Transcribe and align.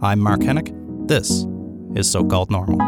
I'm 0.00 0.20
Mark 0.20 0.42
Henick. 0.42 0.72
This 1.08 1.44
is 1.96 2.08
So 2.08 2.24
Called 2.24 2.52
Normal. 2.52 2.78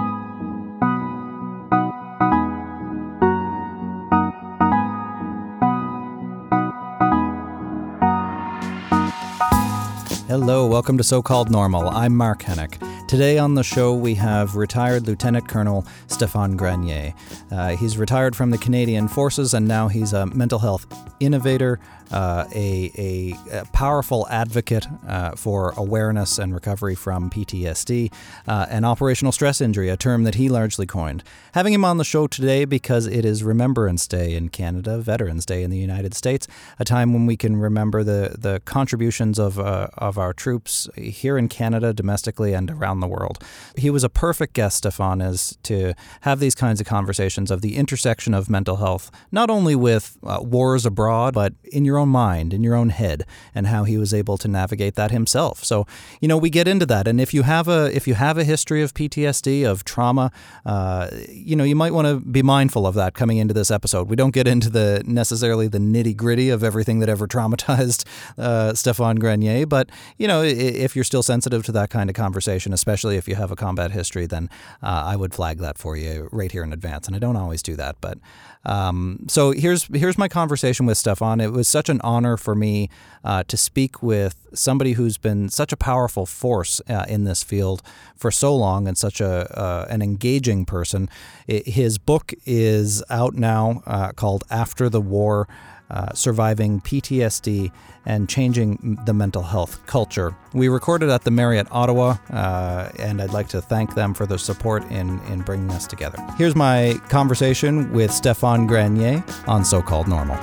Hello, 10.28 10.68
welcome 10.68 10.96
to 10.98 11.02
So 11.02 11.20
Called 11.20 11.50
Normal. 11.50 11.88
I'm 11.88 12.14
Mark 12.14 12.44
Henick. 12.44 12.78
Today 13.08 13.38
on 13.38 13.56
the 13.56 13.64
show, 13.64 13.92
we 13.92 14.14
have 14.14 14.54
retired 14.54 15.08
Lieutenant 15.08 15.48
Colonel 15.48 15.84
Stéphane 16.06 16.56
Grenier. 16.56 17.12
Uh, 17.50 17.70
he's 17.70 17.98
retired 17.98 18.36
from 18.36 18.50
the 18.50 18.58
Canadian 18.58 19.08
Forces 19.08 19.52
and 19.52 19.66
now 19.66 19.88
he's 19.88 20.12
a 20.12 20.26
mental 20.26 20.60
health 20.60 20.86
innovator, 21.18 21.80
uh, 22.10 22.44
a, 22.54 22.90
a, 22.98 23.58
a, 23.60 23.64
powerful 23.72 24.26
advocate 24.30 24.86
uh, 25.06 25.32
for 25.32 25.72
awareness 25.76 26.38
and 26.38 26.52
recovery 26.52 26.94
from 26.94 27.30
PTSD 27.30 28.12
uh, 28.48 28.66
and 28.68 28.84
operational 28.84 29.32
stress 29.32 29.60
injury, 29.60 29.88
a 29.88 29.96
term 29.96 30.24
that 30.24 30.34
he 30.34 30.48
largely 30.48 30.86
coined. 30.86 31.22
Having 31.54 31.74
him 31.74 31.84
on 31.84 31.98
the 31.98 32.04
show 32.04 32.26
today 32.26 32.64
because 32.64 33.06
it 33.06 33.24
is 33.24 33.42
Remembrance 33.44 34.08
Day 34.08 34.34
in 34.34 34.48
Canada, 34.48 34.98
Veterans 34.98 35.46
Day 35.46 35.62
in 35.62 35.70
the 35.70 35.78
United 35.78 36.14
States, 36.14 36.48
a 36.78 36.84
time 36.84 37.12
when 37.12 37.26
we 37.26 37.36
can 37.36 37.56
remember 37.56 38.02
the, 38.02 38.36
the 38.38 38.60
contributions 38.64 39.38
of, 39.38 39.58
uh, 39.58 39.88
of 39.94 40.18
our 40.18 40.32
troops 40.32 40.88
here 40.96 41.38
in 41.38 41.48
Canada, 41.48 41.92
domestically, 41.92 42.54
and 42.54 42.70
around 42.70 43.00
the 43.00 43.08
world. 43.08 43.42
He 43.76 43.90
was 43.90 44.02
a 44.02 44.08
perfect 44.08 44.54
guest, 44.54 44.84
Stéphane, 44.84 45.24
is 45.26 45.56
to 45.64 45.94
have 46.22 46.40
these 46.40 46.54
kinds 46.54 46.80
of 46.80 46.86
conversations 46.86 47.50
of 47.50 47.60
the 47.60 47.76
intersection 47.76 48.34
of 48.34 48.50
mental 48.50 48.76
health, 48.76 49.10
not 49.30 49.48
only 49.48 49.76
with 49.76 50.18
uh, 50.24 50.40
wars 50.42 50.84
abroad, 50.84 51.34
but 51.34 51.54
in 51.64 51.84
your 51.84 51.99
own 52.00 52.08
mind, 52.08 52.52
in 52.52 52.62
your 52.62 52.74
own 52.74 52.88
head, 52.88 53.24
and 53.54 53.66
how 53.66 53.84
he 53.84 53.96
was 53.96 54.12
able 54.12 54.36
to 54.38 54.48
navigate 54.48 54.94
that 54.96 55.10
himself. 55.10 55.64
So, 55.64 55.86
you 56.20 56.28
know, 56.28 56.36
we 56.36 56.50
get 56.50 56.66
into 56.66 56.86
that, 56.86 57.06
and 57.06 57.20
if 57.20 57.32
you 57.32 57.42
have 57.42 57.68
a 57.68 57.94
if 57.94 58.08
you 58.08 58.14
have 58.14 58.38
a 58.38 58.44
history 58.44 58.82
of 58.82 58.94
PTSD 58.94 59.64
of 59.64 59.84
trauma, 59.84 60.32
uh, 60.66 61.08
you 61.28 61.54
know, 61.56 61.64
you 61.64 61.76
might 61.76 61.92
want 61.92 62.08
to 62.08 62.20
be 62.20 62.42
mindful 62.42 62.86
of 62.86 62.94
that 62.94 63.14
coming 63.14 63.38
into 63.38 63.54
this 63.54 63.70
episode. 63.70 64.08
We 64.08 64.16
don't 64.16 64.34
get 64.34 64.46
into 64.48 64.70
the 64.70 65.02
necessarily 65.06 65.68
the 65.68 65.78
nitty 65.78 66.16
gritty 66.16 66.50
of 66.50 66.64
everything 66.64 67.00
that 67.00 67.08
ever 67.08 67.26
traumatized 67.36 68.04
uh, 68.38 68.72
Stéphane 68.72 69.18
Grenier, 69.18 69.66
but 69.66 69.90
you 70.18 70.26
know, 70.26 70.42
if 70.42 70.96
you're 70.96 71.04
still 71.04 71.22
sensitive 71.22 71.64
to 71.64 71.72
that 71.72 71.90
kind 71.90 72.10
of 72.10 72.16
conversation, 72.16 72.72
especially 72.72 73.16
if 73.16 73.28
you 73.28 73.34
have 73.34 73.50
a 73.50 73.56
combat 73.56 73.92
history, 73.92 74.26
then 74.26 74.48
uh, 74.82 75.04
I 75.06 75.16
would 75.16 75.34
flag 75.34 75.58
that 75.58 75.78
for 75.78 75.96
you 75.96 76.28
right 76.32 76.50
here 76.50 76.64
in 76.64 76.72
advance. 76.72 77.06
And 77.06 77.14
I 77.14 77.18
don't 77.18 77.36
always 77.36 77.62
do 77.62 77.76
that, 77.76 77.96
but 78.00 78.18
um, 78.64 79.26
so 79.28 79.52
here's 79.52 79.84
here's 79.84 80.18
my 80.18 80.28
conversation 80.28 80.86
with 80.86 80.98
Stéphane. 80.98 81.42
It 81.42 81.50
was 81.50 81.68
such 81.68 81.88
an 81.90 82.00
honor 82.02 82.36
for 82.36 82.54
me 82.54 82.88
uh, 83.24 83.42
to 83.48 83.56
speak 83.56 84.02
with 84.02 84.46
somebody 84.54 84.92
who's 84.92 85.18
been 85.18 85.48
such 85.48 85.72
a 85.72 85.76
powerful 85.76 86.24
force 86.26 86.80
uh, 86.88 87.04
in 87.08 87.24
this 87.24 87.42
field 87.42 87.82
for 88.16 88.30
so 88.30 88.54
long 88.56 88.88
and 88.88 88.96
such 88.96 89.20
a 89.20 89.58
uh, 89.58 89.86
an 89.90 90.00
engaging 90.00 90.64
person. 90.64 91.08
It, 91.46 91.66
his 91.68 91.98
book 91.98 92.32
is 92.46 93.02
out 93.10 93.34
now 93.34 93.82
uh, 93.86 94.12
called 94.12 94.44
After 94.50 94.88
the 94.88 95.00
War 95.00 95.48
uh, 95.90 96.12
surviving 96.14 96.80
PTSD 96.80 97.72
and 98.06 98.28
changing 98.28 98.98
the 99.04 99.12
mental 99.12 99.42
health 99.42 99.84
culture. 99.86 100.34
We 100.52 100.68
recorded 100.68 101.10
at 101.10 101.24
the 101.24 101.30
Marriott 101.30 101.66
Ottawa, 101.70 102.16
uh, 102.30 102.90
and 102.98 103.20
I'd 103.20 103.32
like 103.32 103.48
to 103.48 103.60
thank 103.60 103.94
them 103.94 104.14
for 104.14 104.24
their 104.24 104.38
support 104.38 104.84
in, 104.84 105.20
in 105.24 105.40
bringing 105.42 105.70
us 105.70 105.86
together. 105.86 106.18
Here's 106.38 106.54
my 106.54 106.94
conversation 107.08 107.92
with 107.92 108.10
Stéphane 108.10 108.68
Grenier 108.68 109.24
on 109.46 109.64
So 109.64 109.82
Called 109.82 110.08
Normal. 110.08 110.38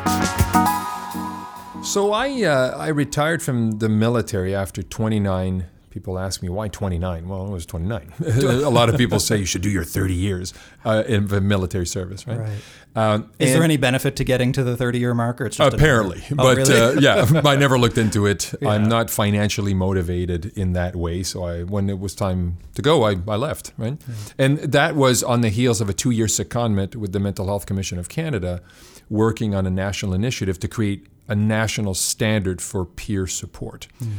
So 1.88 2.12
I 2.12 2.44
uh, 2.44 2.78
I 2.78 2.90
retired 2.90 3.42
from 3.42 3.80
the 3.80 3.88
military 3.88 4.54
after 4.54 4.84
29 4.84 5.68
people 5.90 6.20
ask 6.20 6.44
me 6.44 6.50
why 6.50 6.68
29 6.68 7.28
well 7.28 7.48
i 7.48 7.50
was 7.50 7.66
29 7.66 8.14
a 8.44 8.70
lot 8.70 8.88
of 8.88 8.98
people 8.98 9.20
say 9.20 9.36
you 9.36 9.46
should 9.46 9.64
do 9.64 9.70
your 9.70 9.84
30 9.84 10.14
years 10.14 10.54
uh, 10.86 11.04
in 11.08 11.26
the 11.26 11.42
military 11.42 11.88
service 11.88 12.28
right, 12.28 12.38
right. 12.38 12.62
Um, 12.96 13.32
Is 13.40 13.54
there 13.54 13.64
any 13.64 13.78
benefit 13.78 14.16
to 14.16 14.24
getting 14.24 14.52
to 14.54 14.64
the 14.64 14.76
30 14.76 15.00
year 15.00 15.14
mark? 15.14 15.40
Or 15.40 15.46
it's 15.46 15.58
just 15.58 15.74
apparently, 15.74 16.24
oh, 16.32 16.36
but 16.36 16.58
really? 16.58 16.80
uh, 16.80 17.00
yeah, 17.00 17.42
I 17.46 17.56
never 17.56 17.78
looked 17.78 18.00
into 18.00 18.26
it. 18.26 18.54
Yeah. 18.62 18.70
I'm 18.70 18.90
not 18.90 19.12
financially 19.12 19.76
motivated 19.76 20.48
in 20.58 20.74
that 20.74 20.96
way. 20.96 21.22
So 21.22 21.44
I, 21.44 21.62
when 21.62 21.92
it 21.92 22.00
was 22.00 22.16
time 22.16 22.58
to 22.74 22.82
go, 22.82 23.04
I, 23.04 23.18
I 23.28 23.36
left. 23.36 23.72
Right, 23.78 24.02
and 24.40 24.58
that 24.58 24.96
was 24.96 25.22
on 25.22 25.42
the 25.42 25.50
heels 25.50 25.80
of 25.80 25.90
a 25.90 25.94
two 25.94 26.10
year 26.10 26.26
secondment 26.26 26.96
with 26.96 27.12
the 27.12 27.20
Mental 27.20 27.46
Health 27.46 27.68
Commission 27.68 28.00
of 28.00 28.10
Canada, 28.10 28.64
working 29.12 29.54
on 29.54 29.68
a 29.68 29.70
national 29.70 30.16
initiative 30.16 30.60
to 30.62 30.68
create 30.68 31.06
a 31.28 31.36
national 31.36 31.94
standard 31.94 32.62
for 32.62 32.86
peer 32.86 33.28
support. 33.28 33.88
Mm. 34.02 34.12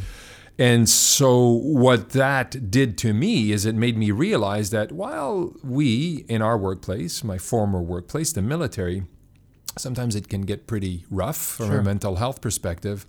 And 0.58 0.88
so, 0.88 1.46
what 1.48 2.10
that 2.10 2.68
did 2.68 2.98
to 2.98 3.12
me 3.12 3.52
is 3.52 3.64
it 3.64 3.76
made 3.76 3.96
me 3.96 4.10
realize 4.10 4.70
that 4.70 4.90
while 4.90 5.54
we 5.62 6.24
in 6.28 6.42
our 6.42 6.58
workplace, 6.58 7.22
my 7.22 7.38
former 7.38 7.80
workplace, 7.80 8.32
the 8.32 8.42
military, 8.42 9.04
sometimes 9.76 10.16
it 10.16 10.28
can 10.28 10.42
get 10.42 10.66
pretty 10.66 11.06
rough 11.10 11.36
from 11.36 11.68
sure. 11.68 11.78
a 11.78 11.84
mental 11.84 12.16
health 12.16 12.40
perspective. 12.40 13.06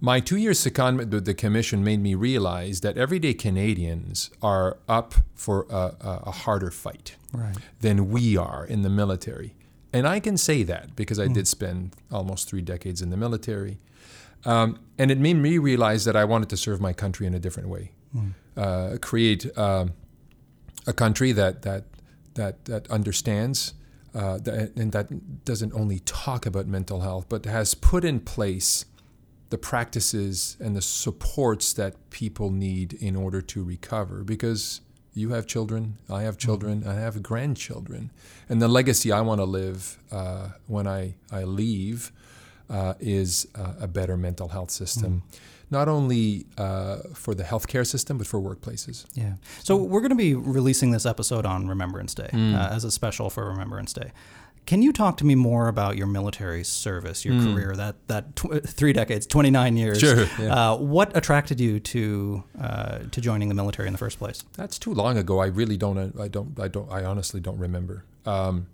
My 0.00 0.20
two 0.20 0.36
year 0.36 0.52
secondment 0.52 1.10
with 1.10 1.26
the 1.26 1.34
commission 1.34 1.84
made 1.84 2.00
me 2.00 2.14
realize 2.14 2.80
that 2.80 2.96
everyday 2.96 3.34
Canadians 3.34 4.30
are 4.40 4.78
up 4.88 5.14
for 5.34 5.66
a, 5.68 5.94
a 6.00 6.30
harder 6.30 6.70
fight 6.70 7.16
right. 7.32 7.56
than 7.80 8.10
we 8.10 8.36
are 8.36 8.64
in 8.64 8.82
the 8.82 8.90
military. 8.90 9.54
And 9.92 10.06
I 10.06 10.20
can 10.20 10.36
say 10.36 10.62
that 10.64 10.96
because 10.96 11.18
I 11.18 11.28
mm. 11.28 11.34
did 11.34 11.48
spend 11.48 11.94
almost 12.10 12.48
three 12.48 12.62
decades 12.62 13.00
in 13.00 13.10
the 13.10 13.16
military. 13.16 13.78
Um, 14.44 14.78
and 14.98 15.10
it 15.10 15.18
made 15.18 15.36
me 15.36 15.58
realize 15.58 16.04
that 16.04 16.16
I 16.16 16.24
wanted 16.24 16.48
to 16.50 16.56
serve 16.56 16.80
my 16.80 16.92
country 16.92 17.26
in 17.26 17.34
a 17.34 17.38
different 17.38 17.68
way, 17.68 17.92
mm. 18.14 18.32
uh, 18.56 18.98
create 18.98 19.46
uh, 19.56 19.86
a 20.86 20.92
country 20.92 21.32
that 21.32 21.62
that 21.62 21.84
that 22.34 22.64
that 22.66 22.88
understands 22.90 23.74
uh, 24.14 24.38
that, 24.38 24.76
and 24.76 24.92
that 24.92 25.44
doesn't 25.44 25.72
only 25.74 25.98
talk 26.00 26.46
about 26.46 26.66
mental 26.66 27.00
health, 27.00 27.26
but 27.28 27.44
has 27.44 27.74
put 27.74 28.04
in 28.04 28.20
place 28.20 28.86
the 29.50 29.58
practices 29.58 30.56
and 30.60 30.74
the 30.74 30.82
supports 30.82 31.72
that 31.72 31.94
people 32.10 32.50
need 32.50 32.92
in 32.94 33.14
order 33.14 33.40
to 33.40 33.62
recover. 33.62 34.24
Because 34.24 34.80
you 35.16 35.30
have 35.30 35.46
children, 35.46 35.96
I 36.10 36.22
have 36.22 36.36
children, 36.36 36.82
mm. 36.82 36.88
I 36.88 36.94
have 36.94 37.22
grandchildren, 37.22 38.10
and 38.48 38.60
the 38.60 38.68
legacy 38.68 39.10
I 39.10 39.22
want 39.22 39.40
to 39.40 39.44
live 39.44 39.98
uh, 40.12 40.50
when 40.66 40.86
I 40.86 41.14
I 41.32 41.44
leave 41.44 42.12
uh, 42.68 42.94
is 43.00 43.48
uh, 43.54 43.72
a 43.80 43.88
better 43.88 44.16
mental 44.16 44.48
health 44.48 44.70
system. 44.70 45.22
Mm. 45.32 45.38
Not 45.68 45.88
only 45.88 46.46
uh, 46.58 46.98
for 47.14 47.34
the 47.34 47.42
healthcare 47.42 47.84
system, 47.84 48.18
but 48.18 48.26
for 48.28 48.38
workplaces. 48.40 49.04
Yeah. 49.14 49.32
So, 49.64 49.76
we're 49.76 50.00
going 50.00 50.10
to 50.10 50.14
be 50.14 50.32
releasing 50.34 50.92
this 50.92 51.04
episode 51.04 51.44
on 51.44 51.66
Remembrance 51.66 52.14
Day 52.14 52.30
mm. 52.32 52.70
as 52.70 52.84
a 52.84 52.90
special 52.90 53.30
for 53.30 53.48
Remembrance 53.48 53.92
Day. 53.92 54.12
Can 54.66 54.82
you 54.82 54.92
talk 54.92 55.16
to 55.18 55.24
me 55.24 55.36
more 55.36 55.68
about 55.68 55.96
your 55.96 56.08
military 56.08 56.64
service, 56.64 57.24
your 57.24 57.34
mm. 57.34 57.54
career, 57.54 57.76
that 57.76 57.94
that 58.08 58.34
tw- 58.34 58.66
three 58.66 58.92
decades, 58.92 59.24
twenty 59.24 59.50
nine 59.50 59.76
years? 59.76 60.00
Sure. 60.00 60.26
Yeah. 60.40 60.72
Uh, 60.72 60.76
what 60.76 61.16
attracted 61.16 61.60
you 61.60 61.78
to 61.80 62.42
uh, 62.60 62.98
to 63.10 63.20
joining 63.20 63.48
the 63.48 63.54
military 63.54 63.86
in 63.86 63.92
the 63.92 63.98
first 63.98 64.18
place? 64.18 64.42
That's 64.54 64.78
too 64.78 64.92
long 64.92 65.16
ago. 65.16 65.38
I 65.38 65.46
really 65.46 65.76
don't. 65.76 66.18
I 66.18 66.26
don't. 66.28 66.58
I 66.58 66.66
don't. 66.66 66.90
I 66.90 67.04
honestly 67.04 67.40
don't 67.40 67.58
remember. 67.58 68.04
Um, 68.26 68.66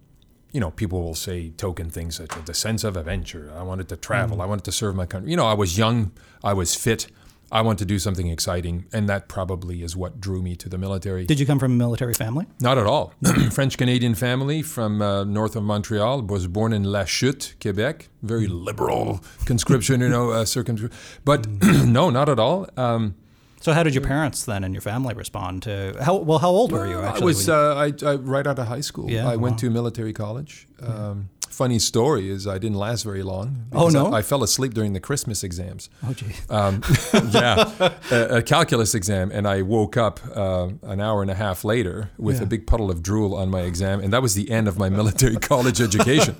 you 0.51 0.61
know, 0.61 0.71
people 0.71 1.03
will 1.03 1.15
say 1.15 1.51
token 1.51 1.91
things 1.91 2.17
such 2.17 2.37
as 2.37 2.45
the 2.45 2.55
sense 2.55 2.85
of 2.85 2.97
adventure. 2.97 3.53
I 3.55 3.63
wanted 3.63 3.89
to 3.91 3.97
travel. 3.97 4.39
Mm. 4.39 4.43
I 4.43 4.47
wanted 4.47 4.65
to 4.65 4.73
serve 4.73 4.95
my 4.95 5.07
country. 5.07 5.31
You 5.31 5.37
know, 5.37 5.47
I 5.47 5.55
was 5.55 5.77
young. 5.77 6.13
I 6.43 6.55
was 6.55 6.75
fit. 6.75 7.07
I 7.53 7.61
want 7.61 7.79
to 7.81 7.85
do 7.85 7.99
something 7.99 8.29
exciting, 8.29 8.87
and 8.95 9.07
that 9.11 9.29
probably 9.29 9.83
is 9.83 9.95
what 9.95 10.19
drew 10.19 10.41
me 10.41 10.57
to 10.57 10.71
the 10.71 10.79
military. 10.79 11.27
Did 11.27 11.39
you 11.39 11.45
come 11.45 11.59
from 11.59 11.73
a 11.73 11.75
military 11.75 12.15
family? 12.15 12.47
Not 12.61 12.79
at 12.79 12.87
all. 12.87 13.13
French 13.51 13.77
Canadian 13.77 14.15
family 14.15 14.63
from 14.63 15.03
uh, 15.03 15.25
north 15.25 15.55
of 15.55 15.63
Montreal. 15.63 16.23
Was 16.23 16.47
born 16.47 16.73
in 16.73 16.85
Lachute, 16.85 17.61
Quebec. 17.61 18.09
Very 18.23 18.47
mm. 18.47 18.65
liberal 18.65 19.21
conscription, 19.45 20.01
you 20.01 20.09
know, 20.09 20.31
uh, 20.31 20.45
circumscription. 20.57 20.99
But 21.27 21.43
mm. 21.43 21.87
no, 21.99 22.09
not 22.09 22.31
at 22.31 22.39
all. 22.39 22.69
Um, 22.79 23.17
so 23.61 23.75
how 23.75 23.83
did 23.83 23.95
your 23.95 24.03
parents 24.03 24.45
then 24.45 24.65
and 24.65 24.73
your 24.75 24.81
family 24.81 25.15
respond 25.15 25.63
to 25.65 25.95
how 26.01 26.17
well? 26.17 26.39
How 26.39 26.49
old 26.49 26.73
were 26.73 26.87
you? 26.87 27.03
Actually, 27.03 27.23
I 27.23 27.25
was 27.25 27.49
uh, 27.51 27.75
I, 27.77 27.93
I, 28.05 28.15
right 28.15 28.47
out 28.47 28.59
of 28.59 28.67
high 28.67 28.81
school. 28.81 29.11
Yeah, 29.11 29.29
I 29.29 29.37
wow. 29.37 29.43
went 29.43 29.59
to 29.59 29.69
military 29.69 30.15
college. 30.15 30.67
Um, 30.81 31.29
funny 31.53 31.79
story 31.79 32.31
is 32.31 32.47
I 32.47 32.59
didn't 32.59 32.79
last 32.79 33.03
very 33.03 33.23
long. 33.23 33.67
Oh 33.73 33.89
no! 33.89 34.07
I, 34.07 34.19
I, 34.19 34.23
fell 34.23 34.43
asleep 34.43 34.75
during 34.75 34.93
the 34.93 35.01
Christmas 35.01 35.45
exams. 35.45 35.91
Oh 36.07 36.13
gee. 36.13 36.35
Um, 36.49 36.83
yeah, 37.31 37.93
a, 38.11 38.37
a, 38.37 38.43
calculus 38.43 38.95
exam, 38.95 39.31
and 39.33 39.47
I 39.47 39.63
woke 39.63 39.97
up 39.97 40.21
uh, 40.35 40.69
an 40.83 41.01
hour 41.01 41.23
and 41.23 41.31
a 41.31 41.35
half 41.35 41.65
later 41.65 42.11
with 42.19 42.37
yeah. 42.39 42.45
a 42.45 42.47
big 42.47 42.67
puddle 42.67 42.91
of 42.91 43.03
drool 43.03 43.35
on 43.35 43.51
my 43.51 43.61
exam, 43.61 44.01
and 44.01 44.13
that 44.13 44.23
was 44.23 44.35
the 44.35 44.51
end 44.51 44.69
of 44.69 44.79
my 44.79 44.89
military 44.89 45.37
college 45.53 45.81
education. 45.81 46.37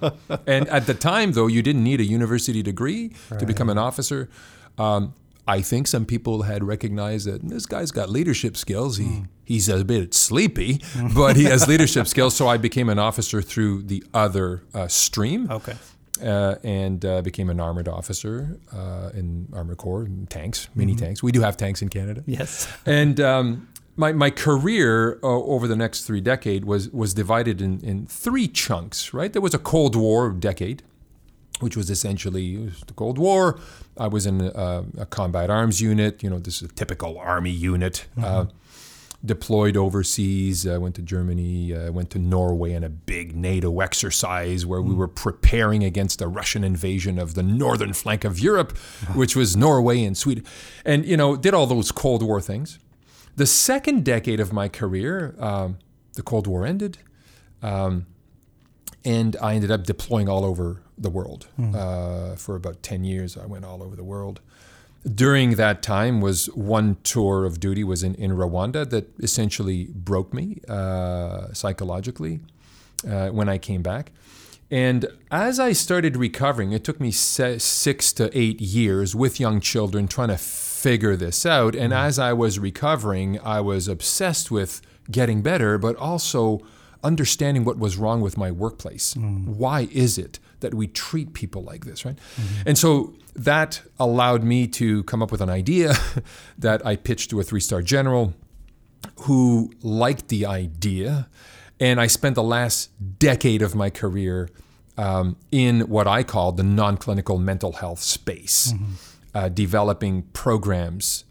And 0.47 0.69
at 0.69 0.87
the 0.87 0.95
time, 0.95 1.33
though, 1.33 1.47
you 1.47 1.63
didn't 1.63 1.85
need 1.85 2.01
a 2.01 2.05
university 2.05 2.63
degree 2.63 3.13
right. 3.31 3.41
to 3.41 3.47
become 3.47 3.69
an 3.69 3.79
officer. 3.79 4.29
Um, 4.79 5.15
I 5.47 5.61
think 5.63 5.87
some 5.89 6.07
people 6.07 6.43
had 6.43 6.63
recognized 6.63 7.27
that 7.27 7.47
this 7.49 7.67
guy's 7.67 7.91
got 7.91 8.09
leadership 8.09 8.57
skills. 8.57 8.97
He 8.99 9.05
mm. 9.05 9.29
he's 9.45 9.69
a 9.69 9.85
bit 9.85 10.15
sleepy, 10.15 10.81
but 11.15 11.37
he 11.37 11.45
has 11.45 11.67
leadership 11.67 12.07
skills. 12.15 12.37
So 12.37 12.47
I 12.49 12.57
became 12.59 12.89
an 12.89 12.99
officer 12.99 13.43
through 13.43 13.83
the 13.85 14.05
other 14.15 14.63
uh, 14.75 14.89
stream. 14.89 15.51
Okay. 15.51 15.75
uh, 16.23 16.55
and 16.63 17.05
uh, 17.05 17.21
became 17.23 17.51
an 17.51 17.59
armored 17.59 17.89
officer 17.89 18.57
uh, 18.73 19.11
in 19.15 19.49
Armored 19.53 19.79
Corps, 19.79 20.07
tanks, 20.29 20.69
mini 20.75 20.93
Mm-hmm. 20.93 21.05
tanks. 21.05 21.23
We 21.23 21.33
do 21.33 21.41
have 21.41 21.57
tanks 21.57 21.83
in 21.83 21.89
Canada. 21.89 22.23
Yes. 22.27 22.69
And 22.87 23.19
um, 23.21 23.69
my, 23.97 24.13
my 24.13 24.31
career 24.31 25.19
uh, 25.23 25.27
over 25.27 25.67
the 25.67 25.75
next 25.77 26.05
three 26.05 26.21
decades 26.21 26.65
was, 26.65 26.89
was 26.91 27.13
divided 27.15 27.61
in, 27.61 27.81
in 27.81 28.07
three 28.07 28.47
chunks, 28.47 29.13
right? 29.13 29.33
There 29.33 29.43
was 29.43 29.55
a 29.55 29.59
Cold 29.59 29.97
War 29.97 30.31
decade, 30.31 30.83
which 31.61 31.77
was 31.77 31.91
essentially 31.91 32.57
was 32.57 32.81
the 32.81 32.95
Cold 32.95 33.19
War. 33.19 33.59
I 33.97 34.09
was 34.09 34.27
in 34.27 34.41
a, 34.41 34.85
a 34.99 35.07
combat 35.07 35.51
arms 35.51 35.81
unit. 35.81 36.23
You 36.23 36.31
know, 36.31 36.39
this 36.39 36.63
is 36.63 36.71
a 36.71 36.75
typical 36.75 37.19
army 37.19 37.51
unit. 37.51 38.07
Uh, 38.21 38.47
deployed 39.25 39.77
overseas. 39.77 40.67
I 40.67 40.79
went 40.79 40.97
to 40.97 41.03
Germany. 41.03 41.77
I 41.77 41.91
went 41.91 42.11
to 42.11 42.19
Norway 42.19 42.73
in 42.73 42.83
a 42.83 42.89
big 42.89 43.37
NATO 43.37 43.81
exercise 43.81 44.67
where 44.67 44.83
we 44.83 44.95
were 44.95 45.09
preparing 45.09 45.85
against 45.85 46.19
the 46.19 46.27
Russian 46.27 46.65
invasion 46.65 47.19
of 47.19 47.35
the 47.35 47.43
northern 47.43 47.93
flank 47.93 48.25
of 48.25 48.41
Europe, 48.41 48.77
which 49.15 49.37
was 49.37 49.57
Norway 49.57 50.03
and 50.03 50.17
Sweden. 50.17 50.45
And, 50.85 51.05
you 51.05 51.17
know, 51.17 51.37
did 51.37 51.55
all 51.55 51.67
those 51.67 51.93
Cold 51.93 52.23
War 52.23 52.41
things. 52.41 52.79
The 53.37 53.47
second 53.47 54.05
decade 54.05 54.41
of 54.41 54.53
my 54.53 54.69
career, 54.69 55.35
um, 55.39 55.79
the 56.15 56.23
Cold 56.23 56.47
War 56.47 56.67
ended. 56.67 56.99
Um, 57.63 58.07
and 59.05 59.37
I 59.41 59.55
ended 59.55 59.71
up 59.71 59.85
deploying 59.85 60.29
all 60.29 60.45
over 60.45 60.83
the 61.03 61.11
world 61.11 61.49
uh, 61.75 62.37
for 62.37 62.57
about 62.57 62.83
10 62.83 63.05
years. 63.05 63.37
I 63.37 63.47
went 63.47 63.65
all 63.65 63.83
over 63.83 63.97
the 63.97 64.05
world 64.05 64.41
during 65.05 65.57
that 65.57 65.83
time 65.83 66.21
was 66.21 66.47
one 66.51 66.97
tour 67.03 67.45
of 67.45 67.59
duty 67.59 67.83
was 67.83 68.03
in, 68.03 68.15
in 68.15 68.33
Rwanda 68.33 68.89
that 68.91 69.09
essentially 69.19 69.89
broke 69.93 70.33
me 70.33 70.61
uh, 70.69 71.53
psychologically 71.53 72.41
uh, 73.09 73.29
when 73.31 73.49
I 73.49 73.59
came 73.59 73.83
back. 73.83 74.13
And 74.71 75.07
as 75.31 75.61
I 75.61 75.73
started 75.73 76.17
recovering, 76.17 76.73
it 76.73 76.83
took 76.83 76.99
me 76.99 77.11
six 77.11 78.13
to 78.15 78.39
eight 78.39 78.61
years 78.61 79.15
with 79.15 79.39
young 79.39 79.61
children 79.61 80.09
trying 80.09 80.29
to 80.29 80.39
figure 80.39 81.15
this 81.15 81.45
out. 81.45 81.75
And 81.75 81.93
as 81.93 82.19
I 82.19 82.33
was 82.33 82.59
recovering, 82.59 83.39
I 83.41 83.61
was 83.61 83.87
obsessed 83.87 84.51
with 84.51 84.81
getting 85.11 85.43
better, 85.43 85.77
but 85.77 85.97
also 85.97 86.63
understanding 87.03 87.65
what 87.65 87.79
was 87.79 87.97
wrong 87.97 88.21
with 88.21 88.37
my 88.37 88.51
workplace. 88.51 89.15
Why 89.17 89.89
is 89.93 90.19
it 90.19 90.39
that 90.61 90.75
we 90.75 90.87
treat 90.87 91.33
people 91.35 91.63
like 91.63 91.85
this, 91.85 92.05
right? 92.05 92.19
And 92.67 92.79
so 92.79 93.15
that 93.35 93.83
allowed 93.99 94.43
me 94.45 94.67
to 94.69 95.03
come 95.05 95.23
up 95.23 95.33
with 95.33 95.41
an 95.41 95.51
idea 95.51 95.95
that 96.59 96.85
I 96.87 96.97
pitched 96.97 97.31
to 97.31 97.41
a 97.41 97.43
three 97.43 97.61
star 97.61 97.83
general 97.83 98.35
who 99.23 99.73
liked 99.83 100.29
the 100.29 100.47
idea. 100.47 101.29
And 101.81 102.01
I 102.01 102.07
spent 102.07 102.37
the 102.37 102.43
last 102.43 102.91
decade 103.19 103.63
of 103.63 103.75
my 103.75 103.91
career 103.91 104.49
um, 104.97 105.37
in 105.51 105.81
what 105.83 106.07
I 106.07 106.23
call 106.23 106.53
the 106.53 106.63
non 106.63 106.97
clinical 106.97 107.39
mental 107.39 107.73
health 107.73 108.01
space, 108.01 108.73
uh, 109.35 109.49
developing 109.49 110.23
programs, 110.33 111.25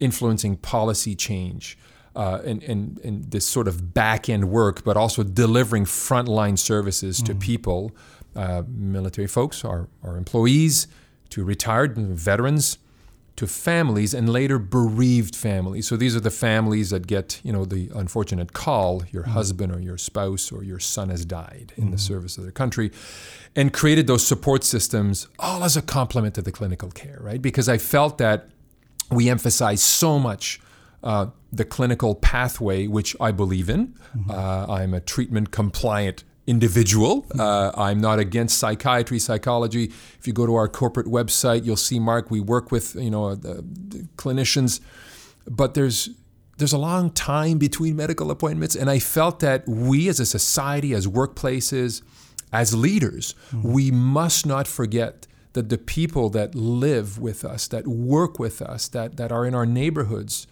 influencing 0.00 0.56
policy 0.56 1.14
change. 1.14 1.76
Uh, 2.18 2.42
and, 2.44 2.64
and, 2.64 2.98
and 3.04 3.30
this 3.30 3.46
sort 3.46 3.68
of 3.68 3.94
back 3.94 4.28
end 4.28 4.44
work, 4.50 4.82
but 4.82 4.96
also 4.96 5.22
delivering 5.22 5.86
frontline 5.86 6.58
services 6.58 7.22
to 7.22 7.32
people, 7.32 7.92
uh, 8.34 8.62
military 8.66 9.28
folks, 9.28 9.64
our, 9.64 9.86
our 10.02 10.16
employees, 10.16 10.88
to 11.30 11.44
retired 11.44 11.96
veterans, 11.96 12.78
to 13.36 13.46
families, 13.46 14.14
and 14.14 14.28
later 14.28 14.58
bereaved 14.58 15.36
families. 15.36 15.86
So 15.86 15.96
these 15.96 16.16
are 16.16 16.20
the 16.20 16.36
families 16.48 16.90
that 16.90 17.06
get, 17.06 17.40
you 17.44 17.52
know, 17.52 17.64
the 17.64 17.88
unfortunate 17.94 18.52
call: 18.52 19.04
your 19.12 19.26
husband 19.28 19.72
or 19.72 19.80
your 19.80 19.98
spouse 19.98 20.50
or 20.50 20.64
your 20.64 20.80
son 20.80 21.10
has 21.10 21.24
died 21.24 21.72
in 21.76 21.92
the 21.92 21.98
service 21.98 22.36
of 22.36 22.42
their 22.42 22.56
country, 22.62 22.90
and 23.54 23.72
created 23.72 24.08
those 24.08 24.26
support 24.26 24.64
systems 24.64 25.28
all 25.38 25.62
as 25.62 25.76
a 25.76 25.82
complement 25.82 26.34
to 26.34 26.42
the 26.42 26.50
clinical 26.50 26.90
care, 26.90 27.18
right? 27.20 27.40
Because 27.40 27.68
I 27.68 27.78
felt 27.78 28.18
that 28.18 28.48
we 29.08 29.30
emphasize 29.30 29.80
so 29.80 30.18
much 30.18 30.60
uh, 31.08 31.30
the 31.50 31.64
clinical 31.64 32.14
pathway, 32.14 32.86
which 32.86 33.16
I 33.18 33.30
believe 33.32 33.70
in. 33.70 33.94
Uh, 34.28 34.66
I'm 34.68 34.92
a 34.92 35.00
treatment 35.00 35.50
compliant 35.50 36.22
individual. 36.46 37.24
Uh, 37.38 37.72
I'm 37.74 37.98
not 37.98 38.18
against 38.18 38.58
psychiatry, 38.58 39.18
psychology. 39.18 39.84
If 40.18 40.26
you 40.26 40.34
go 40.34 40.44
to 40.44 40.54
our 40.54 40.68
corporate 40.68 41.06
website, 41.06 41.64
you'll 41.64 41.76
see, 41.76 41.98
Mark, 41.98 42.30
we 42.30 42.40
work 42.40 42.70
with 42.70 42.94
you 42.94 43.10
know 43.10 43.34
the, 43.34 43.64
the 43.92 44.06
clinicians, 44.16 44.80
but 45.46 45.72
there's 45.72 46.10
there's 46.58 46.74
a 46.74 46.78
long 46.78 47.10
time 47.10 47.56
between 47.56 47.96
medical 47.96 48.30
appointments, 48.30 48.76
and 48.76 48.90
I 48.90 48.98
felt 48.98 49.40
that 49.40 49.66
we 49.66 50.08
as 50.08 50.20
a 50.20 50.26
society, 50.26 50.92
as 50.92 51.06
workplaces, 51.06 52.02
as 52.52 52.74
leaders, 52.74 53.34
we 53.62 53.90
must 53.90 54.44
not 54.44 54.66
forget 54.68 55.26
that 55.54 55.70
the 55.70 55.78
people 55.78 56.28
that 56.30 56.54
live 56.54 57.18
with 57.18 57.44
us, 57.44 57.66
that 57.68 57.86
work 57.86 58.38
with 58.38 58.60
us, 58.60 58.88
that, 58.88 59.16
that 59.16 59.32
are 59.32 59.46
in 59.46 59.54
our 59.54 59.66
neighborhoods, 59.66 60.46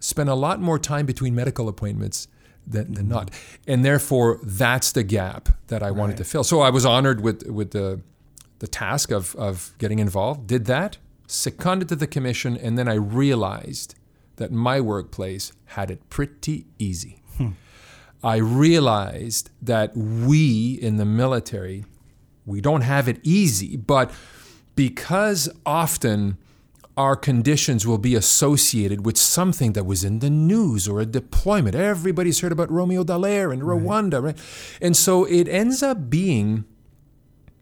spend 0.00 0.28
a 0.28 0.34
lot 0.34 0.60
more 0.60 0.78
time 0.78 1.06
between 1.06 1.34
medical 1.34 1.68
appointments 1.68 2.28
than, 2.66 2.94
than 2.94 3.08
not. 3.08 3.30
And 3.66 3.84
therefore, 3.84 4.40
that's 4.42 4.92
the 4.92 5.02
gap 5.02 5.48
that 5.68 5.82
I 5.82 5.90
wanted 5.90 6.16
to 6.18 6.24
fill. 6.24 6.44
So 6.44 6.60
I 6.60 6.70
was 6.70 6.84
honored 6.84 7.20
with, 7.20 7.46
with 7.48 7.70
the, 7.70 8.00
the 8.58 8.66
task 8.66 9.10
of, 9.10 9.34
of 9.36 9.72
getting 9.78 9.98
involved, 9.98 10.46
did 10.46 10.64
that, 10.66 10.98
seconded 11.26 11.88
to 11.90 11.96
the 11.96 12.06
commission, 12.06 12.56
and 12.56 12.76
then 12.76 12.88
I 12.88 12.94
realized 12.94 13.94
that 14.36 14.52
my 14.52 14.80
workplace 14.80 15.52
had 15.66 15.90
it 15.90 16.08
pretty 16.10 16.66
easy. 16.78 17.22
Hmm. 17.36 17.50
I 18.22 18.36
realized 18.36 19.50
that 19.62 19.96
we 19.96 20.78
in 20.80 20.96
the 20.96 21.04
military, 21.04 21.84
we 22.44 22.60
don't 22.60 22.82
have 22.82 23.08
it 23.08 23.20
easy, 23.22 23.76
but 23.76 24.10
because 24.74 25.48
often 25.64 26.36
our 26.96 27.14
conditions 27.14 27.86
will 27.86 27.98
be 27.98 28.14
associated 28.14 29.04
with 29.04 29.18
something 29.18 29.74
that 29.74 29.84
was 29.84 30.02
in 30.02 30.20
the 30.20 30.30
news 30.30 30.88
or 30.88 31.00
a 31.00 31.06
deployment. 31.06 31.74
Everybody's 31.74 32.40
heard 32.40 32.52
about 32.52 32.70
Romeo 32.70 33.04
Dallaire 33.04 33.52
and 33.52 33.62
Rwanda, 33.62 34.22
right? 34.22 34.38
And 34.80 34.96
so 34.96 35.24
it 35.24 35.46
ends 35.46 35.82
up 35.82 36.08
being 36.08 36.64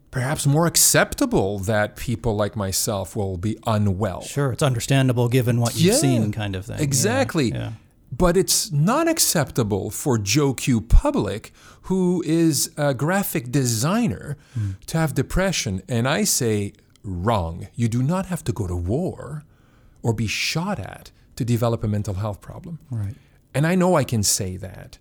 perhaps 0.09 0.47
more 0.47 0.65
acceptable 0.65 1.59
that 1.59 1.97
people 1.97 2.37
like 2.37 2.55
myself 2.55 3.17
will 3.17 3.35
be 3.35 3.57
unwell. 3.67 4.21
Sure, 4.21 4.53
it's 4.53 4.63
understandable 4.63 5.27
given 5.27 5.59
what 5.59 5.75
you've 5.75 5.93
Yeah, 5.95 5.99
seen, 5.99 6.31
kind 6.31 6.55
of 6.55 6.65
thing. 6.65 6.79
Exactly. 6.79 7.51
Yeah. 7.51 7.73
But 8.13 8.37
it's 8.37 8.71
not 8.71 9.09
acceptable 9.09 9.89
for 9.89 10.17
Joe 10.17 10.53
Q. 10.53 10.79
Public, 10.79 11.51
who 11.83 12.23
is 12.25 12.71
a 12.77 12.93
graphic 12.93 13.51
designer, 13.51 14.37
hmm. 14.53 14.71
to 14.85 14.97
have 14.97 15.13
depression. 15.13 15.81
And 15.89 16.07
I 16.07 16.23
say, 16.23 16.71
wrong. 17.05 17.67
You 17.75 17.87
do 17.87 18.01
not 18.03 18.25
have 18.27 18.43
to 18.45 18.51
go 18.51 18.67
to 18.67 18.75
war 18.75 19.43
or 20.03 20.13
be 20.13 20.27
shot 20.27 20.79
at 20.79 21.11
to 21.35 21.45
develop 21.45 21.83
a 21.83 21.87
mental 21.87 22.15
health 22.15 22.41
problem. 22.41 22.79
Right. 22.89 23.15
And 23.53 23.65
I 23.65 23.75
know 23.75 23.95
I 23.95 24.03
can 24.03 24.23
say 24.23 24.57
that. 24.57 24.97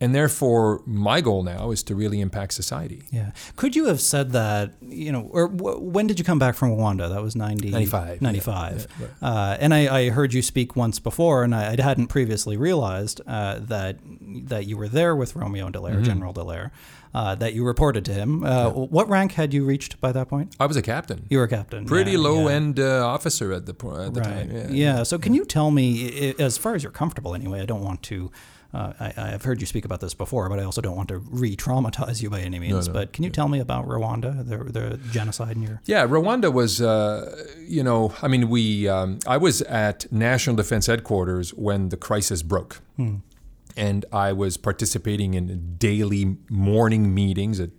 And 0.00 0.12
therefore, 0.14 0.82
my 0.84 1.20
goal 1.20 1.44
now 1.44 1.70
is 1.70 1.82
to 1.84 1.94
really 1.94 2.20
impact 2.20 2.52
society. 2.52 3.04
Yeah. 3.12 3.30
Could 3.56 3.76
you 3.76 3.86
have 3.86 4.00
said 4.00 4.32
that, 4.32 4.72
you 4.82 5.12
know, 5.12 5.28
or 5.32 5.48
w- 5.48 5.78
when 5.78 6.06
did 6.08 6.18
you 6.18 6.24
come 6.24 6.38
back 6.38 6.56
from 6.56 6.70
Rwanda? 6.70 7.08
That 7.08 7.22
was 7.22 7.36
90, 7.36 7.70
95, 7.70 8.20
95. 8.20 8.86
uh, 9.22 9.56
and 9.60 9.72
I, 9.72 9.96
I 10.00 10.10
heard 10.10 10.34
you 10.34 10.42
speak 10.42 10.74
once 10.76 10.98
before, 10.98 11.44
and 11.44 11.54
I, 11.54 11.74
I 11.78 11.80
hadn't 11.80 12.08
previously 12.08 12.56
realized 12.56 13.20
uh, 13.26 13.60
that 13.60 13.98
that 14.48 14.66
you 14.66 14.76
were 14.76 14.88
there 14.88 15.14
with 15.14 15.36
Romeo 15.36 15.70
Dallaire, 15.70 15.94
Mm-hmm. 15.94 16.02
General 16.04 16.34
Dallaire, 16.34 16.70
uh, 17.14 17.34
that 17.36 17.54
you 17.54 17.64
reported 17.64 18.04
to 18.04 18.12
him. 18.12 18.44
Uh, 18.44 18.70
What 18.70 19.08
rank 19.08 19.32
had 19.32 19.54
you 19.54 19.64
reached 19.64 20.00
by 20.00 20.10
that 20.12 20.28
point? 20.28 20.54
I 20.58 20.66
was 20.66 20.76
a 20.76 20.82
captain. 20.82 21.26
You 21.30 21.38
were 21.38 21.44
a 21.44 21.48
captain. 21.48 21.86
Pretty 21.86 22.12
yeah, 22.12 22.18
low 22.18 22.48
yeah. 22.48 22.54
end 22.56 22.80
uh, 22.80 23.06
officer 23.06 23.52
at 23.52 23.66
the, 23.66 23.72
at 23.72 24.14
the 24.14 24.20
Right. 24.20 24.50
time. 24.50 24.74
Yeah. 24.74 25.04
So, 25.04 25.18
can 25.18 25.32
you 25.34 25.44
tell 25.44 25.70
me, 25.70 26.34
as 26.38 26.58
far 26.58 26.74
as 26.74 26.82
you're 26.82 26.92
comfortable 26.92 27.34
anyway, 27.34 27.60
I 27.60 27.66
don't 27.66 27.82
want 27.84 28.02
to. 28.04 28.30
Uh, 28.72 28.92
I, 28.98 29.12
I've 29.34 29.44
heard 29.44 29.60
you 29.60 29.68
speak 29.68 29.84
about 29.84 30.00
this 30.00 30.14
before, 30.14 30.48
but 30.48 30.58
I 30.58 30.64
also 30.64 30.80
don't 30.80 30.96
want 30.96 31.08
to 31.10 31.18
re-traumatize 31.18 32.20
you 32.20 32.28
by 32.28 32.40
any 32.40 32.58
means. 32.58 32.88
But 32.88 33.12
can 33.12 33.22
you 33.22 33.30
tell 33.30 33.46
me 33.48 33.60
about 33.60 33.86
Rwanda, 33.86 34.44
the, 34.44 34.56
the 34.64 34.96
genocide 35.12 35.54
in 35.54 35.62
your? 35.62 35.80
Yeah, 35.84 36.04
Rwanda 36.08 36.52
was, 36.52 36.80
uh, 36.80 37.44
you 37.60 37.84
know, 37.84 38.12
I 38.20 38.26
mean, 38.26 38.48
we, 38.48 38.88
um, 38.88 39.20
I 39.28 39.36
was 39.36 39.62
at 39.62 40.10
National 40.12 40.56
Defense 40.56 40.86
Headquarters 40.86 41.54
when 41.54 41.90
the 41.90 41.96
crisis 41.96 42.42
broke. 42.42 42.80
And 43.76 44.04
I 44.12 44.32
was 44.32 44.56
participating 44.56 45.34
in 45.34 45.76
daily 45.76 46.36
morning 46.48 47.14
meetings 47.14 47.58
at 47.60 47.70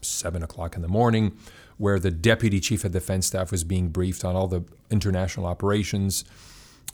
seven 0.00 0.42
o'clock 0.42 0.76
in 0.76 0.82
the 0.82 0.88
morning 0.88 1.36
where 1.76 1.98
the 1.98 2.10
Deputy 2.10 2.60
Chief 2.60 2.84
of 2.84 2.92
Defense 2.92 3.26
Staff 3.26 3.50
was 3.50 3.64
being 3.64 3.88
briefed 3.88 4.24
on 4.24 4.36
all 4.36 4.46
the 4.46 4.62
international 4.90 5.46
operations. 5.46 6.24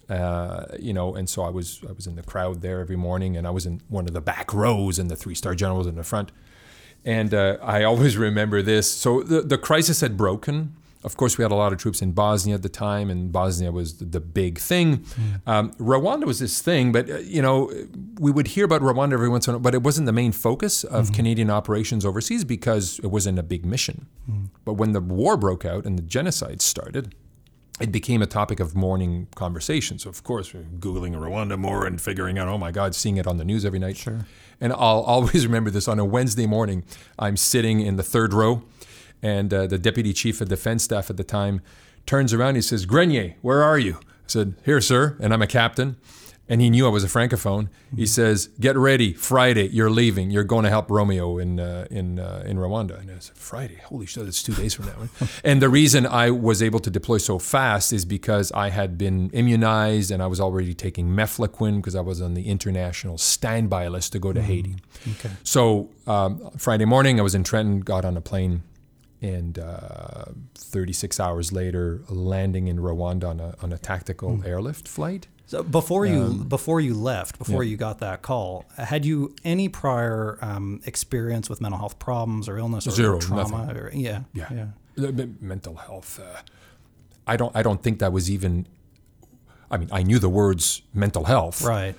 Uh, 0.09 0.67
you 0.79 0.93
know, 0.93 1.17
and 1.17 1.29
so 1.29 1.43
I 1.43 1.51
was 1.51 1.81
I 1.89 1.93
was 1.93 2.07
in 2.07 2.15
the 2.15 2.23
crowd 2.23 2.63
there 2.63 2.81
every 2.81 2.95
morning, 2.95 3.37
and 3.37 3.47
I 3.47 3.51
was 3.51 3.67
in 3.67 3.81
one 3.89 4.07
of 4.07 4.15
the 4.15 4.21
back 4.21 4.55
rows, 4.55 5.01
and 5.01 5.11
the 5.11 5.17
three 5.17 5.35
star 5.35 5.57
generals 5.57 5.89
in 5.89 5.97
the 5.97 6.05
front. 6.05 6.31
And 7.05 7.35
uh, 7.35 7.59
I 7.61 7.83
always 7.83 8.17
remember 8.17 8.63
this. 8.63 8.91
So 8.91 9.23
the, 9.23 9.43
the 9.43 9.59
crisis 9.59 10.01
had 10.01 10.17
broken. 10.17 10.77
Of 11.07 11.17
course, 11.17 11.39
we 11.39 11.43
had 11.43 11.53
a 11.53 11.55
lot 11.55 11.73
of 11.73 11.79
troops 11.79 12.03
in 12.03 12.13
Bosnia 12.13 12.57
at 12.57 12.63
the 12.63 12.69
time, 12.69 13.11
and 13.11 13.31
Bosnia 13.31 13.71
was 13.71 13.99
the, 13.99 14.21
big 14.21 14.59
thing. 14.59 14.99
Mm. 14.99 15.41
Um, 15.47 15.73
Rwanda 15.75 16.25
was 16.25 16.41
this 16.41 16.61
thing, 16.61 16.91
but 16.91 17.09
uh, 17.09 17.19
you 17.19 17.41
know, 17.41 17.73
we 18.19 18.33
would 18.33 18.49
hear 18.49 18.65
about 18.65 18.83
Rwanda 18.83 19.13
every 19.13 19.29
once 19.29 19.47
in 19.47 19.55
a 19.55 19.57
while, 19.57 19.63
but 19.63 19.75
it 19.75 19.85
wasn't 19.85 20.07
the 20.07 20.13
main 20.13 20.33
focus 20.33 20.83
of 20.85 21.07
Mm-hmm. 21.07 21.15
Canadian 21.15 21.51
operations 21.51 22.05
overseas 22.05 22.43
because 22.45 22.99
it 23.05 23.07
wasn't 23.07 23.39
a 23.39 23.43
big 23.45 23.65
mission. 23.65 24.07
Mm. 24.29 24.49
But 24.65 24.75
when 24.75 24.93
the 24.93 25.01
war 25.01 25.37
broke 25.37 25.65
out 25.65 25.85
and 25.87 25.97
the 25.97 26.03
genocide 26.03 26.61
started, 26.61 27.15
it 27.81 27.93
became 27.93 28.23
a 28.23 28.27
topic 28.27 28.59
of 28.59 28.75
morning 28.75 29.29
conversation. 29.35 29.99
So 29.99 30.09
of 30.11 30.25
course, 30.25 30.53
we're 30.55 30.63
googling 30.81 31.15
Rwanda 31.15 31.59
more 31.59 31.87
and 31.87 32.01
figuring 32.01 32.39
out, 32.39 32.49
oh 32.49 32.59
my 32.59 32.73
God, 32.73 32.95
seeing 32.95 33.17
it 33.19 33.27
on 33.27 33.37
the 33.37 33.45
news 33.45 33.65
every 33.65 33.79
night. 33.79 33.97
Sure. 33.97 34.27
And 34.61 34.73
I'll 34.73 34.79
always 35.15 35.47
remember 35.47 35.71
this 35.71 35.87
on 35.87 35.99
a 35.99 36.05
Wednesday 36.05 36.47
morning. 36.47 36.85
I'm 37.19 37.37
sitting 37.37 37.81
in 37.81 37.97
the 37.97 38.03
third 38.03 38.33
row, 38.33 38.63
and 39.23 39.53
uh, 39.53 39.67
the 39.67 39.79
deputy 39.79 40.13
chief 40.13 40.41
of 40.41 40.49
defense 40.49 40.85
staff 40.85 41.11
at 41.11 41.17
the 41.17 41.25
time 41.25 41.61
turns 42.07 42.33
around. 42.33 42.55
He 42.55 42.63
says, 42.63 42.87
"Grenier, 42.87 43.35
where 43.43 43.63
are 43.63 43.79
you?" 43.79 43.95
I 43.95 44.29
said, 44.29 44.55
"Here, 44.65 44.81
sir." 44.81 45.17
And 45.21 45.33
I'm 45.33 45.43
a 45.43 45.47
captain. 45.47 45.97
And 46.49 46.61
he 46.61 46.71
knew 46.71 46.87
I 46.87 46.91
was 46.91 47.03
a 47.03 47.09
francophone. 47.09 47.71
He 47.97 48.07
says, 48.07 48.51
"Get 48.61 48.77
ready, 48.77 49.13
Friday. 49.15 49.67
You're 49.67 49.91
leaving. 49.91 50.31
You're 50.31 50.45
going 50.45 50.63
to 50.63 50.71
help 50.71 50.89
Romeo 50.93 51.39
in 51.39 51.59
uh, 51.59 51.89
in 51.91 52.21
uh, 52.21 52.45
in 52.47 52.57
Rwanda." 52.57 53.01
And 53.01 53.11
I 53.11 53.19
said, 53.19 53.37
"Friday? 53.37 53.81
Holy 53.87 54.07
shit! 54.07 54.29
It's 54.29 54.45
two 54.45 54.55
days 54.55 54.73
from 54.73 54.87
now." 54.87 55.09
and 55.45 55.61
the 55.61 55.69
reason 55.69 56.07
I 56.07 56.31
was 56.31 56.63
able 56.63 56.79
to 56.81 56.91
deploy 56.91 57.19
so 57.19 57.41
fast 57.41 57.93
is 57.93 58.05
because 58.05 58.53
I 58.53 58.69
had 58.69 58.97
been 58.97 59.31
immunized 59.31 60.13
and 60.13 60.23
I 60.23 60.29
was 60.29 60.41
already 60.41 60.73
taking 60.73 61.09
mefloquine 61.09 61.79
because 61.79 61.97
I 61.97 62.01
was 62.01 62.23
on 62.23 62.35
the 62.35 62.47
international 62.47 63.19
standby 63.19 63.89
list 63.89 64.13
to 64.13 64.21
go 64.21 64.33
to 64.33 64.41
Haiti. 64.41 64.77
Okay. 65.19 65.31
So 65.43 65.91
um, 66.07 66.51
Friday 66.57 66.85
morning, 66.85 67.19
I 67.19 67.25
was 67.25 67.35
in 67.35 67.43
Trenton, 67.43 67.81
got 67.81 68.05
on 68.05 68.17
a 68.17 68.21
plane, 68.21 68.63
and 69.27 69.59
uh, 69.59 70.27
36 70.55 71.19
hours 71.21 71.53
later, 71.53 72.03
landing 72.09 72.69
in 72.69 72.79
Rwanda 72.79 73.25
on 73.29 73.41
a, 73.41 73.55
on 73.63 73.73
a 73.73 73.79
tactical 73.79 74.43
airlift 74.45 74.87
flight. 74.89 75.27
So 75.49 75.63
before 75.63 76.07
you 76.07 76.45
before 76.49 76.81
you 76.81 76.95
left, 76.95 77.39
before 77.39 77.63
you 77.63 77.77
got 77.77 78.01
that 78.01 78.21
call, 78.23 78.65
had 78.77 79.05
you 79.05 79.33
any 79.45 79.69
prior 79.69 80.39
um, 80.43 80.81
experience 80.87 81.49
with 81.49 81.61
mental 81.61 81.79
health 81.79 82.01
problems 82.01 82.49
or 82.49 82.59
illness 82.59 82.87
or, 82.87 82.91
Zero, 82.91 83.21
trauma? 83.21 83.73
Or, 83.73 83.91
yeah, 83.95 84.23
Yeah. 84.33 84.49
yeah. 84.97 85.11
Mental 85.41 85.77
health. 85.77 86.19
Uh, 86.21 86.41
I 87.29 87.37
don't. 87.37 87.55
I 87.55 87.63
don't 87.63 87.81
think 87.81 88.01
that 88.01 88.13
was 88.13 88.29
even. 88.29 88.67
I 89.71 89.77
mean, 89.77 89.89
I 89.93 90.03
knew 90.03 90.19
the 90.19 90.29
words 90.29 90.83
mental 90.95 91.25
health, 91.25 91.63
Right. 91.63 91.95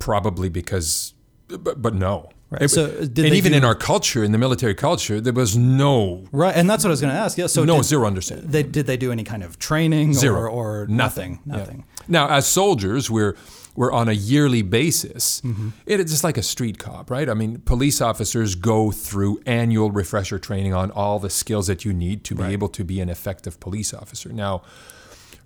probably 0.00 0.48
because, 0.48 1.14
but, 1.48 1.80
but 1.82 1.94
no. 1.94 2.30
Right. 2.60 2.70
So, 2.70 2.88
did 3.06 3.24
and 3.26 3.34
even 3.34 3.52
do- 3.52 3.58
in 3.58 3.64
our 3.64 3.74
culture, 3.74 4.24
in 4.24 4.32
the 4.32 4.38
military 4.38 4.74
culture, 4.74 5.20
there 5.20 5.32
was 5.32 5.56
no 5.56 6.24
Right, 6.32 6.54
and 6.56 6.68
that's 6.68 6.84
what 6.84 6.90
I 6.90 6.92
was 6.92 7.00
going 7.00 7.12
to 7.14 7.18
ask. 7.18 7.36
Yeah. 7.38 7.46
So 7.46 7.64
no 7.64 7.76
did, 7.76 7.84
zero 7.84 8.06
understanding. 8.06 8.50
They, 8.50 8.62
did 8.62 8.86
they 8.86 8.96
do 8.96 9.12
any 9.12 9.24
kind 9.24 9.42
of 9.42 9.58
training 9.58 10.14
Zero. 10.14 10.40
or, 10.40 10.48
or 10.48 10.86
Nothing. 10.88 11.40
nothing? 11.44 11.84
Yeah. 11.86 12.04
Now, 12.08 12.28
as 12.28 12.46
soldiers, 12.46 13.10
we're 13.10 13.36
we're 13.76 13.90
on 13.92 14.08
a 14.08 14.12
yearly 14.12 14.62
basis. 14.62 15.40
Mm-hmm. 15.40 15.70
It 15.84 15.98
is 15.98 16.08
just 16.10 16.22
like 16.22 16.38
a 16.38 16.42
street 16.44 16.78
cop, 16.78 17.10
right? 17.10 17.28
I 17.28 17.34
mean, 17.34 17.58
police 17.62 18.00
officers 18.00 18.54
go 18.54 18.92
through 18.92 19.40
annual 19.46 19.90
refresher 19.90 20.38
training 20.38 20.72
on 20.72 20.92
all 20.92 21.18
the 21.18 21.28
skills 21.30 21.66
that 21.66 21.84
you 21.84 21.92
need 21.92 22.22
to 22.24 22.36
be 22.36 22.44
able 22.44 22.68
to 22.68 22.84
be 22.84 23.00
an 23.00 23.08
effective 23.08 23.58
police 23.58 23.92
officer. 23.92 24.28
Now, 24.32 24.62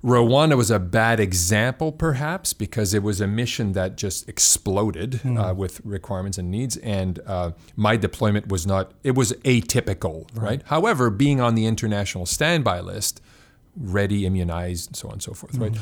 Rwanda 0.05 0.57
was 0.57 0.71
a 0.71 0.78
bad 0.78 1.19
example, 1.19 1.90
perhaps, 1.90 2.52
because 2.52 2.95
it 2.95 3.02
was 3.02 3.21
a 3.21 3.26
mission 3.26 3.73
that 3.73 3.97
just 3.97 4.28
exploded 4.28 5.21
uh, 5.26 5.52
with 5.57 5.81
requirements 5.85 6.38
and 6.38 6.50
needs, 6.50 6.76
and 6.78 7.19
uh, 7.26 7.50
my 7.75 7.97
deployment 7.97 8.49
was 8.49 8.64
not. 8.67 8.93
It 9.02 9.17
was 9.17 9.33
atypical, 9.45 10.28
right? 10.35 10.62
However, 10.67 11.11
being 11.11 11.40
on 11.40 11.57
the 11.57 11.67
international 11.67 12.26
standby 12.26 12.81
list, 12.81 13.21
ready, 13.76 14.25
immunized, 14.25 14.90
and 14.90 14.97
so 14.97 15.09
on 15.09 15.14
and 15.14 15.23
so 15.23 15.35
forth, 15.35 15.57
right? 15.57 15.76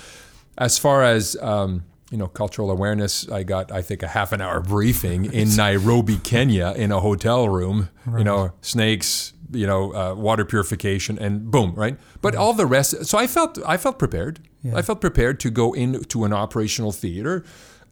As 0.57 0.79
far 0.79 1.03
as 1.03 1.37
um, 1.43 1.85
you 2.11 2.17
know, 2.17 2.29
cultural 2.29 2.71
awareness, 2.71 3.29
I 3.29 3.43
got 3.43 3.71
I 3.71 3.83
think 3.83 4.03
a 4.03 4.09
half 4.09 4.33
an 4.33 4.41
hour 4.41 4.61
briefing 4.61 5.33
in 5.33 5.55
Nairobi, 5.57 6.17
Kenya, 6.19 6.73
in 6.77 6.91
a 6.91 7.01
hotel 7.01 7.49
room. 7.49 7.91
You 8.19 8.25
know, 8.25 8.53
snakes, 8.61 9.33
you 9.53 9.67
know, 9.67 9.93
uh, 9.95 10.15
water 10.15 10.45
purification, 10.45 11.19
and 11.19 11.51
boom, 11.51 11.75
right? 11.75 11.99
But 12.21 12.35
all 12.35 12.53
the 12.53 12.67
rest. 12.67 13.07
So 13.07 13.19
I 13.19 13.27
felt 13.27 13.59
I 13.67 13.77
felt 13.77 13.99
prepared. 13.99 14.41
I 14.75 14.83
felt 14.83 15.01
prepared 15.01 15.39
to 15.41 15.51
go 15.51 15.73
into 15.75 16.25
an 16.25 16.33
operational 16.33 16.91
theater 16.93 17.45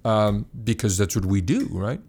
um, 0.05 0.47
because 0.65 0.99
that's 0.99 1.15
what 1.15 1.25
we 1.25 1.41
do, 1.41 1.69
right? 1.71 2.01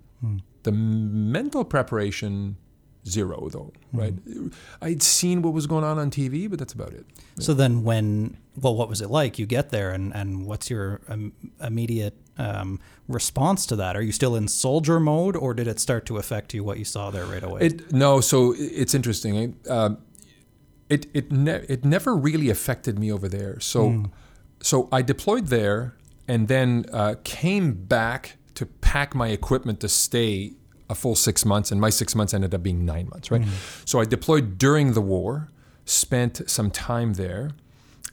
The 0.63 0.71
mental 0.71 1.63
preparation. 1.63 2.57
Zero 3.07 3.49
though, 3.49 3.71
right? 3.93 4.15
I'd 4.81 5.03
seen 5.03 5.41
what 5.41 5.53
was 5.53 5.67
going 5.67 5.83
on 5.83 5.99
on 5.99 6.09
TV, 6.09 6.49
but 6.49 6.57
that's 6.57 6.73
about 6.73 6.93
it. 6.93 7.05
So 7.39 7.53
then, 7.53 7.83
when 7.83 8.37
well, 8.55 8.75
what 8.75 8.89
was 8.89 9.01
it 9.01 9.09
like? 9.09 9.37
You 9.37 9.45
get 9.45 9.69
there, 9.69 9.91
and 9.91 10.13
and 10.15 10.45
what's 10.45 10.69
your 10.69 11.01
um, 11.07 11.33
immediate 11.61 12.15
um, 12.37 12.79
response 13.07 13.67
to 13.67 13.75
that? 13.75 13.95
Are 13.95 14.01
you 14.01 14.11
still 14.11 14.35
in 14.35 14.47
soldier 14.47 14.99
mode, 14.99 15.35
or 15.35 15.53
did 15.53 15.67
it 15.67 15.79
start 15.79 16.05
to 16.07 16.17
affect 16.17 16.53
you 16.53 16.63
what 16.63 16.79
you 16.79 16.85
saw 16.85 17.11
there 17.11 17.25
right 17.25 17.43
away? 17.43 17.61
It 17.61 17.93
no, 17.93 18.21
so 18.21 18.55
it's 18.57 18.95
interesting. 18.95 19.57
Um, 19.69 19.99
it 20.89 21.05
it 21.13 21.31
ne- 21.31 21.65
it 21.69 21.85
never 21.85 22.15
really 22.15 22.49
affected 22.49 22.97
me 22.97 23.11
over 23.11 23.27
there. 23.27 23.59
So 23.59 24.05
so 24.61 24.89
I 24.91 25.03
deployed 25.03 25.47
there 25.47 25.95
and 26.27 26.47
then 26.47 26.85
uh, 26.91 27.15
came 27.23 27.73
back 27.73 28.37
to 28.55 28.65
pack 28.65 29.13
my 29.13 29.27
equipment 29.27 29.79
to 29.81 29.89
stay 29.89 30.53
a 30.89 30.95
full 30.95 31.15
six 31.15 31.45
months, 31.45 31.71
and 31.71 31.81
my 31.81 31.89
six 31.89 32.15
months 32.15 32.33
ended 32.33 32.53
up 32.53 32.63
being 32.63 32.85
nine 32.85 33.09
months. 33.09 33.31
Right. 33.31 33.43
So 33.85 33.99
I 33.99 34.05
deployed 34.05 34.57
during 34.57 34.93
the 34.93 35.01
war, 35.01 35.49
spent 35.85 36.49
some 36.49 36.71
time 36.71 37.13
there, 37.13 37.51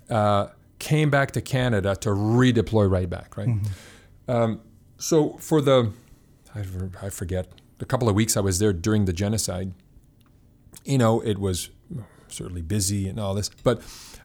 uh, 0.09 0.49
came 0.79 1.11
back 1.11 1.31
to 1.33 1.41
Canada 1.41 1.95
to 1.97 2.11
redeploy 2.11 2.91
right 2.91 3.09
back. 3.09 3.37
Right. 3.37 3.49
Um, 4.29 4.61
so 4.99 5.35
for 5.39 5.61
the 5.61 5.93
I, 6.55 6.65
I 7.03 7.11
forget 7.11 7.49
the 7.79 7.85
couple 7.85 8.09
of 8.09 8.15
weeks 8.15 8.37
I 8.37 8.41
was 8.41 8.59
there 8.59 8.73
during 8.73 9.05
the 9.07 9.13
genocide, 9.13 9.73
you 10.85 10.99
know, 10.99 11.21
it 11.21 11.39
was 11.39 11.71
certainly 12.29 12.63
busy 12.63 13.09
and 13.09 13.19
all 13.19 13.35
this, 13.35 13.49
but 13.63 13.83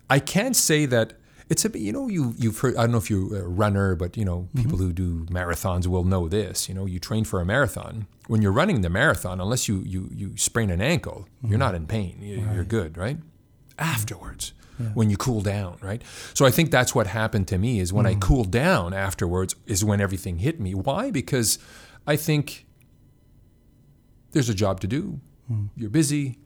I 0.10 0.20
can't 0.20 0.56
say 0.56 0.86
that 0.86 1.13
it's 1.50 1.63
a 1.66 1.70
bit, 1.70 1.82
you 1.82 1.94
know, 1.94 2.08
you, 2.08 2.34
you've 2.38 2.60
heard, 2.60 2.75
I 2.75 2.82
don't 2.82 2.92
know 2.92 2.98
if 2.98 3.10
you're 3.10 3.46
a 3.46 3.48
runner, 3.48 3.96
but, 3.96 4.18
you 4.18 4.25
know, 4.25 4.48
mm-hmm. 4.50 4.62
people 4.62 4.77
who 4.77 4.92
do 4.92 5.25
marathons 5.25 5.88
will 5.88 6.04
know 6.04 6.27
this. 6.27 6.68
You 6.68 6.75
know, 6.75 6.86
you 6.86 7.00
train 7.00 7.24
for 7.24 7.39
a 7.39 7.46
marathon. 7.46 8.08
When 8.27 8.42
you're 8.42 8.51
running 8.51 8.82
the 8.82 8.89
marathon, 8.89 9.39
unless 9.39 9.68
you, 9.68 9.82
you, 9.86 10.10
you 10.13 10.38
sprain 10.38 10.70
an 10.70 10.82
ankle, 10.82 11.27
you're 11.42 11.51
mm-hmm. 11.51 11.60
not 11.60 11.75
in 11.75 11.88
pain. 11.88 12.18
You, 12.22 12.48
You're 12.54 12.66
good, 12.66 12.98
right? 12.98 13.18
Afterwards, 13.80 14.54
when 14.94 15.10
you 15.10 15.18
cool 15.18 15.42
down, 15.42 15.77
right? 15.82 16.04
So 16.34 16.46
I 16.46 16.51
think 16.51 16.70
that's 16.70 16.94
what 16.94 17.08
happened 17.08 17.48
to 17.48 17.58
me 17.58 17.80
is 17.80 17.92
when 17.92 18.06
I 18.06 18.13
mm. 18.13 18.22
cooled 18.22 18.51
down 18.51 18.94
afterwards 18.94 19.56
is 19.66 19.84
when 19.84 20.00
everything 20.01 20.38
hit 20.38 20.60
me. 20.60 20.75
Why? 20.75 21.10
Because 21.10 21.58
I 22.06 22.16
think 22.16 22.68
there's 24.34 24.50
a 24.50 24.54
job 24.54 24.80
to 24.82 24.88
do. 24.88 25.20
Mm. 25.51 25.70
You're 25.75 25.89
busy. 25.89 26.38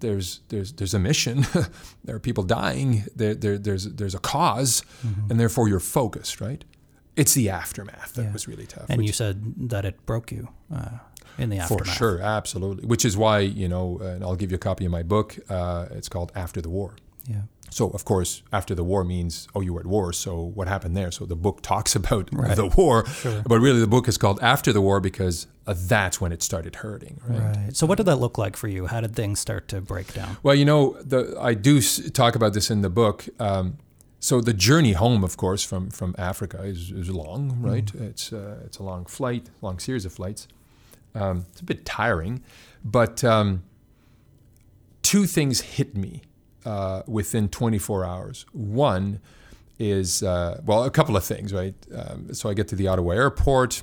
There's 0.00 0.40
there's 0.48 0.72
there's 0.72 0.94
a 0.94 0.98
mission. 0.98 1.44
there 2.04 2.16
are 2.16 2.20
people 2.20 2.44
dying. 2.44 3.04
There, 3.16 3.34
there 3.34 3.58
there's 3.58 3.84
there's 3.84 4.14
a 4.14 4.18
because 4.20 4.82
and 5.30 5.38
therefore 5.40 5.68
you're 5.68 5.80
focused, 5.80 6.40
right? 6.40 6.64
It's 7.16 7.34
the 7.34 7.50
aftermath 7.50 8.14
that 8.14 8.22
Yeah. 8.24 8.32
was 8.32 8.46
really 8.46 8.66
tough. 8.66 8.86
and 8.88 8.98
which- 8.98 9.06
you 9.08 9.12
said 9.12 9.68
that 9.70 9.84
it 9.84 10.06
broke 10.06 10.30
you 10.30 10.48
uh, 10.72 10.98
in 11.36 11.50
the 11.50 11.58
aftermath. 11.58 11.86
for 11.88 11.92
sure, 11.92 12.20
absolutely. 12.20 12.86
Which 12.86 13.04
is 13.04 13.16
why 13.16 13.40
you 13.40 13.68
know, 13.68 13.98
and 13.98 14.22
I'll 14.22 14.36
give 14.36 14.50
you 14.52 14.56
a 14.56 14.60
copy 14.60 14.84
of 14.84 14.92
my 14.92 15.02
book. 15.02 15.36
Uh, 15.48 15.86
it's 15.90 16.08
called 16.08 16.30
After 16.36 16.60
the 16.60 16.70
War. 16.70 16.94
Yeah. 17.26 17.42
So 17.70 17.90
of 17.90 18.04
course, 18.04 18.42
after 18.52 18.74
the 18.74 18.84
war 18.84 19.04
means 19.04 19.46
oh 19.54 19.60
you 19.60 19.72
were 19.74 19.80
at 19.80 19.86
war. 19.86 20.12
So 20.12 20.40
what 20.40 20.68
happened 20.68 20.96
there? 20.96 21.10
So 21.10 21.26
the 21.26 21.36
book 21.36 21.60
talks 21.62 21.94
about 21.96 22.28
Right. 22.32 22.56
the 22.56 22.66
war, 22.66 23.04
but 23.46 23.60
really 23.60 23.80
the 23.80 23.86
book 23.86 24.08
is 24.08 24.18
called 24.18 24.38
After 24.42 24.72
the 24.72 24.80
War 24.80 25.00
because 25.00 25.46
uh, 25.66 25.74
that's 25.76 26.20
when 26.20 26.32
it 26.32 26.42
started 26.42 26.76
hurting, 26.76 27.20
right? 27.28 27.56
Right. 27.56 27.76
So, 27.76 27.86
what 27.86 27.98
did 27.98 28.06
that 28.06 28.16
look 28.16 28.38
like 28.38 28.56
for 28.56 28.68
you? 28.68 28.86
How 28.86 29.00
did 29.02 29.14
things 29.14 29.38
start 29.38 29.68
to 29.68 29.80
break 29.82 30.14
down? 30.14 30.38
Well, 30.42 30.54
you 30.54 30.64
know, 30.64 30.96
the, 31.02 31.36
I 31.40 31.52
do 31.54 31.76
s- 31.78 32.10
talk 32.12 32.34
about 32.34 32.54
this 32.54 32.70
in 32.70 32.80
the 32.80 32.88
book. 32.88 33.26
Um, 33.38 33.76
so 34.20 34.40
the 34.40 34.54
journey 34.54 34.92
home, 34.94 35.22
of 35.24 35.36
course, 35.36 35.62
from, 35.62 35.90
from 35.90 36.14
Africa 36.18 36.62
is, 36.62 36.90
is 36.90 37.10
long, 37.10 37.60
right? 37.60 37.88
It's 37.94 38.32
uh, 38.32 38.62
it's 38.64 38.78
a 38.78 38.82
long 38.82 39.04
flight, 39.04 39.50
long 39.60 39.78
series 39.78 40.04
of 40.06 40.12
flights. 40.12 40.48
Um, 41.14 41.44
it's 41.52 41.60
a 41.60 41.64
bit 41.64 41.84
tiring, 41.84 42.42
but 42.84 43.22
um, 43.22 43.62
two 45.02 45.26
things 45.26 45.60
hit 45.60 45.94
me 45.96 46.22
uh, 46.68 47.02
within 47.06 47.48
24 47.48 48.04
hours. 48.04 48.44
One 48.52 49.20
is 49.78 50.22
uh, 50.22 50.60
well, 50.66 50.84
a 50.84 50.90
couple 50.90 51.16
of 51.16 51.24
things, 51.24 51.52
right? 51.52 51.74
Um, 51.94 52.34
so 52.34 52.50
I 52.50 52.54
get 52.54 52.68
to 52.68 52.76
the 52.76 52.88
Ottawa 52.88 53.12
airport. 53.12 53.82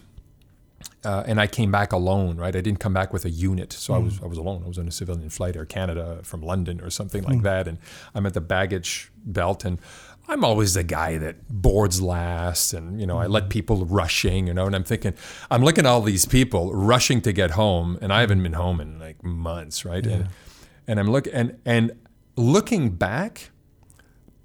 Uh, 1.04 1.24
and 1.28 1.40
I 1.40 1.48
came 1.48 1.72
back 1.72 1.94
alone, 1.94 2.38
right? 2.38 2.56
I 2.56 2.62
didn't 2.62 2.80
come 2.80 2.94
back 2.94 3.14
with 3.14 3.26
a 3.26 3.30
unit, 3.30 3.72
so 3.74 3.94
I 3.94 4.00
was 4.00 4.20
I 4.22 4.26
was 4.26 4.38
alone. 4.40 4.64
I 4.66 4.68
was 4.68 4.78
on 4.78 4.88
a 4.88 4.92
civilian 4.92 5.30
flight, 5.30 5.56
Air 5.56 5.66
Canada 5.66 6.20
from 6.24 6.42
London 6.42 6.82
or 6.82 6.90
something 6.90 7.24
like 7.24 7.44
that, 7.44 7.68
and 7.68 7.78
I'm 8.14 8.26
at 8.26 8.34
the 8.34 8.42
baggage 8.42 9.12
belt, 9.24 9.66
and 9.66 9.80
I'm 10.28 10.44
always 10.44 10.74
the 10.74 10.84
guy 10.84 11.18
that 11.20 11.48
boards 11.48 12.02
last, 12.02 12.74
and 12.74 13.00
you 13.00 13.06
know 13.08 13.20
I 13.20 13.28
let 13.28 13.50
people 13.50 13.86
rushing, 13.86 14.48
you 14.48 14.54
know, 14.54 14.66
and 14.66 14.76
I'm 14.76 14.84
thinking 14.84 15.14
I'm 15.50 15.64
looking 15.64 15.86
at 15.86 15.90
all 15.90 16.02
these 16.02 16.26
people 16.26 16.74
rushing 16.74 17.22
to 17.22 17.32
get 17.32 17.52
home, 17.52 17.98
and 18.02 18.12
I 18.12 18.22
haven't 18.22 18.42
been 18.42 18.54
home 18.54 18.82
in 18.82 19.00
like 19.00 19.24
months, 19.24 19.86
right? 19.86 20.06
And 20.06 20.30
and 20.88 21.00
I'm 21.00 21.10
looking 21.10 21.34
and 21.34 21.60
and 21.66 21.92
looking 22.36 22.92
back, 22.92 23.52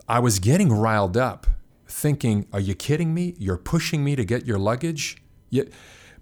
I 0.09 0.19
was 0.19 0.39
getting 0.39 0.73
riled 0.73 1.17
up, 1.17 1.47
thinking, 1.87 2.47
"Are 2.53 2.61
you 2.61 2.75
kidding 2.75 3.15
me? 3.15 3.35
You're 3.39 3.57
pushing 3.59 4.05
me 4.05 4.17
to 4.17 4.25
get 4.25 4.47
your 4.47 4.59
luggage." 4.59 5.23
Yeah. 5.51 5.65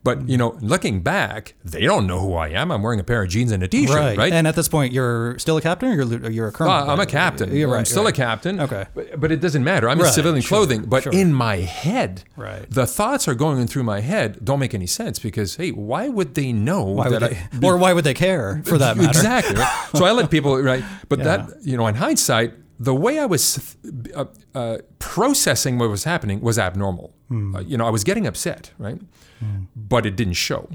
But 0.05 0.29
you 0.29 0.37
know, 0.37 0.57
looking 0.61 1.01
back, 1.01 1.55
they 1.65 1.83
don't 1.83 2.07
know 2.07 2.21
who 2.21 2.35
I 2.35 2.49
am. 2.49 2.71
I'm 2.71 2.83
wearing 2.83 3.01
a 3.01 3.05
pair 3.05 3.23
of 3.23 3.29
jeans 3.29 3.51
and 3.53 3.63
a 3.63 3.69
t-shirt, 3.69 3.97
right? 3.97 4.17
right? 4.17 4.33
And 4.33 4.47
at 4.47 4.55
this 4.55 4.69
point, 4.69 4.93
you're 4.93 5.39
still 5.39 5.57
a 5.57 5.61
captain, 5.61 5.91
or 5.91 6.03
you're, 6.03 6.31
you're 6.31 6.49
a 6.49 6.53
colonel. 6.53 6.73
Uh, 6.73 6.87
I'm 6.87 7.01
a 7.01 7.07
captain. 7.07 7.55
You're 7.55 7.69
right, 7.69 7.81
I'm 7.81 7.85
still 7.85 8.05
right. 8.05 8.15
a 8.15 8.17
captain. 8.17 8.61
Okay, 8.61 8.87
but, 8.95 9.21
but, 9.21 9.33
it 9.33 9.41
doesn't 9.41 9.65
matter. 9.65 9.89
I'm 9.89 9.99
right, 9.99 10.07
in 10.07 10.13
civilian 10.13 10.41
sure, 10.41 10.59
clothing. 10.59 10.85
But 10.85 11.03
sure. 11.03 11.13
in 11.13 11.33
my 11.33 11.57
head, 11.57 12.25
right. 12.37 12.71
the 12.71 12.87
thoughts 12.87 13.27
are 13.27 13.35
going 13.35 13.67
through 13.67 13.83
my 13.83 14.01
head. 14.01 14.45
Don't 14.45 14.61
make 14.61 14.73
any 14.73 14.87
sense 14.87 15.19
because 15.19 15.57
hey, 15.57 15.71
why 15.71 16.09
would 16.09 16.35
they 16.35 16.53
know 16.53 16.85
why 16.85 17.09
that? 17.09 17.51
They, 17.53 17.67
or 17.67 17.77
why 17.77 17.93
would 17.93 18.05
they 18.05 18.15
care 18.15 18.63
for 18.65 18.79
that 18.79 18.97
matter? 18.97 19.09
Exactly. 19.09 19.57
Right? 19.57 19.89
so 19.95 20.05
I 20.05 20.13
let 20.13 20.31
people 20.31 20.61
right. 20.63 20.85
But 21.09 21.19
yeah. 21.19 21.25
that 21.25 21.51
you 21.63 21.77
know, 21.77 21.87
in 21.87 21.97
hindsight, 21.97 22.55
the 22.79 22.95
way 22.95 23.19
I 23.19 23.27
was 23.27 23.77
uh, 24.15 24.27
uh, 24.55 24.79
processing 24.99 25.79
what 25.79 25.91
was 25.91 26.05
happening 26.05 26.41
was 26.41 26.59
abnormal. 26.59 27.15
Hmm. 27.29 27.57
Uh, 27.57 27.61
you 27.61 27.77
know, 27.77 27.87
I 27.87 27.91
was 27.91 28.05
getting 28.05 28.27
upset, 28.27 28.71
right? 28.79 29.01
Mm. 29.43 29.67
but 29.77 30.07
it 30.07 30.17
didn't 30.17 30.35
show. 30.35 30.69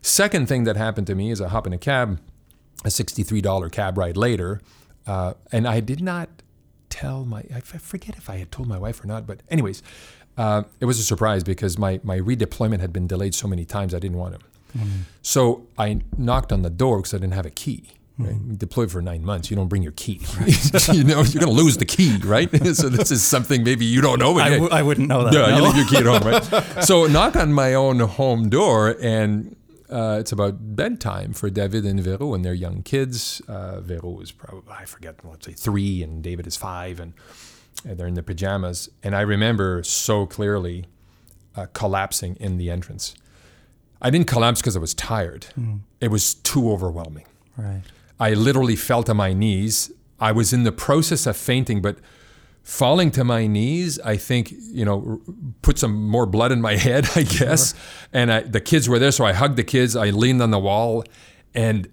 Second 0.00 0.48
thing 0.48 0.64
that 0.64 0.76
happened 0.76 1.06
to 1.06 1.14
me 1.14 1.30
is 1.30 1.40
I 1.40 1.48
hop 1.48 1.66
in 1.66 1.72
a 1.72 1.78
cab, 1.78 2.20
a 2.84 2.88
$63 2.88 3.70
cab 3.70 3.96
ride 3.96 4.16
later, 4.16 4.60
uh, 5.06 5.34
and 5.50 5.66
I 5.66 5.80
did 5.80 6.00
not 6.00 6.28
tell 6.90 7.24
my, 7.24 7.44
I 7.54 7.60
forget 7.60 8.16
if 8.16 8.28
I 8.28 8.36
had 8.36 8.52
told 8.52 8.68
my 8.68 8.78
wife 8.78 9.02
or 9.02 9.06
not, 9.06 9.26
but 9.26 9.40
anyways, 9.48 9.82
uh, 10.36 10.62
it 10.80 10.86
was 10.86 10.98
a 10.98 11.04
surprise 11.04 11.44
because 11.44 11.78
my, 11.78 12.00
my 12.02 12.18
redeployment 12.18 12.80
had 12.80 12.92
been 12.92 13.06
delayed 13.06 13.34
so 13.34 13.46
many 13.46 13.64
times 13.64 13.94
I 13.94 13.98
didn't 13.98 14.18
want 14.18 14.38
to. 14.38 14.78
Mm. 14.78 14.88
So 15.20 15.66
I 15.78 16.00
knocked 16.16 16.52
on 16.52 16.62
the 16.62 16.70
door 16.70 16.98
because 16.98 17.14
I 17.14 17.18
didn't 17.18 17.34
have 17.34 17.46
a 17.46 17.50
key. 17.50 17.92
Right? 18.24 18.58
Deployed 18.58 18.90
for 18.90 19.02
nine 19.02 19.24
months, 19.24 19.50
you 19.50 19.56
don't 19.56 19.68
bring 19.68 19.82
your 19.82 19.92
key. 19.92 20.20
you 20.92 21.04
know, 21.04 21.22
you're 21.22 21.40
going 21.40 21.46
to 21.46 21.62
lose 21.62 21.76
the 21.76 21.84
key, 21.84 22.16
right? 22.24 22.50
so 22.76 22.88
this 22.88 23.10
is 23.10 23.22
something 23.22 23.64
maybe 23.64 23.84
you 23.84 24.00
don't 24.00 24.18
know. 24.18 24.38
I 24.38 24.50
w- 24.50 24.70
I 24.70 24.82
wouldn't 24.82 25.08
know 25.08 25.24
that. 25.24 25.32
Yeah, 25.32 25.46
no. 25.46 25.56
you 25.56 25.62
leave 25.62 25.76
your 25.76 25.86
key 25.86 25.96
at 25.98 26.04
home, 26.04 26.22
right? 26.22 26.84
so 26.84 27.06
knock 27.06 27.36
on 27.36 27.52
my 27.52 27.74
own 27.74 28.00
home 28.00 28.48
door, 28.48 28.96
and 29.00 29.56
uh, 29.90 30.16
it's 30.18 30.32
about 30.32 30.74
bedtime 30.74 31.34
for 31.34 31.50
David 31.50 31.84
and 31.84 32.00
Vero 32.00 32.34
and 32.34 32.44
their 32.44 32.54
young 32.54 32.82
kids. 32.82 33.42
Uh, 33.46 33.80
Vero 33.80 34.20
is 34.20 34.32
probably 34.32 34.72
I 34.72 34.84
forget, 34.86 35.16
let's 35.24 35.46
say 35.46 35.52
three, 35.52 36.02
and 36.02 36.22
David 36.22 36.46
is 36.46 36.56
five, 36.56 36.98
and, 36.98 37.12
and 37.84 37.98
they're 37.98 38.06
in 38.06 38.14
their 38.14 38.22
pajamas. 38.22 38.88
And 39.02 39.14
I 39.14 39.20
remember 39.20 39.82
so 39.82 40.26
clearly 40.26 40.86
uh, 41.54 41.66
collapsing 41.74 42.36
in 42.36 42.56
the 42.56 42.70
entrance. 42.70 43.14
I 44.00 44.10
didn't 44.10 44.26
collapse 44.26 44.60
because 44.60 44.76
I 44.76 44.80
was 44.80 44.94
tired. 44.94 45.46
Mm. 45.58 45.80
It 46.00 46.10
was 46.10 46.34
too 46.34 46.72
overwhelming. 46.72 47.26
Right. 47.56 47.82
I 48.22 48.34
literally 48.34 48.76
fell 48.76 49.02
to 49.02 49.14
my 49.14 49.32
knees. 49.32 49.90
I 50.20 50.30
was 50.30 50.52
in 50.52 50.62
the 50.62 50.70
process 50.70 51.26
of 51.26 51.36
fainting, 51.36 51.82
but 51.82 51.96
falling 52.62 53.10
to 53.10 53.24
my 53.24 53.48
knees, 53.48 53.98
I 53.98 54.16
think, 54.16 54.52
you 54.52 54.84
know, 54.84 55.20
put 55.62 55.76
some 55.76 56.08
more 56.08 56.24
blood 56.24 56.52
in 56.52 56.60
my 56.60 56.76
head, 56.86 57.08
I 57.16 57.24
guess. 57.24 57.72
Sure. 57.72 57.80
And 58.12 58.32
I, 58.32 58.40
the 58.42 58.60
kids 58.60 58.88
were 58.88 59.00
there, 59.00 59.10
so 59.10 59.24
I 59.24 59.32
hugged 59.32 59.56
the 59.56 59.64
kids. 59.64 59.96
I 59.96 60.10
leaned 60.10 60.40
on 60.40 60.52
the 60.52 60.60
wall 60.60 61.02
and 61.52 61.88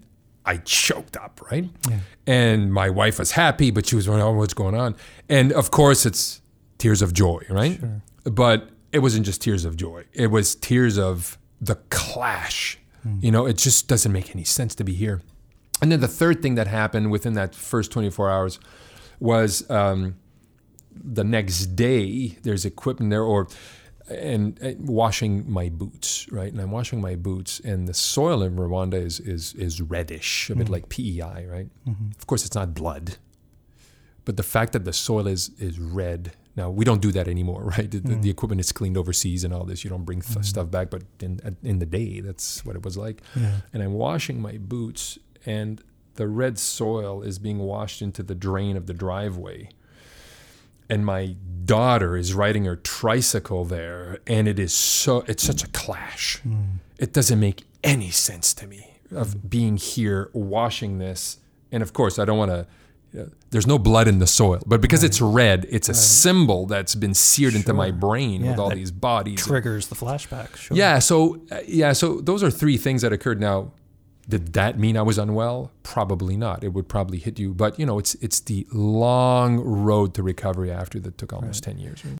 I 0.46 0.58
choked 0.58 1.16
up, 1.16 1.40
right? 1.50 1.68
Yeah. 1.88 1.98
And 2.28 2.72
my 2.72 2.90
wife 2.90 3.18
was 3.18 3.32
happy, 3.32 3.72
but 3.72 3.86
she 3.86 3.96
was 3.96 4.08
wondering, 4.08 4.32
oh, 4.32 4.38
what's 4.38 4.54
going 4.54 4.76
on? 4.76 4.94
And 5.28 5.52
of 5.52 5.72
course, 5.72 6.06
it's 6.06 6.40
tears 6.78 7.02
of 7.02 7.12
joy, 7.12 7.42
right? 7.50 7.80
Sure. 7.80 8.02
But 8.22 8.70
it 8.92 9.00
wasn't 9.00 9.26
just 9.26 9.42
tears 9.42 9.64
of 9.64 9.76
joy, 9.76 10.04
it 10.12 10.28
was 10.28 10.54
tears 10.54 10.96
of 10.96 11.38
the 11.60 11.74
clash. 11.90 12.78
Mm. 13.04 13.24
You 13.24 13.32
know, 13.32 13.46
it 13.46 13.56
just 13.56 13.88
doesn't 13.88 14.12
make 14.12 14.30
any 14.36 14.44
sense 14.44 14.76
to 14.76 14.84
be 14.84 14.94
here. 14.94 15.22
And 15.82 15.90
then 15.90 16.00
the 16.00 16.08
third 16.08 16.42
thing 16.42 16.56
that 16.56 16.66
happened 16.66 17.10
within 17.10 17.34
that 17.34 17.54
first 17.54 17.90
24 17.90 18.30
hours 18.30 18.60
was 19.18 19.68
um, 19.70 20.16
the 20.92 21.24
next 21.24 21.76
day. 21.76 22.38
There's 22.42 22.64
equipment 22.64 23.10
there, 23.10 23.22
or 23.22 23.48
and, 24.08 24.58
and, 24.60 24.88
washing 24.88 25.50
my 25.50 25.68
boots, 25.68 26.30
right? 26.32 26.50
And 26.50 26.60
I'm 26.60 26.70
washing 26.70 27.00
my 27.00 27.14
boots, 27.14 27.60
and 27.60 27.86
the 27.86 27.94
soil 27.94 28.42
in 28.42 28.56
Rwanda 28.56 28.94
is 28.94 29.20
is 29.20 29.54
is 29.54 29.80
reddish, 29.80 30.50
a 30.50 30.54
bit 30.54 30.64
mm-hmm. 30.64 30.72
like 30.72 30.88
PEI, 30.88 31.46
right? 31.46 31.68
Mm-hmm. 31.86 32.10
Of 32.18 32.26
course, 32.26 32.44
it's 32.44 32.54
not 32.54 32.74
blood, 32.74 33.16
but 34.24 34.36
the 34.36 34.42
fact 34.42 34.72
that 34.72 34.84
the 34.84 34.92
soil 34.92 35.26
is 35.26 35.50
is 35.58 35.78
red. 35.78 36.32
Now 36.56 36.68
we 36.70 36.84
don't 36.84 37.00
do 37.00 37.12
that 37.12 37.28
anymore, 37.28 37.64
right? 37.78 37.90
The, 37.90 38.00
mm. 38.00 38.22
the 38.22 38.30
equipment 38.30 38.60
is 38.60 38.72
cleaned 38.72 38.96
overseas 38.96 39.44
and 39.44 39.54
all 39.54 39.64
this. 39.64 39.84
You 39.84 39.90
don't 39.90 40.04
bring 40.04 40.20
th- 40.22 40.38
mm. 40.38 40.44
stuff 40.44 40.70
back, 40.70 40.90
but 40.90 41.02
in 41.20 41.56
in 41.62 41.78
the 41.78 41.86
day, 41.86 42.20
that's 42.20 42.64
what 42.64 42.74
it 42.76 42.82
was 42.82 42.96
like. 42.96 43.22
Yeah. 43.36 43.60
And 43.72 43.82
I'm 43.82 43.94
washing 43.94 44.42
my 44.42 44.58
boots, 44.58 45.18
and 45.46 45.82
the 46.14 46.28
red 46.28 46.58
soil 46.58 47.22
is 47.22 47.38
being 47.38 47.58
washed 47.58 48.02
into 48.02 48.22
the 48.22 48.34
drain 48.34 48.76
of 48.76 48.86
the 48.86 48.94
driveway. 48.94 49.70
And 50.88 51.06
my 51.06 51.36
daughter 51.64 52.16
is 52.16 52.34
riding 52.34 52.64
her 52.64 52.76
tricycle 52.76 53.64
there, 53.64 54.18
and 54.26 54.48
it 54.48 54.58
is 54.58 54.74
so 54.74 55.24
it's 55.28 55.42
such 55.42 55.62
a 55.62 55.68
clash. 55.68 56.40
Mm. 56.44 56.78
It 56.98 57.12
doesn't 57.12 57.38
make 57.38 57.64
any 57.84 58.10
sense 58.10 58.52
to 58.54 58.66
me 58.66 58.98
of 59.12 59.28
mm. 59.28 59.50
being 59.50 59.76
here 59.76 60.30
washing 60.32 60.98
this. 60.98 61.38
And 61.70 61.82
of 61.82 61.92
course, 61.92 62.18
I 62.18 62.24
don't 62.24 62.38
want 62.38 62.50
to 62.50 62.66
there's 63.50 63.66
no 63.66 63.78
blood 63.78 64.06
in 64.06 64.20
the 64.20 64.26
soil, 64.26 64.62
but 64.66 64.80
because 64.80 65.02
right. 65.02 65.10
it's 65.10 65.20
red, 65.20 65.66
it's 65.70 65.88
a 65.88 65.92
right. 65.92 65.96
symbol 65.96 66.66
that's 66.66 66.94
been 66.94 67.14
seared 67.14 67.52
sure. 67.52 67.58
into 67.58 67.74
my 67.74 67.90
brain 67.90 68.42
yeah, 68.42 68.50
with 68.50 68.60
all 68.60 68.70
these 68.70 68.92
bodies. 68.92 69.44
Triggers 69.44 69.88
the 69.88 69.96
flashback. 69.96 70.54
Sure. 70.56 70.76
Yeah. 70.76 71.00
So 71.00 71.40
uh, 71.50 71.58
yeah. 71.66 71.92
So 71.92 72.20
those 72.20 72.44
are 72.44 72.50
three 72.50 72.76
things 72.76 73.02
that 73.02 73.12
occurred. 73.12 73.40
Now, 73.40 73.72
did 74.30 74.54
that 74.54 74.78
mean 74.78 74.96
I 74.96 75.02
was 75.02 75.18
unwell? 75.18 75.70
Probably 75.82 76.36
not. 76.36 76.64
It 76.64 76.72
would 76.72 76.88
probably 76.88 77.18
hit 77.18 77.38
you, 77.38 77.52
but 77.52 77.78
you 77.78 77.84
know, 77.84 77.98
it's 77.98 78.14
it's 78.16 78.40
the 78.40 78.66
long 78.72 79.60
road 79.60 80.14
to 80.14 80.22
recovery 80.22 80.70
after 80.70 80.98
that 81.00 81.18
took 81.18 81.32
almost 81.32 81.66
right. 81.66 81.74
ten 81.74 81.82
years. 81.82 82.04
Right? 82.04 82.16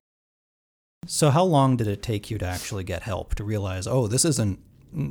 So 1.07 1.31
how 1.31 1.44
long 1.44 1.77
did 1.77 1.87
it 1.87 2.03
take 2.03 2.31
you 2.31 2.38
to 2.38 2.46
actually 2.46 2.85
get 2.85 3.03
help 3.03 3.35
to 3.37 3.44
realize, 3.44 3.87
oh, 3.87 4.07
this 4.07 4.25
isn't, 4.25 4.61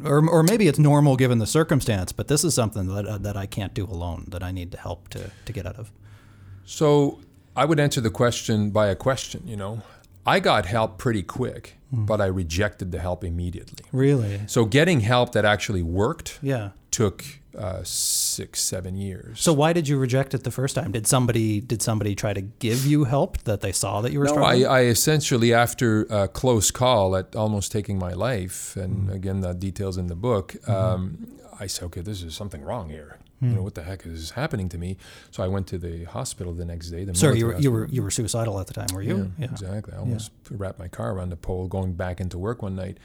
or 0.06 0.28
or 0.30 0.44
maybe 0.44 0.68
it's 0.68 0.80
normal 0.80 1.16
given 1.16 1.40
the 1.40 1.48
circumstance, 1.48 2.12
but 2.12 2.28
this 2.28 2.44
is 2.44 2.54
something 2.54 2.88
that 2.88 3.06
uh, 3.06 3.18
that 3.18 3.36
I 3.36 3.48
can't 3.48 3.74
do 3.74 3.86
alone, 3.86 4.26
that 4.30 4.44
I 4.44 4.52
need 4.52 4.76
help 4.76 5.10
to 5.10 5.32
to 5.46 5.54
get 5.54 5.66
out 5.66 5.78
of. 5.78 5.92
So 6.66 7.20
I 7.56 7.66
would 7.66 7.80
answer 7.80 8.02
the 8.02 8.12
question 8.12 8.70
by 8.70 8.88
a 8.88 8.96
question. 8.96 9.48
You 9.48 9.58
know, 9.58 9.82
I 10.30 10.40
got 10.40 10.66
help 10.66 10.98
pretty 11.00 11.24
quick, 11.24 11.78
mm. 11.94 12.06
but 12.06 12.22
I 12.22 12.28
rejected 12.28 12.92
the 12.92 13.00
help 13.00 13.24
immediately. 13.24 13.84
Really? 13.92 14.42
So 14.46 14.66
getting 14.66 15.00
help 15.00 15.32
that 15.32 15.44
actually 15.44 15.82
worked 15.82 16.38
yeah. 16.42 16.70
took 16.92 17.26
uh, 17.58 17.82
six, 17.84 18.62
seven 18.62 18.96
years. 18.96 19.42
So 19.42 19.54
why 19.54 19.74
did 19.74 19.88
you 19.88 19.98
reject 19.98 20.34
it 20.36 20.44
the 20.44 20.52
first 20.52 20.76
time? 20.76 20.92
Did 20.92 21.08
somebody 21.08 21.60
did 21.60 21.82
somebody 21.82 22.14
try 22.14 22.34
to 22.34 22.42
give 22.42 22.86
you 22.86 23.06
help 23.06 23.40
that 23.40 23.62
they 23.62 23.72
saw 23.72 24.02
that 24.02 24.12
you 24.12 24.20
were 24.20 24.26
no, 24.26 24.34
struggling? 24.34 24.66
I, 24.68 24.70
I 24.70 24.82
essentially, 24.84 25.52
after 25.54 26.04
a 26.04 26.28
close 26.28 26.70
call 26.70 27.16
at 27.16 27.36
almost 27.36 27.72
taking 27.72 27.98
my 27.98 28.14
life, 28.14 28.76
and 28.76 29.10
mm. 29.10 29.14
again, 29.14 29.42
the 29.42 29.54
details 29.54 29.98
in 29.98 30.08
the 30.08 30.16
book, 30.16 30.54
mm-hmm. 30.54 30.72
um, 30.72 31.28
I 31.60 31.66
said, 31.68 31.86
okay, 31.86 32.02
this 32.02 32.22
is 32.22 32.36
something 32.36 32.62
wrong 32.62 32.90
here. 32.90 33.18
You 33.42 33.48
know 33.50 33.56
hmm. 33.56 33.64
what 33.64 33.76
the 33.76 33.84
heck 33.84 34.06
is 34.06 34.32
happening 34.32 34.68
to 34.70 34.78
me? 34.78 34.98
So 35.32 35.44
I 35.44 35.48
went 35.48 35.68
to 35.68 35.78
the 35.78 36.04
hospital 36.04 36.54
the 36.54 36.66
next 36.66 36.90
day. 36.90 37.06
The 37.06 37.16
Sorry, 37.16 37.40
you 37.40 37.48
were, 37.48 37.58
you 37.58 37.72
were 37.72 37.88
you 37.88 38.04
were 38.04 38.12
suicidal 38.12 38.60
at 38.60 38.68
the 38.68 38.74
time, 38.74 38.88
were 38.94 39.02
you? 39.02 39.32
Yeah, 39.38 39.46
yeah. 39.46 39.52
exactly. 39.52 39.94
I 39.94 40.00
almost 40.00 40.32
yeah. 40.50 40.58
wrapped 40.60 40.78
my 40.78 40.90
car 40.90 41.14
around 41.14 41.30
the 41.30 41.38
pole 41.38 41.68
going 41.68 41.94
back 41.94 42.20
into 42.20 42.38
work 42.38 42.62
one 42.62 42.76
night, 42.76 42.98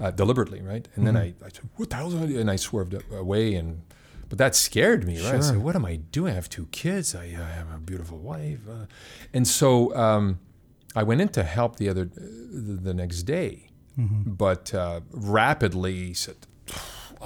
uh, 0.00 0.10
deliberately, 0.10 0.60
right? 0.60 0.88
And 0.96 1.04
mm-hmm. 1.04 1.14
then 1.14 1.16
I, 1.16 1.34
I 1.44 1.48
said, 1.50 1.68
"What 1.76 1.90
the 1.90 1.96
hell?" 1.96 2.12
And 2.12 2.50
I 2.50 2.56
swerved 2.56 2.96
away, 3.12 3.54
and 3.54 3.82
but 4.28 4.38
that 4.38 4.56
scared 4.56 5.06
me, 5.06 5.18
right? 5.18 5.28
Sure. 5.28 5.36
I 5.36 5.40
said, 5.40 5.58
"What 5.58 5.76
am 5.76 5.84
I 5.84 5.96
doing? 5.96 6.32
I 6.32 6.34
have 6.34 6.48
two 6.48 6.66
kids. 6.66 7.14
I, 7.14 7.24
I 7.24 7.50
have 7.54 7.72
a 7.72 7.78
beautiful 7.78 8.18
wife," 8.18 8.60
uh, 8.68 8.86
and 9.32 9.46
so 9.46 9.94
um, 9.94 10.40
I 10.96 11.04
went 11.04 11.20
in 11.20 11.28
to 11.28 11.44
help 11.44 11.76
the 11.76 11.88
other 11.88 12.06
the, 12.06 12.78
the 12.82 12.94
next 12.94 13.22
day, 13.22 13.68
mm-hmm. 13.96 14.32
but 14.32 14.74
uh, 14.74 15.00
rapidly 15.12 16.12
said 16.12 16.38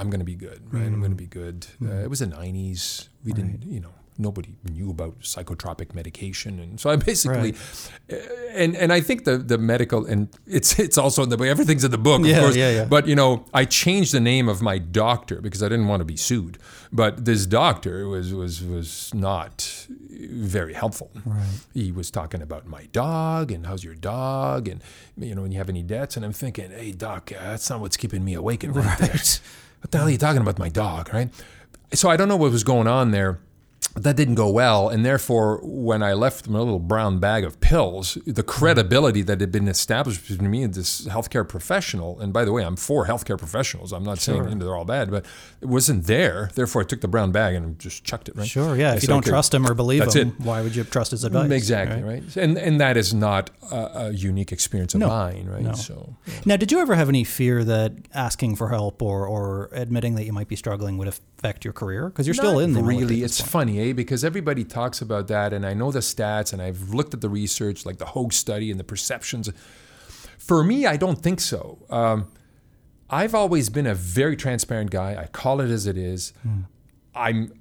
I'm 0.00 0.10
going 0.10 0.20
to 0.20 0.26
be 0.26 0.34
good, 0.34 0.62
right? 0.72 0.82
Mm. 0.82 0.94
I'm 0.94 1.00
going 1.00 1.12
to 1.12 1.16
be 1.16 1.26
good. 1.26 1.66
Mm. 1.80 1.90
Uh, 1.90 2.04
it 2.04 2.10
was 2.10 2.20
the 2.20 2.26
90s. 2.26 3.08
We 3.24 3.32
right. 3.32 3.36
didn't, 3.36 3.64
you 3.64 3.80
know, 3.80 3.92
nobody 4.20 4.54
knew 4.70 4.90
about 4.90 5.20
psychotropic 5.20 5.94
medication, 5.94 6.60
and 6.60 6.78
so 6.78 6.90
I 6.90 6.96
basically, 6.96 7.52
right. 7.52 7.90
Uh, 8.12 8.16
and 8.52 8.76
and 8.76 8.92
I 8.92 9.00
think 9.00 9.24
the 9.24 9.38
the 9.38 9.58
medical 9.58 10.04
and 10.04 10.28
it's 10.46 10.78
it's 10.78 10.98
also 10.98 11.22
in 11.22 11.28
the. 11.30 11.38
Everything's 11.44 11.84
in 11.84 11.90
the 11.90 11.98
book, 11.98 12.22
yeah, 12.24 12.36
of 12.36 12.42
course. 12.42 12.56
Yeah, 12.56 12.70
yeah. 12.70 12.84
But 12.84 13.06
you 13.06 13.14
know, 13.14 13.44
I 13.52 13.64
changed 13.64 14.12
the 14.12 14.20
name 14.20 14.48
of 14.48 14.62
my 14.62 14.78
doctor 14.78 15.40
because 15.40 15.62
I 15.62 15.68
didn't 15.68 15.88
want 15.88 16.00
to 16.00 16.04
be 16.04 16.16
sued. 16.16 16.58
But 16.92 17.24
this 17.24 17.46
doctor 17.46 18.08
was 18.08 18.32
was 18.34 18.62
was 18.62 19.12
not 19.14 19.86
very 19.88 20.74
helpful. 20.74 21.10
Right. 21.24 21.46
He 21.72 21.92
was 21.92 22.10
talking 22.10 22.42
about 22.42 22.66
my 22.66 22.86
dog 22.92 23.50
and 23.50 23.66
how's 23.66 23.84
your 23.84 23.94
dog 23.94 24.68
and 24.68 24.82
you 25.16 25.34
know, 25.34 25.42
when 25.42 25.52
you 25.52 25.58
have 25.58 25.68
any 25.68 25.82
debts, 25.82 26.16
and 26.16 26.24
I'm 26.24 26.32
thinking, 26.32 26.70
hey 26.70 26.92
doc, 26.92 27.32
uh, 27.32 27.40
that's 27.40 27.70
not 27.70 27.80
what's 27.80 27.96
keeping 27.96 28.24
me 28.24 28.34
awake 28.34 28.64
at 28.64 28.74
night. 28.74 29.00
Right. 29.00 29.40
What 29.80 29.90
the 29.90 29.98
hell 29.98 30.06
are 30.06 30.10
you 30.10 30.18
talking 30.18 30.42
about, 30.42 30.58
my 30.58 30.68
dog, 30.68 31.12
right? 31.12 31.30
So 31.92 32.08
I 32.08 32.16
don't 32.16 32.28
know 32.28 32.36
what 32.36 32.52
was 32.52 32.64
going 32.64 32.86
on 32.86 33.10
there. 33.10 33.40
That 33.96 34.16
didn't 34.16 34.36
go 34.36 34.48
well, 34.48 34.88
and 34.88 35.04
therefore, 35.04 35.60
when 35.62 36.02
I 36.02 36.12
left 36.12 36.48
my 36.48 36.58
little 36.58 36.78
brown 36.78 37.18
bag 37.18 37.44
of 37.44 37.60
pills, 37.60 38.16
the 38.26 38.42
credibility 38.42 39.22
that 39.22 39.40
had 39.40 39.50
been 39.50 39.66
established 39.68 40.28
between 40.28 40.50
me 40.50 40.62
and 40.62 40.74
this 40.74 41.06
healthcare 41.06 41.46
professional, 41.48 42.18
and 42.20 42.32
by 42.32 42.44
the 42.44 42.52
way, 42.52 42.62
I'm 42.64 42.76
for 42.76 43.06
healthcare 43.06 43.38
professionals. 43.38 43.92
I'm 43.92 44.04
not 44.04 44.20
Sure. 44.20 44.44
saying 44.44 44.58
they're 44.60 44.76
all 44.76 44.84
bad, 44.84 45.10
but 45.10 45.24
it 45.60 45.66
wasn't 45.66 46.06
there. 46.06 46.50
Therefore, 46.54 46.82
I 46.82 46.84
took 46.84 47.00
the 47.00 47.08
brown 47.08 47.32
bag 47.32 47.54
and 47.54 47.78
just 47.78 48.04
chucked 48.04 48.28
it. 48.28 48.36
Right? 48.36 48.46
Sure, 48.46 48.76
yeah. 48.76 48.94
If 48.94 49.02
you 49.02 49.08
don't 49.08 49.18
"Okay, 49.18 49.30
trust 49.30 49.52
him 49.52 49.66
or 49.66 49.74
believe 49.74 50.04
him, 50.14 50.28
it. 50.28 50.40
why 50.40 50.60
would 50.62 50.76
you 50.76 50.84
trust 50.84 51.10
his 51.10 51.24
advice? 51.24 51.50
Exactly 51.50 52.02
right? 52.02 52.22
right, 52.22 52.36
and 52.36 52.56
and 52.58 52.80
that 52.80 52.96
is 52.96 53.12
not 53.12 53.50
a, 53.72 54.06
a 54.06 54.10
unique 54.12 54.52
experience 54.52 54.94
of 54.94 55.00
No. 55.00 55.08
mine, 55.08 55.48
right? 55.50 55.62
No. 55.62 55.72
So 55.72 56.14
Now, 56.44 56.56
did 56.56 56.70
you 56.70 56.78
ever 56.78 56.94
have 56.94 57.08
any 57.08 57.24
fear 57.24 57.64
that 57.64 57.92
asking 58.14 58.56
for 58.56 58.68
help 58.68 59.02
or, 59.02 59.26
or 59.26 59.68
admitting 59.72 60.14
that 60.14 60.24
you 60.24 60.32
might 60.32 60.48
be 60.48 60.56
struggling 60.56 60.96
would 60.98 61.08
affect 61.08 61.64
your 61.64 61.72
career? 61.72 62.08
Because 62.08 62.26
you're 62.26 62.34
still 62.34 62.58
in 62.60 62.72
the 62.74 62.82
really. 62.82 63.22
It's 63.22 63.40
funny, 63.40 63.79
eh? 63.80 63.92
Because 63.92 64.24
everybody 64.24 64.64
talks 64.64 65.00
about 65.00 65.28
that, 65.28 65.52
and 65.52 65.66
I 65.66 65.74
know 65.74 65.90
the 65.90 66.00
stats, 66.00 66.52
and 66.52 66.60
I've 66.60 66.90
looked 66.94 67.14
at 67.14 67.20
the 67.20 67.28
research, 67.28 67.86
like 67.86 67.98
the 67.98 68.06
Hoge 68.06 68.34
study 68.34 68.70
and 68.70 68.78
the 68.78 68.84
perceptions. 68.84 69.50
For 70.38 70.62
me, 70.62 70.86
I 70.86 70.96
don't 70.96 71.20
think 71.20 71.40
so. 71.40 71.78
Um, 71.90 72.30
I've 73.08 73.34
always 73.34 73.68
been 73.68 73.86
a 73.86 73.94
very 73.94 74.36
transparent 74.36 74.90
guy. 74.90 75.16
I 75.20 75.26
call 75.26 75.60
it 75.60 75.70
as 75.70 75.86
it 75.86 75.96
is. 75.96 76.32
Hmm. 76.42 76.60
I'm. 77.14 77.52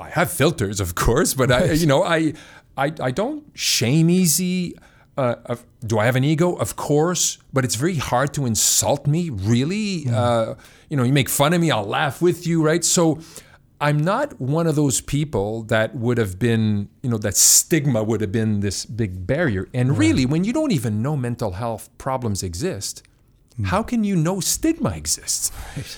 I 0.00 0.10
have 0.10 0.30
filters, 0.30 0.80
of 0.80 0.94
course, 0.94 1.34
but 1.34 1.52
I, 1.52 1.72
you 1.72 1.86
know, 1.86 2.02
I, 2.02 2.34
I, 2.76 2.92
I 3.00 3.10
don't 3.12 3.44
shame 3.54 4.10
easy. 4.10 4.76
Uh, 5.16 5.56
do 5.84 5.98
I 5.98 6.04
have 6.04 6.16
an 6.16 6.24
ego? 6.24 6.54
Of 6.54 6.76
course, 6.76 7.38
but 7.52 7.64
it's 7.64 7.74
very 7.74 7.96
hard 7.96 8.32
to 8.34 8.46
insult 8.46 9.06
me. 9.06 9.30
Really, 9.30 10.06
uh, 10.08 10.54
you 10.88 10.96
know, 10.96 11.02
you 11.02 11.12
make 11.12 11.28
fun 11.28 11.52
of 11.52 11.60
me, 11.60 11.70
I'll 11.70 11.84
laugh 11.84 12.22
with 12.22 12.46
you, 12.46 12.62
right? 12.62 12.84
So, 12.84 13.20
I'm 13.80 13.98
not 13.98 14.40
one 14.40 14.66
of 14.66 14.74
those 14.74 15.00
people 15.00 15.62
that 15.64 15.94
would 15.94 16.18
have 16.18 16.38
been, 16.38 16.88
you 17.02 17.10
know, 17.10 17.18
that 17.18 17.36
stigma 17.36 18.02
would 18.02 18.20
have 18.20 18.32
been 18.32 18.60
this 18.60 18.84
big 18.84 19.26
barrier. 19.26 19.68
And 19.72 19.96
really, 19.96 20.26
when 20.26 20.42
you 20.44 20.52
don't 20.52 20.72
even 20.72 21.00
know 21.00 21.16
mental 21.16 21.52
health 21.52 21.88
problems 21.96 22.42
exist, 22.42 23.04
how 23.64 23.82
can 23.82 24.04
you 24.04 24.14
know 24.14 24.38
stigma 24.38 24.90
exists? 24.90 25.50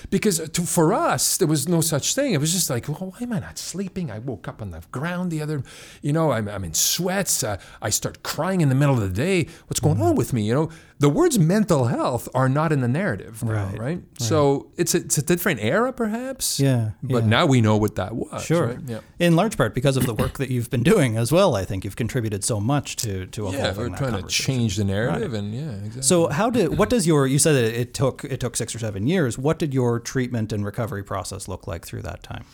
Because 0.09 0.49
to, 0.49 0.61
for 0.63 0.93
us, 0.93 1.37
there 1.37 1.47
was 1.47 1.67
no 1.67 1.79
such 1.79 2.15
thing. 2.15 2.33
It 2.33 2.39
was 2.39 2.51
just 2.53 2.71
like, 2.71 2.87
well, 2.87 3.11
why 3.11 3.19
am 3.21 3.33
I 3.33 3.39
not 3.39 3.59
sleeping? 3.59 4.09
I 4.09 4.17
woke 4.17 4.47
up 4.47 4.63
on 4.63 4.71
the 4.71 4.81
ground 4.91 5.29
the 5.29 5.41
other, 5.41 5.63
you 6.01 6.11
know, 6.11 6.31
I'm, 6.31 6.47
I'm 6.47 6.63
in 6.63 6.73
sweats. 6.73 7.43
Uh, 7.43 7.57
I 7.79 7.91
start 7.91 8.23
crying 8.23 8.61
in 8.61 8.69
the 8.69 8.75
middle 8.75 8.95
of 8.95 9.01
the 9.01 9.09
day. 9.09 9.47
What's 9.67 9.79
going 9.79 10.01
on 10.01 10.15
with 10.15 10.33
me? 10.33 10.41
You 10.41 10.55
know, 10.55 10.69
the 11.01 11.09
words 11.09 11.39
mental 11.39 11.85
health 11.85 12.29
are 12.35 12.47
not 12.47 12.71
in 12.71 12.81
the 12.81 12.87
narrative 12.87 13.43
now, 13.43 13.51
Right, 13.51 13.79
right? 13.79 14.01
So 14.19 14.67
it's 14.77 14.93
a, 14.93 14.99
it's 14.99 15.17
a 15.17 15.23
different 15.23 15.59
era, 15.59 15.91
perhaps. 15.91 16.59
Yeah, 16.59 16.91
But 17.01 17.23
yeah. 17.23 17.29
now 17.29 17.45
we 17.47 17.59
know 17.59 17.75
what 17.75 17.95
that 17.95 18.13
was. 18.15 18.45
Sure. 18.45 18.67
Right? 18.67 18.79
Yeah. 18.85 18.99
In 19.17 19.35
large 19.35 19.57
part 19.57 19.73
because 19.73 19.97
of 19.97 20.05
the 20.05 20.13
work 20.13 20.37
that 20.37 20.51
you've 20.51 20.69
been 20.69 20.83
doing 20.83 21.17
as 21.17 21.31
well, 21.31 21.55
I 21.55 21.65
think 21.65 21.83
you've 21.83 21.95
contributed 21.95 22.43
so 22.43 22.59
much 22.59 22.97
to 22.97 23.25
to 23.25 23.47
evolving 23.47 23.59
Yeah, 23.59 23.73
we're 23.77 23.89
that 23.89 23.97
trying 23.97 24.21
to 24.21 24.27
change 24.27 24.75
the 24.77 24.83
narrative, 24.83 25.33
and 25.33 25.53
yeah, 25.53 25.71
exactly. 25.71 26.03
So 26.03 26.27
how 26.27 26.49
did 26.51 26.77
what 26.77 26.89
does 26.91 27.07
your 27.07 27.25
you 27.25 27.39
said 27.39 27.53
that 27.53 27.73
it 27.81 27.93
took 27.95 28.23
it 28.23 28.39
took 28.39 28.55
six 28.55 28.75
or 28.75 28.79
seven 28.79 29.07
years? 29.07 29.37
What 29.39 29.57
did 29.57 29.73
your 29.73 29.99
treatment 29.99 30.53
and 30.53 30.63
recovery 30.63 31.03
process 31.03 31.47
look 31.47 31.65
like 31.67 31.83
through 31.87 32.03
that 32.03 32.21
time? 32.21 32.45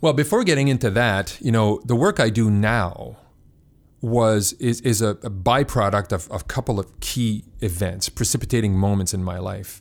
Well, 0.00 0.12
before 0.12 0.42
getting 0.42 0.66
into 0.66 0.90
that, 0.90 1.38
you 1.40 1.52
know, 1.52 1.80
the 1.84 1.94
work 1.94 2.18
I 2.18 2.28
do 2.30 2.50
now 2.50 3.16
was 4.02 4.52
is 4.54 4.80
is 4.80 5.00
a, 5.00 5.10
a 5.10 5.30
byproduct 5.30 6.12
of 6.12 6.28
a 6.30 6.40
couple 6.40 6.78
of 6.78 7.00
key 7.00 7.44
events, 7.60 8.08
precipitating 8.08 8.76
moments 8.76 9.14
in 9.14 9.22
my 9.22 9.38
life. 9.38 9.80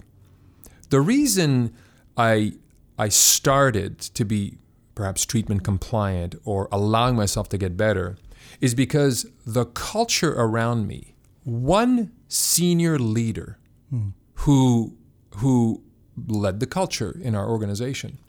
The 0.90 1.02
reason 1.02 1.74
I 2.16 2.54
I 2.98 3.10
started 3.10 4.00
to 4.00 4.24
be 4.24 4.60
perhaps 4.94 5.26
treatment 5.26 5.64
compliant 5.64 6.36
or 6.46 6.70
allowing 6.72 7.16
myself 7.16 7.50
to 7.50 7.58
get 7.58 7.76
better 7.76 8.18
is 8.60 8.76
because 8.76 9.26
the 9.46 9.66
culture 9.66 10.34
around 10.34 10.88
me, 10.88 11.16
one 11.44 12.12
senior 12.28 13.00
leader 13.00 13.58
hmm. 13.90 14.10
who 14.36 14.96
who 15.38 15.82
led 16.28 16.60
the 16.60 16.68
culture 16.68 17.18
in 17.22 17.34
our 17.34 17.50
organization 17.50 18.20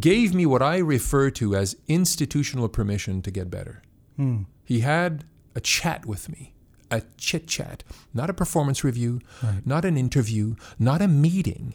gave 0.00 0.34
me 0.34 0.44
what 0.46 0.62
I 0.62 0.78
refer 0.78 1.30
to 1.30 1.54
as 1.54 1.76
institutional 1.86 2.68
permission 2.68 3.22
to 3.22 3.30
get 3.30 3.50
better. 3.50 3.82
Hmm. 4.16 4.42
He 4.66 4.80
had 4.80 5.24
a 5.54 5.60
chat 5.60 6.04
with 6.04 6.28
me, 6.28 6.52
a 6.90 7.02
chit 7.16 7.46
chat, 7.46 7.84
not 8.12 8.28
a 8.28 8.34
performance 8.34 8.84
review, 8.84 9.20
not 9.64 9.84
an 9.84 9.96
interview, 9.96 10.56
not 10.78 11.00
a 11.00 11.08
meeting. 11.08 11.74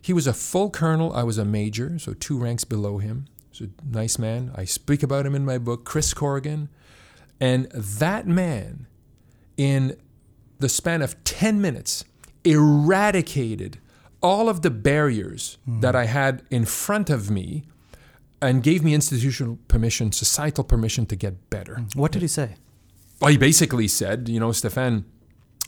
He 0.00 0.12
was 0.12 0.26
a 0.26 0.32
full 0.32 0.70
colonel, 0.70 1.12
I 1.12 1.22
was 1.22 1.38
a 1.38 1.44
major, 1.44 1.98
so 1.98 2.14
two 2.14 2.38
ranks 2.38 2.64
below 2.64 2.98
him. 2.98 3.26
He's 3.50 3.68
a 3.68 3.70
nice 3.86 4.18
man. 4.18 4.50
I 4.54 4.64
speak 4.64 5.02
about 5.02 5.26
him 5.26 5.34
in 5.34 5.44
my 5.44 5.58
book, 5.58 5.84
Chris 5.84 6.12
Corrigan. 6.12 6.70
And 7.40 7.70
that 7.72 8.26
man, 8.26 8.86
in 9.56 9.96
the 10.58 10.68
span 10.68 11.02
of 11.02 11.22
10 11.24 11.60
minutes, 11.60 12.04
eradicated 12.42 13.78
all 14.22 14.48
of 14.48 14.62
the 14.62 14.70
barriers 14.70 15.58
hmm. 15.66 15.80
that 15.80 15.94
I 15.94 16.06
had 16.06 16.42
in 16.50 16.64
front 16.64 17.10
of 17.10 17.30
me 17.30 17.64
and 18.44 18.62
gave 18.62 18.84
me 18.84 18.94
institutional 18.94 19.58
permission, 19.68 20.12
societal 20.12 20.64
permission 20.64 21.06
to 21.06 21.16
get 21.16 21.50
better. 21.50 21.84
What 21.94 22.12
did 22.12 22.22
he 22.22 22.28
say? 22.28 22.56
Well, 23.20 23.30
he 23.30 23.38
basically 23.38 23.88
said, 23.88 24.28
you 24.28 24.40
know, 24.40 24.50
Stéphane, 24.50 25.04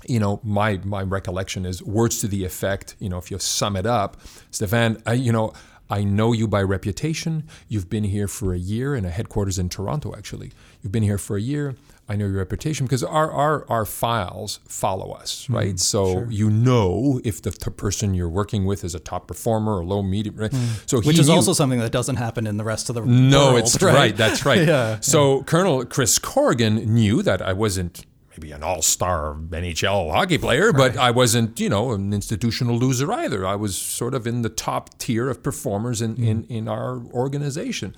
you 0.06 0.20
know, 0.20 0.40
my 0.42 0.78
my 0.84 1.02
recollection 1.02 1.64
is 1.64 1.82
words 1.82 2.20
to 2.20 2.28
the 2.28 2.44
effect, 2.44 2.96
you 2.98 3.08
know, 3.08 3.18
if 3.18 3.30
you 3.30 3.38
sum 3.38 3.76
it 3.76 3.86
up, 3.86 4.20
Stéphane, 4.52 5.00
I, 5.06 5.14
you 5.14 5.32
know, 5.32 5.52
I 5.88 6.04
know 6.04 6.32
you 6.32 6.48
by 6.48 6.62
reputation. 6.62 7.44
You've 7.68 7.88
been 7.88 8.04
here 8.04 8.28
for 8.28 8.52
a 8.52 8.58
year 8.58 8.94
in 8.94 9.04
a 9.04 9.10
headquarters 9.10 9.58
in 9.58 9.68
Toronto, 9.68 10.14
actually. 10.16 10.52
You've 10.82 10.92
been 10.92 11.04
here 11.04 11.18
for 11.18 11.36
a 11.36 11.40
year. 11.40 11.76
I 12.08 12.14
know 12.14 12.26
your 12.26 12.36
reputation 12.36 12.86
because 12.86 13.02
our, 13.02 13.30
our, 13.32 13.66
our 13.68 13.84
files 13.84 14.60
follow 14.68 15.12
us, 15.12 15.46
hmm, 15.46 15.56
right? 15.56 15.78
so 15.80 16.24
you 16.28 16.50
know 16.50 17.20
if 17.24 17.42
the 17.42 17.50
t- 17.50 17.70
person 17.70 18.14
you're 18.14 18.28
working 18.28 18.64
with 18.64 18.84
is 18.84 18.94
a 18.94 19.00
top 19.00 19.26
performer 19.26 19.78
or 19.78 19.84
low, 19.84 20.02
medium, 20.02 20.36
right? 20.36 20.52
Hmm. 20.52 20.66
So 20.86 20.98
Which 20.98 21.16
he 21.16 21.20
is 21.20 21.28
knew- 21.28 21.34
also 21.34 21.52
something 21.52 21.80
that 21.80 21.90
doesn't 21.90 22.16
happen 22.16 22.46
in 22.46 22.58
the 22.58 22.64
rest 22.64 22.88
of 22.88 22.94
the 22.94 23.04
no, 23.04 23.54
world, 23.54 23.58
it's 23.58 23.82
right. 23.82 24.16
That's 24.16 24.44
right. 24.44 24.56
Yeah, 24.66 25.00
So 25.00 25.42
Colonel 25.44 25.84
Chris 25.84 26.18
Corrigan 26.18 26.76
knew 26.76 27.22
that 27.22 27.42
I 27.42 27.52
wasn't 27.52 28.04
maybe 28.30 28.52
an 28.52 28.62
all-star 28.62 29.34
NHL 29.34 30.12
hockey 30.12 30.38
player, 30.38 30.72
but 30.72 30.96
I 30.96 31.10
wasn't, 31.10 31.58
you 31.58 31.68
know, 31.68 31.92
an 31.92 32.12
institutional 32.12 32.76
loser 32.78 33.10
either. 33.12 33.46
I 33.46 33.54
was 33.56 33.76
sort 33.78 34.14
of 34.14 34.26
in 34.26 34.42
the 34.42 34.48
top 34.48 34.98
tier 34.98 35.28
of 35.30 35.42
performers 35.42 36.02
in, 36.02 36.16
hmm. 36.16 36.24
in, 36.24 36.44
in 36.44 36.68
our 36.68 37.02
organization. 37.12 37.94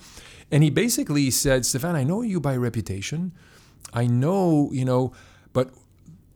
And 0.51 0.63
he 0.63 0.69
basically 0.69 1.29
said, 1.31 1.63
Stéphane, 1.63 1.95
I 1.95 2.03
know 2.03 2.21
you 2.21 2.39
by 2.39 2.55
reputation. 2.55 3.33
I 3.93 4.07
know, 4.07 4.69
you 4.71 4.85
know, 4.85 5.13
but 5.53 5.71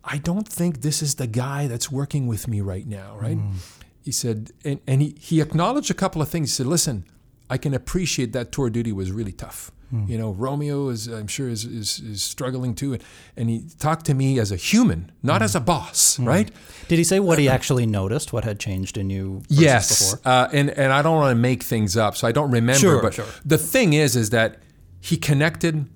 I 0.03 0.17
don't 0.17 0.47
think 0.47 0.81
this 0.81 1.01
is 1.01 1.15
the 1.15 1.27
guy 1.27 1.67
that's 1.67 1.91
working 1.91 2.27
with 2.27 2.47
me 2.47 2.61
right 2.61 2.85
now, 2.85 3.15
right? 3.17 3.37
Mm. 3.37 3.53
He 4.01 4.11
said, 4.11 4.51
and, 4.65 4.79
and 4.85 5.01
he, 5.01 5.15
he 5.19 5.41
acknowledged 5.41 5.89
a 5.89 5.93
couple 5.93 6.21
of 6.21 6.29
things. 6.29 6.51
He 6.51 6.55
said, 6.55 6.65
listen, 6.65 7.05
I 7.49 7.57
can 7.57 7.73
appreciate 7.73 8.33
that 8.33 8.51
tour 8.51 8.69
duty 8.69 8.91
was 8.91 9.11
really 9.11 9.31
tough. 9.31 9.71
Mm. 9.93 10.09
You 10.09 10.17
know, 10.17 10.31
Romeo 10.31 10.89
is, 10.89 11.07
I'm 11.07 11.27
sure, 11.27 11.47
is, 11.47 11.65
is, 11.65 11.99
is 11.99 12.23
struggling 12.23 12.73
too. 12.73 12.93
And, 12.93 13.03
and 13.37 13.49
he 13.49 13.65
talked 13.79 14.05
to 14.07 14.13
me 14.13 14.39
as 14.39 14.51
a 14.51 14.55
human, 14.55 15.11
not 15.21 15.41
mm. 15.41 15.45
as 15.45 15.55
a 15.55 15.59
boss, 15.59 16.19
right? 16.19 16.49
Did 16.87 16.97
he 16.97 17.03
say 17.03 17.19
what 17.19 17.37
he 17.37 17.47
uh, 17.47 17.51
uh, 17.51 17.55
actually 17.55 17.85
noticed? 17.85 18.33
What 18.33 18.43
had 18.43 18.59
changed 18.59 18.97
in 18.97 19.09
you? 19.09 19.43
Yes, 19.49 20.15
Before? 20.15 20.31
uh, 20.31 20.49
and 20.51 20.71
and 20.71 20.91
I 20.91 21.01
don't 21.01 21.15
want 21.15 21.31
to 21.31 21.39
make 21.39 21.63
things 21.63 21.95
up, 21.95 22.17
so 22.17 22.27
I 22.27 22.31
don't 22.31 22.49
remember. 22.49 22.79
Sure, 22.79 23.01
but 23.01 23.13
sure. 23.13 23.25
the 23.45 23.57
thing 23.57 23.93
is, 23.93 24.15
is 24.15 24.31
that 24.31 24.63
he 24.99 25.15
connected. 25.15 25.87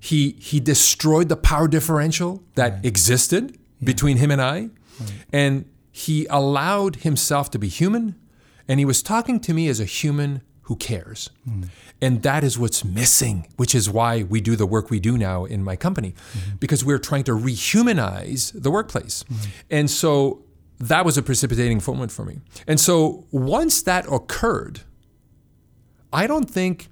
He 0.00 0.32
he 0.38 0.60
destroyed 0.60 1.28
the 1.28 1.36
power 1.36 1.68
differential 1.68 2.42
that 2.54 2.84
existed 2.84 3.58
between 3.82 4.16
him 4.18 4.30
and 4.30 4.40
I, 4.40 4.70
and 5.32 5.64
he 5.90 6.26
allowed 6.30 6.96
himself 6.96 7.50
to 7.50 7.58
be 7.58 7.68
human, 7.68 8.14
and 8.68 8.78
he 8.78 8.84
was 8.84 9.02
talking 9.02 9.40
to 9.40 9.54
me 9.54 9.68
as 9.68 9.80
a 9.80 9.84
human 9.84 10.42
who 10.62 10.76
cares. 10.76 11.30
Hmm. 11.44 11.62
And 12.00 12.22
that 12.22 12.44
is 12.44 12.58
what's 12.58 12.84
missing, 12.84 13.48
which 13.56 13.74
is 13.74 13.88
why 13.88 14.22
we 14.22 14.40
do 14.40 14.54
the 14.54 14.66
work 14.66 14.90
we 14.90 15.00
do 15.00 15.16
now 15.16 15.46
in 15.46 15.64
my 15.64 15.76
company, 15.76 16.14
hmm. 16.32 16.56
because 16.60 16.84
we're 16.84 16.98
trying 16.98 17.24
to 17.24 17.32
rehumanize 17.32 18.52
the 18.54 18.70
workplace. 18.70 19.24
Hmm. 19.28 19.34
And 19.70 19.90
so 19.90 20.44
that 20.78 21.04
was 21.04 21.16
a 21.16 21.22
precipitating 21.22 21.82
moment 21.86 22.12
for 22.12 22.24
me. 22.24 22.40
And 22.66 22.78
so 22.78 23.24
once 23.30 23.82
that 23.82 24.06
occurred, 24.12 24.80
I 26.12 26.26
don't 26.26 26.50
think 26.50 26.88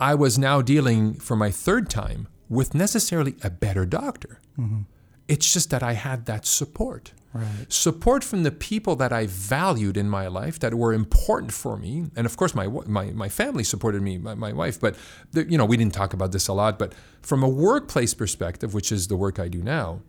I 0.00 0.14
was 0.14 0.38
now 0.38 0.62
dealing 0.62 1.14
for 1.14 1.36
my 1.36 1.50
third 1.50 1.90
time 1.90 2.28
with 2.48 2.74
necessarily 2.74 3.36
a 3.42 3.50
better 3.50 3.84
doctor. 3.84 4.40
Mm-hmm. 4.58 4.82
It's 5.26 5.52
just 5.52 5.70
that 5.70 5.82
I 5.82 5.92
had 5.92 6.26
that 6.26 6.46
support. 6.46 7.12
Right. 7.34 7.70
Support 7.70 8.24
from 8.24 8.42
the 8.42 8.50
people 8.50 8.96
that 8.96 9.12
I 9.12 9.26
valued 9.26 9.98
in 9.98 10.08
my 10.08 10.28
life 10.28 10.58
that 10.60 10.74
were 10.74 10.94
important 10.94 11.52
for 11.52 11.76
me, 11.76 12.06
and 12.16 12.24
of 12.24 12.36
course 12.38 12.54
my 12.54 12.66
my, 12.66 13.10
my 13.10 13.28
family 13.28 13.64
supported 13.64 14.00
me, 14.00 14.16
my, 14.16 14.34
my 14.34 14.52
wife. 14.52 14.80
But 14.80 14.96
the, 15.32 15.44
you 15.44 15.58
know 15.58 15.66
we 15.66 15.76
didn't 15.76 15.92
talk 15.92 16.14
about 16.14 16.32
this 16.32 16.48
a 16.48 16.54
lot. 16.54 16.78
But 16.78 16.94
from 17.20 17.42
a 17.42 17.48
workplace 17.48 18.14
perspective, 18.14 18.72
which 18.72 18.90
is 18.90 19.08
the 19.08 19.16
work 19.16 19.38
I 19.38 19.48
do 19.48 19.62
now, 19.62 20.00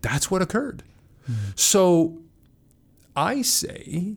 that's 0.00 0.30
what 0.30 0.40
occurred. 0.40 0.82
Mm-hmm. 1.30 1.50
So 1.56 2.22
I 3.14 3.42
say 3.42 4.16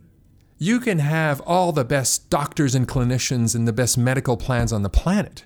You 0.57 0.79
can 0.79 0.99
have 0.99 1.41
all 1.41 1.71
the 1.71 1.83
best 1.83 2.29
doctors 2.29 2.75
and 2.75 2.87
clinicians 2.87 3.55
and 3.55 3.67
the 3.67 3.73
best 3.73 3.97
medical 3.97 4.37
plans 4.37 4.71
on 4.71 4.83
the 4.83 4.89
planet 4.89 5.45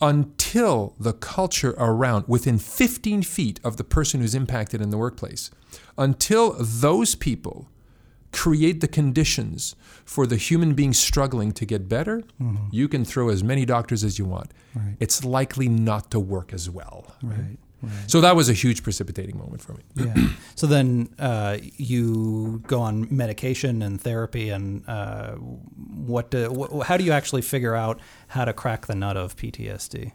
until 0.00 0.94
the 0.98 1.12
culture 1.12 1.74
around, 1.76 2.24
within 2.26 2.58
15 2.58 3.22
feet 3.22 3.60
of 3.62 3.76
the 3.76 3.84
person 3.84 4.20
who's 4.20 4.34
impacted 4.34 4.80
in 4.80 4.90
the 4.90 4.96
workplace, 4.96 5.50
until 5.98 6.54
those 6.58 7.14
people 7.14 7.68
create 8.32 8.80
the 8.80 8.88
conditions 8.88 9.74
for 10.04 10.26
the 10.26 10.36
human 10.36 10.74
being 10.74 10.92
struggling 10.92 11.52
to 11.52 11.66
get 11.66 11.88
better, 11.88 12.22
mm-hmm. 12.40 12.66
you 12.70 12.88
can 12.88 13.04
throw 13.04 13.28
as 13.28 13.42
many 13.42 13.64
doctors 13.64 14.04
as 14.04 14.18
you 14.18 14.24
want. 14.24 14.52
Right. 14.74 14.96
It's 15.00 15.24
likely 15.24 15.68
not 15.68 16.10
to 16.12 16.20
work 16.20 16.52
as 16.52 16.70
well. 16.70 17.14
Right. 17.22 17.38
right. 17.38 17.58
So 18.06 18.20
that 18.20 18.36
was 18.36 18.48
a 18.48 18.52
huge 18.52 18.82
precipitating 18.82 19.38
moment 19.38 19.62
for 19.62 19.74
me. 19.74 19.82
Yeah. 19.94 20.28
so 20.54 20.66
then 20.66 21.08
uh, 21.18 21.58
you 21.76 22.62
go 22.66 22.80
on 22.80 23.06
medication 23.14 23.82
and 23.82 24.00
therapy, 24.00 24.50
and 24.50 24.86
uh, 24.88 25.32
what, 25.32 26.30
do, 26.30 26.50
wh- 26.50 26.86
how 26.86 26.96
do 26.96 27.04
you 27.04 27.12
actually 27.12 27.42
figure 27.42 27.74
out 27.74 28.00
how 28.28 28.44
to 28.44 28.52
crack 28.52 28.86
the 28.86 28.94
nut 28.94 29.16
of 29.16 29.36
PTSD? 29.36 30.12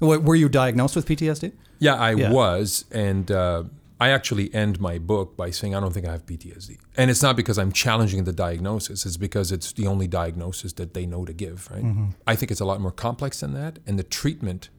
Were 0.00 0.36
you 0.36 0.48
diagnosed 0.48 0.94
with 0.94 1.06
PTSD? 1.06 1.52
Yeah, 1.80 1.94
I 1.94 2.14
yeah. 2.14 2.30
was, 2.30 2.84
and 2.92 3.30
uh, 3.30 3.64
I 4.00 4.10
actually 4.10 4.52
end 4.54 4.80
my 4.80 4.98
book 4.98 5.36
by 5.36 5.50
saying 5.50 5.74
I 5.74 5.80
don't 5.80 5.92
think 5.92 6.06
I 6.06 6.12
have 6.12 6.24
PTSD, 6.24 6.78
and 6.96 7.10
it's 7.10 7.22
not 7.22 7.36
because 7.36 7.58
I'm 7.58 7.72
challenging 7.72 8.24
the 8.24 8.32
diagnosis. 8.32 9.04
It's 9.04 9.16
because 9.16 9.50
it's 9.50 9.72
the 9.72 9.88
only 9.88 10.06
diagnosis 10.06 10.72
that 10.74 10.94
they 10.94 11.04
know 11.04 11.24
to 11.24 11.32
give. 11.32 11.68
Right? 11.70 11.82
Mm-hmm. 11.82 12.06
I 12.26 12.36
think 12.36 12.52
it's 12.52 12.60
a 12.60 12.64
lot 12.64 12.80
more 12.80 12.92
complex 12.92 13.40
than 13.40 13.54
that, 13.54 13.80
and 13.86 13.98
the 13.98 14.04
treatment 14.04 14.70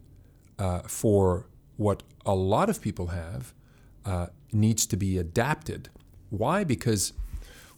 uh, 0.57 0.79
for 0.81 1.47
what 1.79 2.03
a 2.25 2.35
lot 2.35 2.69
of 2.69 2.81
people 2.81 3.07
have 3.07 3.53
uh, 4.05 4.27
needs 4.51 4.85
to 4.85 4.97
be 4.97 5.17
adapted. 5.17 5.89
Why? 6.29 6.63
Because 6.65 7.13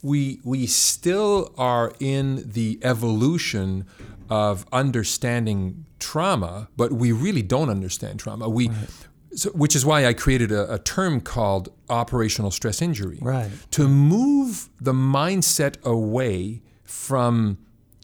we 0.01 0.39
we 0.43 0.65
still 0.65 1.53
are 1.57 1.93
in 1.99 2.51
the 2.51 2.79
evolution 2.81 3.85
of 4.27 4.65
understanding 4.71 5.85
trauma, 5.99 6.67
but 6.75 6.91
we 6.91 7.11
really 7.11 7.43
don't 7.43 7.69
understand 7.69 8.19
trauma. 8.19 8.49
We 8.49 8.69
right. 8.69 8.89
So, 9.33 9.49
which 9.51 9.77
is 9.77 9.85
why 9.85 10.05
I 10.05 10.13
created 10.13 10.51
a, 10.51 10.73
a, 10.73 10.77
term 10.77 11.21
called 11.21 11.71
operational 11.87 12.51
stress 12.51 12.81
injury. 12.81 13.17
Right. 13.21 13.49
To 13.71 13.87
move 13.87 14.67
the 14.81 14.91
mindset 14.91 15.81
away 15.83 16.63
from 16.83 17.57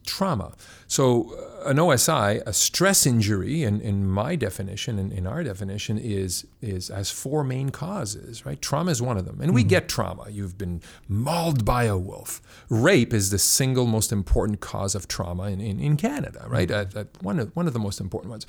trauma. 0.08 0.54
So, 0.88 1.34
uh, 1.36 1.70
an 1.70 1.78
OSI, 1.78 2.42
a 2.46 2.54
stress 2.54 3.06
injury, 3.06 3.64
in, 3.64 3.82
in 3.82 4.08
my 4.08 4.36
definition, 4.36 4.98
in, 4.98 5.12
in 5.12 5.28
our 5.28 5.44
definition, 5.44 5.98
is 5.98 6.48
is 6.62 6.88
has 6.88 7.12
four 7.12 7.44
main 7.44 7.70
causes. 7.70 8.46
Right. 8.46 8.62
Trauma 8.62 8.92
is 8.92 9.02
one 9.02 9.18
of 9.18 9.26
them, 9.26 9.36
and 9.42 9.50
mm-hmm. 9.50 9.56
we 9.56 9.64
get 9.64 9.90
trauma. 9.90 10.30
You've 10.30 10.58
been 10.58 10.82
mauled 11.08 11.66
by 11.66 11.84
a 11.84 11.98
wolf. 11.98 12.42
Rape 12.70 13.14
is 13.14 13.30
the 13.30 13.40
single 13.40 13.86
most 13.86 14.12
important 14.12 14.62
cause 14.62 14.96
of 14.96 15.08
trauma 15.08 15.44
in, 15.44 15.60
in, 15.60 15.80
in 15.80 15.98
Canada. 15.98 16.46
Right. 16.48 16.70
Mm-hmm. 16.70 16.98
Uh, 16.98 17.02
uh, 17.02 17.06
one 17.22 17.40
of 17.40 17.56
one 17.56 17.68
of 17.68 17.74
the 17.74 17.80
most 17.80 18.00
important 18.00 18.32
ones 18.32 18.48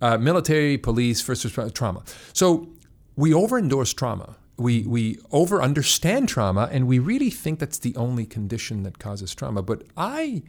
uh, 0.00 0.18
military, 0.18 0.78
police, 0.78 1.20
first 1.20 1.44
responder 1.44 1.72
trauma. 1.72 2.02
So 2.32 2.68
we 3.16 3.32
overendorse 3.32 3.94
trauma. 3.94 4.36
We, 4.56 4.82
we 4.82 5.18
over 5.32 5.62
understand 5.62 6.28
trauma 6.28 6.68
and 6.70 6.86
we 6.86 6.98
really 6.98 7.30
think 7.30 7.60
that's 7.60 7.78
the 7.78 7.96
only 7.96 8.26
condition 8.26 8.82
that 8.82 8.98
causes 8.98 9.34
trauma. 9.34 9.62
But 9.62 9.84
I 9.96 10.42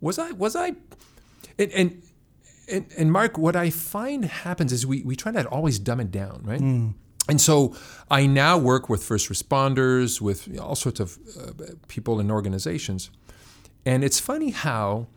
was 0.00 0.18
I 0.18 0.32
was 0.32 0.56
I 0.56 0.74
and, 1.58 1.72
and 1.72 2.02
and, 2.70 2.86
and 2.96 3.10
Mark, 3.12 3.38
what 3.38 3.56
I 3.56 3.70
find 3.70 4.24
happens 4.24 4.72
is 4.72 4.86
we, 4.86 5.02
we 5.02 5.16
try 5.16 5.32
to 5.32 5.44
always 5.48 5.78
dumb 5.78 6.00
it 6.00 6.10
down, 6.10 6.42
right? 6.44 6.60
Mm. 6.60 6.94
And 7.28 7.40
so 7.40 7.76
I 8.10 8.26
now 8.26 8.56
work 8.58 8.88
with 8.88 9.02
first 9.02 9.28
responders, 9.28 10.20
with 10.20 10.58
all 10.58 10.74
sorts 10.74 11.00
of 11.00 11.18
uh, 11.38 11.52
people 11.88 12.20
and 12.20 12.30
organizations. 12.30 13.10
And 13.84 14.02
it's 14.02 14.18
funny 14.18 14.50
how 14.50 15.08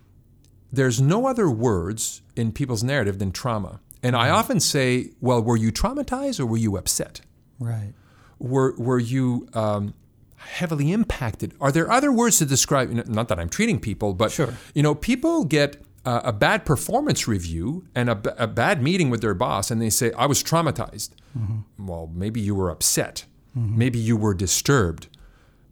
there's 0.71 1.01
no 1.01 1.27
other 1.27 1.49
words 1.49 2.21
in 2.35 2.51
people's 2.51 2.83
narrative 2.83 3.19
than 3.19 3.31
trauma. 3.31 3.79
And 4.03 4.15
I 4.15 4.29
often 4.29 4.59
say, 4.59 5.11
well, 5.21 5.41
were 5.41 5.57
you 5.57 5.71
traumatized 5.71 6.39
or 6.39 6.45
were 6.45 6.57
you 6.57 6.77
upset? 6.77 7.21
Right. 7.59 7.93
Were, 8.39 8.75
were 8.77 8.99
you 8.99 9.47
um, 9.53 9.93
heavily 10.41 10.91
impacted? 10.91 11.53
Are 11.59 11.71
there 11.71 11.89
other 11.91 12.11
words 12.11 12.37
to 12.39 12.45
describe, 12.45 12.91
not 13.07 13.27
that 13.29 13.39
I'm 13.39 13.49
treating 13.49 13.79
people, 13.79 14.13
but, 14.13 14.31
sure. 14.31 14.53
you 14.73 14.83
know, 14.83 14.95
people 14.95 15.45
get 15.45 15.83
uh, 16.05 16.21
a 16.23 16.33
bad 16.33 16.65
performance 16.65 17.27
review 17.27 17.85
and 17.93 18.09
a, 18.09 18.43
a, 18.43 18.47
bad 18.47 18.81
meeting 18.81 19.09
with 19.09 19.21
their 19.21 19.35
boss 19.35 19.69
and 19.69 19.81
they 19.81 19.89
say, 19.89 20.11
I 20.13 20.25
was 20.25 20.43
traumatized. 20.43 21.11
Mm-hmm. 21.37 21.87
Well, 21.87 22.09
maybe 22.13 22.41
you 22.41 22.55
were 22.55 22.71
upset. 22.71 23.25
Mm-hmm. 23.55 23.77
Maybe 23.77 23.99
you 23.99 24.17
were 24.17 24.33
disturbed 24.33 25.07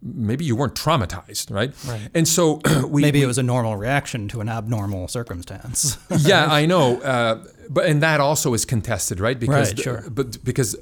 maybe 0.01 0.45
you 0.45 0.55
weren't 0.55 0.75
traumatized, 0.75 1.51
right? 1.51 1.73
Right. 1.86 2.10
And 2.13 2.27
so 2.27 2.62
we 2.88 3.01
maybe 3.01 3.19
we, 3.19 3.23
it 3.23 3.27
was 3.27 3.38
a 3.38 3.43
normal 3.43 3.77
reaction 3.77 4.27
to 4.29 4.41
an 4.41 4.49
abnormal 4.49 5.08
circumstance. 5.08 5.97
yeah, 6.19 6.45
I 6.45 6.65
know, 6.67 7.01
uh, 7.01 7.43
but 7.69 7.86
and 7.86 8.01
that 8.01 8.19
also 8.19 8.53
is 8.53 8.65
contested, 8.65 9.19
right? 9.19 9.39
Because 9.39 9.69
right, 9.71 9.79
sure. 9.79 10.05
but 10.10 10.43
because 10.43 10.75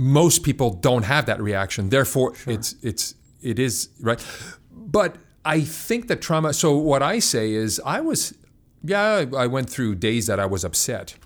most 0.00 0.42
people 0.42 0.70
don't 0.70 1.04
have 1.04 1.26
that 1.26 1.40
reaction, 1.40 1.90
therefore 1.90 2.34
sure. 2.34 2.54
it's 2.54 2.74
it's 2.82 3.14
it 3.42 3.58
is 3.58 3.90
right. 4.00 4.24
But 4.72 5.16
I 5.44 5.60
think 5.60 6.08
that 6.08 6.20
trauma. 6.20 6.52
So 6.52 6.76
what 6.76 7.02
I 7.02 7.18
say 7.18 7.52
is, 7.52 7.80
I 7.84 8.00
was, 8.00 8.34
yeah, 8.82 9.24
I 9.36 9.46
went 9.46 9.70
through 9.70 9.96
days 9.96 10.26
that 10.26 10.40
I 10.40 10.46
was 10.46 10.64
upset. 10.64 11.16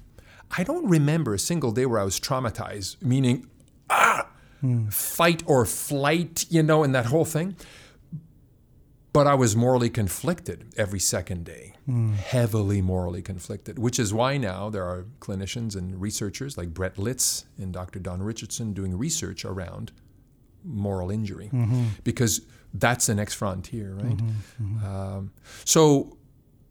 I 0.56 0.62
don't 0.62 0.88
remember 0.88 1.34
a 1.34 1.38
single 1.38 1.72
day 1.72 1.86
where 1.86 2.00
I 2.00 2.04
was 2.04 2.20
traumatized, 2.20 3.02
meaning, 3.02 3.46
ah, 3.90 4.28
mm. 4.62 4.92
fight 4.92 5.42
or 5.46 5.64
flight, 5.64 6.46
you 6.48 6.62
know, 6.62 6.84
and 6.84 6.94
that 6.94 7.06
whole 7.06 7.24
thing. 7.24 7.56
But 9.14 9.28
I 9.28 9.34
was 9.34 9.54
morally 9.54 9.90
conflicted 9.90 10.74
every 10.76 10.98
second 10.98 11.44
day, 11.44 11.74
mm. 11.88 12.16
heavily 12.16 12.82
morally 12.82 13.22
conflicted, 13.22 13.78
which 13.78 14.00
is 14.00 14.12
why 14.12 14.38
now 14.38 14.68
there 14.70 14.82
are 14.82 15.06
clinicians 15.20 15.76
and 15.76 16.00
researchers 16.00 16.58
like 16.58 16.74
Brett 16.74 16.98
Litz 16.98 17.44
and 17.56 17.72
Dr. 17.72 18.00
Don 18.00 18.24
Richardson 18.24 18.72
doing 18.72 18.98
research 18.98 19.44
around 19.44 19.92
moral 20.64 21.12
injury 21.12 21.48
mm-hmm. 21.52 21.84
because 22.02 22.40
that's 22.74 23.06
the 23.06 23.14
next 23.14 23.34
frontier, 23.34 23.94
right? 23.94 24.16
Mm-hmm, 24.16 24.78
mm-hmm. 24.78 24.84
Um, 24.84 25.30
so 25.64 26.16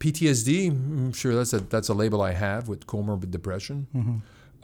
PTSD, 0.00 0.68
I'm 0.68 1.14
sure 1.14 1.34
that's 1.34 1.54
a 1.54 1.60
that's 1.60 1.88
a 1.88 1.94
label 1.94 2.20
I 2.20 2.32
have 2.32 2.68
with 2.68 2.86
comorbid 2.86 3.30
depression. 3.30 3.86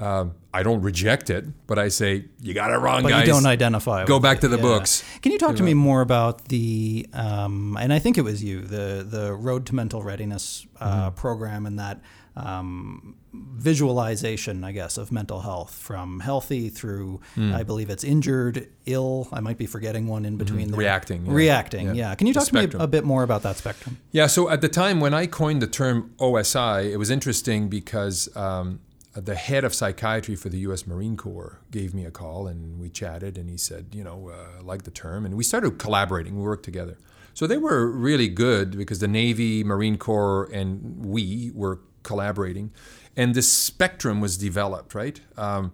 Mm-hmm. 0.01 0.05
Um, 0.05 0.35
I 0.53 0.63
don't 0.63 0.83
reject 0.83 1.31
it, 1.31 1.45
but 1.67 1.79
I 1.79 1.89
say 1.89 2.25
you 2.41 2.55
got 2.55 2.73
it 2.73 2.79
wrong, 2.79 3.03
but 3.03 3.11
guys. 3.11 3.27
you 3.27 3.33
don't 3.33 3.47
identify. 3.47 4.05
Go 4.05 4.19
back 4.19 4.39
it. 4.39 4.41
to 4.43 4.49
the 4.49 4.57
yeah. 4.57 4.63
books. 4.63 5.05
Can 5.23 5.31
you 5.31 5.39
talk 5.39 5.57
to 5.57 5.63
me 5.63 5.75
more 5.75 6.01
about 6.01 6.47
the? 6.47 7.07
Um, 7.13 7.77
and 7.81 7.93
I 7.93 8.01
think 8.01 8.19
it 8.19 8.23
was 8.23 8.43
you, 8.43 8.63
the 8.63 9.07
the 9.09 9.33
Road 9.33 9.67
to 9.67 9.75
Mental 9.75 10.03
Readiness 10.03 10.67
uh, 10.81 11.11
mm-hmm. 11.11 11.15
program, 11.15 11.67
and 11.67 11.79
that 11.79 12.01
um, 12.37 13.17
visualization, 13.33 14.65
I 14.65 14.73
guess, 14.73 14.99
of 14.99 15.13
mental 15.13 15.41
health 15.41 15.75
from 15.75 16.21
healthy 16.21 16.69
through, 16.69 17.21
mm. 17.37 17.55
I 17.55 17.63
believe 17.63 17.91
it's 17.91 18.05
injured, 18.05 18.69
ill. 18.87 19.29
I 19.33 19.41
might 19.41 19.59
be 19.59 19.67
forgetting 19.67 20.07
one 20.07 20.25
in 20.25 20.37
between 20.37 20.69
mm-hmm. 20.69 20.77
Reacting. 20.77 21.27
Yeah. 21.27 21.33
Reacting, 21.33 21.87
yeah. 21.89 21.93
yeah. 21.93 22.15
Can 22.15 22.27
you 22.27 22.35
talk 22.35 22.47
to 22.47 22.55
me 22.55 22.69
a 22.75 22.87
bit 22.87 23.05
more 23.05 23.23
about 23.23 23.43
that 23.43 23.57
spectrum? 23.57 23.99
Yeah, 24.11 24.27
so 24.27 24.49
at 24.49 24.61
the 24.61 24.69
time 24.69 25.01
when 25.01 25.15
I 25.15 25.27
coined 25.27 25.63
the 25.63 25.67
term 25.67 26.15
OSI, 26.19 26.91
it 26.91 26.97
was 26.97 27.11
interesting 27.11 27.69
because 27.69 28.35
um, 28.37 28.81
the 29.14 29.35
head 29.35 29.64
of 29.64 29.75
psychiatry 29.75 30.37
for 30.37 30.49
the 30.49 30.59
U.S. 30.59 30.87
Marine 30.87 31.16
Corps 31.16 31.61
gave 31.70 31.94
me 31.94 32.05
a 32.05 32.11
call 32.11 32.46
and 32.46 32.79
we 32.79 32.88
chatted, 32.88 33.37
and 33.37 33.51
he 33.51 33.57
said, 33.57 33.87
you 33.92 34.05
know, 34.05 34.31
uh, 34.31 34.62
like 34.62 34.85
the 34.85 34.90
term, 34.90 35.25
and 35.25 35.37
we 35.37 35.42
started 35.42 35.79
collaborating. 35.79 36.37
We 36.37 36.42
worked 36.42 36.64
together. 36.64 36.96
So 37.35 37.46
they 37.46 37.59
were 37.59 37.90
really 37.90 38.29
good 38.29 38.77
because 38.77 39.01
the 39.01 39.09
Navy, 39.09 39.64
Marine 39.64 39.99
Corps, 39.99 40.49
and 40.53 41.05
we 41.05 41.51
were 41.55 41.81
collaborating, 42.03 42.70
and 43.16 43.35
this 43.35 43.51
spectrum 43.51 44.20
was 44.20 44.37
developed, 44.37 44.94
right? 44.94 45.20
Um, 45.37 45.73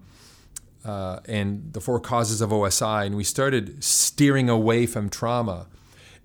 uh, 0.84 1.20
and 1.26 1.72
the 1.72 1.80
four 1.80 2.00
causes 2.00 2.40
of 2.40 2.50
OSI, 2.50 3.06
and 3.06 3.16
we 3.16 3.24
started 3.24 3.82
steering 3.82 4.48
away 4.48 4.86
from 4.86 5.10
trauma 5.10 5.66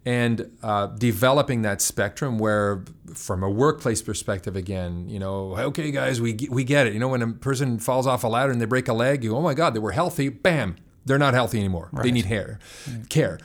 and 0.05 0.49
uh, 0.63 0.87
developing 0.87 1.61
that 1.61 1.81
spectrum 1.81 2.39
where 2.39 2.83
from 3.13 3.43
a 3.43 3.49
workplace 3.49 4.01
perspective 4.01 4.55
again 4.55 5.07
you 5.07 5.19
know 5.19 5.55
okay 5.57 5.91
guys 5.91 6.19
we, 6.19 6.47
we 6.49 6.63
get 6.63 6.87
it 6.87 6.93
you 6.93 6.99
know 6.99 7.07
when 7.07 7.21
a 7.21 7.27
person 7.27 7.77
falls 7.77 8.07
off 8.07 8.23
a 8.23 8.27
ladder 8.27 8.51
and 8.51 8.59
they 8.59 8.65
break 8.65 8.87
a 8.87 8.93
leg 8.93 9.23
you 9.23 9.35
oh 9.35 9.41
my 9.41 9.53
god 9.53 9.73
they 9.73 9.79
were 9.79 9.91
healthy 9.91 10.29
bam 10.29 10.75
they're 11.05 11.19
not 11.19 11.33
healthy 11.33 11.59
anymore 11.59 11.89
right. 11.91 12.03
they 12.03 12.11
need 12.11 12.25
hair 12.25 12.59
right. 12.87 13.09
care 13.09 13.39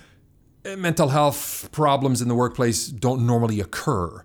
uh, 0.64 0.76
mental 0.76 1.08
health 1.08 1.68
problems 1.72 2.22
in 2.22 2.28
the 2.28 2.34
workplace 2.34 2.86
don't 2.86 3.26
normally 3.26 3.60
occur 3.60 4.24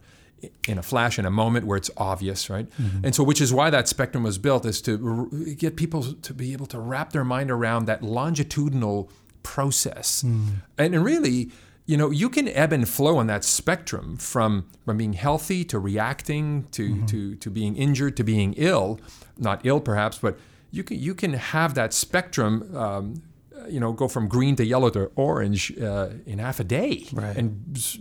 in 0.68 0.78
a 0.78 0.82
flash 0.82 1.20
in 1.20 1.26
a 1.26 1.30
moment 1.30 1.68
where 1.68 1.78
it's 1.78 1.92
obvious 1.98 2.50
right 2.50 2.70
mm-hmm. 2.72 3.06
and 3.06 3.14
so 3.14 3.24
which 3.24 3.42
is 3.42 3.54
why 3.54 3.70
that 3.70 3.88
spectrum 3.88 4.24
was 4.24 4.38
built 4.38 4.66
is 4.66 4.82
to 4.82 5.30
r- 5.32 5.54
get 5.56 5.76
people 5.76 6.02
to 6.02 6.34
be 6.34 6.54
able 6.54 6.66
to 6.66 6.80
wrap 6.80 7.12
their 7.12 7.26
mind 7.26 7.52
around 7.52 7.86
that 7.86 8.02
longitudinal 8.02 9.12
process 9.44 10.24
mm. 10.24 10.48
and, 10.78 10.96
and 10.96 11.04
really 11.04 11.52
you 11.92 11.98
know, 11.98 12.10
you 12.10 12.30
can 12.30 12.48
ebb 12.48 12.72
and 12.72 12.88
flow 12.88 13.18
on 13.18 13.28
that 13.28 13.44
spectrum 13.44 14.16
from, 14.16 14.66
from 14.86 14.96
being 14.96 15.12
healthy 15.12 15.66
to 15.66 15.78
reacting 15.78 16.66
to, 16.72 16.90
mm-hmm. 16.90 17.06
to, 17.08 17.36
to 17.36 17.50
being 17.50 17.76
injured 17.76 18.16
to 18.16 18.24
being 18.24 18.54
ill, 18.56 18.98
not 19.38 19.60
ill 19.66 19.82
perhaps, 19.82 20.18
but 20.18 20.40
you 20.72 20.84
can, 20.84 20.98
you 20.98 21.14
can 21.14 21.34
have 21.34 21.74
that 21.74 21.92
spectrum 21.94 22.74
um, 22.78 23.22
you 23.70 23.80
know, 23.80 23.92
go 23.92 24.08
from 24.08 24.28
green 24.28 24.56
to 24.56 24.66
yellow 24.66 24.90
to 24.90 25.12
orange 25.16 25.78
uh, 25.80 26.10
in 26.26 26.40
half 26.40 26.60
a 26.60 26.64
day. 26.64 27.06
Right. 27.14 27.36
And 27.36 27.52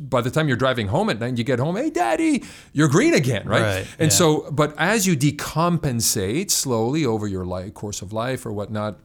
by 0.08 0.20
the 0.20 0.30
time 0.30 0.48
you're 0.48 0.56
driving 0.56 0.88
home 0.88 1.10
at 1.10 1.20
night, 1.20 1.36
you 1.36 1.44
get 1.44 1.58
home, 1.58 1.76
hey, 1.76 1.90
daddy, 1.90 2.44
you're 2.72 2.88
green 2.88 3.12
again, 3.12 3.46
right? 3.46 3.60
Right, 3.60 3.86
And 3.98 4.10
yeah. 4.10 4.16
so, 4.16 4.50
but 4.52 4.74
as 4.78 5.06
you 5.06 5.16
decompensate 5.16 6.50
slowly 6.50 7.04
over 7.04 7.26
your 7.26 7.44
life, 7.44 7.74
course 7.74 8.02
of 8.02 8.12
life 8.12 8.46
or 8.46 8.52
whatnot, 8.52 9.00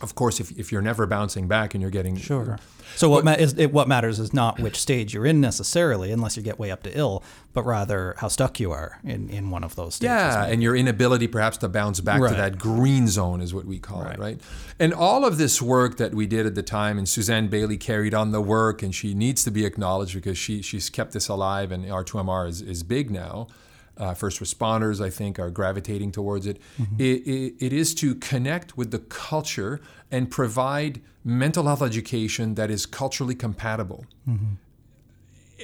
of 0.00 0.14
course, 0.14 0.40
if, 0.40 0.50
if 0.58 0.70
you're 0.72 0.82
never 0.82 1.06
bouncing 1.06 1.48
back 1.48 1.74
and 1.74 1.82
you're 1.82 1.90
getting 1.90 2.16
Sure. 2.16 2.58
So 2.96 3.08
what 3.10 3.24
ma- 3.24 3.32
is 3.32 3.52
it, 3.58 3.72
what 3.72 3.86
matters 3.86 4.18
is 4.18 4.32
not 4.32 4.58
which 4.60 4.76
stage 4.76 5.12
you're 5.12 5.26
in 5.26 5.40
necessarily, 5.40 6.10
unless 6.10 6.36
you 6.36 6.42
get 6.42 6.58
way 6.58 6.70
up 6.70 6.82
to 6.84 6.98
ill, 6.98 7.22
but 7.52 7.64
rather 7.66 8.14
how 8.18 8.28
stuck 8.28 8.58
you 8.58 8.72
are 8.72 8.98
in, 9.04 9.28
in 9.28 9.50
one 9.50 9.62
of 9.62 9.76
those 9.76 9.96
stages. 9.96 10.10
Yeah, 10.10 10.46
and 10.46 10.62
your 10.62 10.74
inability 10.74 11.26
perhaps 11.28 11.58
to 11.58 11.68
bounce 11.68 12.00
back 12.00 12.20
Right. 12.20 12.30
to 12.30 12.36
that 12.36 12.58
green 12.58 13.06
zone 13.06 13.40
is 13.40 13.52
what 13.52 13.66
we 13.66 13.78
call 13.78 14.02
it, 14.04 14.18
right? 14.18 14.40
And 14.78 14.94
all 14.94 15.24
of 15.24 15.36
this 15.36 15.60
work 15.60 15.96
that 15.98 16.14
we 16.14 16.26
did 16.26 16.46
at 16.46 16.54
the 16.54 16.62
time, 16.62 16.96
and 16.98 17.08
Suzanne 17.08 17.48
Bailey 17.48 17.76
carried 17.76 18.14
on 18.14 18.32
the 18.32 18.40
work, 18.40 18.82
and 18.82 18.94
she 18.94 19.14
needs 19.14 19.44
to 19.44 19.50
be 19.50 19.64
acknowledged 19.66 20.14
because 20.14 20.38
she 20.38 20.62
she's 20.62 20.88
kept 20.90 21.12
this 21.12 21.28
alive, 21.28 21.70
and 21.70 21.84
R2MR 21.84 22.48
is, 22.48 22.62
is 22.62 22.82
big 22.82 23.10
now. 23.10 23.48
Uh, 23.98 24.14
first 24.14 24.40
responders, 24.40 25.04
I 25.04 25.10
think, 25.10 25.38
are 25.38 25.50
gravitating 25.50 26.12
towards 26.12 26.46
it. 26.46 26.60
It, 26.98 27.26
it. 27.26 27.54
It 27.58 27.72
is 27.72 27.94
to 27.96 28.14
connect 28.14 28.76
with 28.76 28.92
the 28.92 29.00
culture 29.00 29.80
and 30.10 30.30
provide 30.30 31.00
mental 31.24 31.64
health 31.64 31.82
education 31.82 32.54
that 32.54 32.70
is 32.70 32.86
culturally 32.86 33.34
compatible 33.34 34.06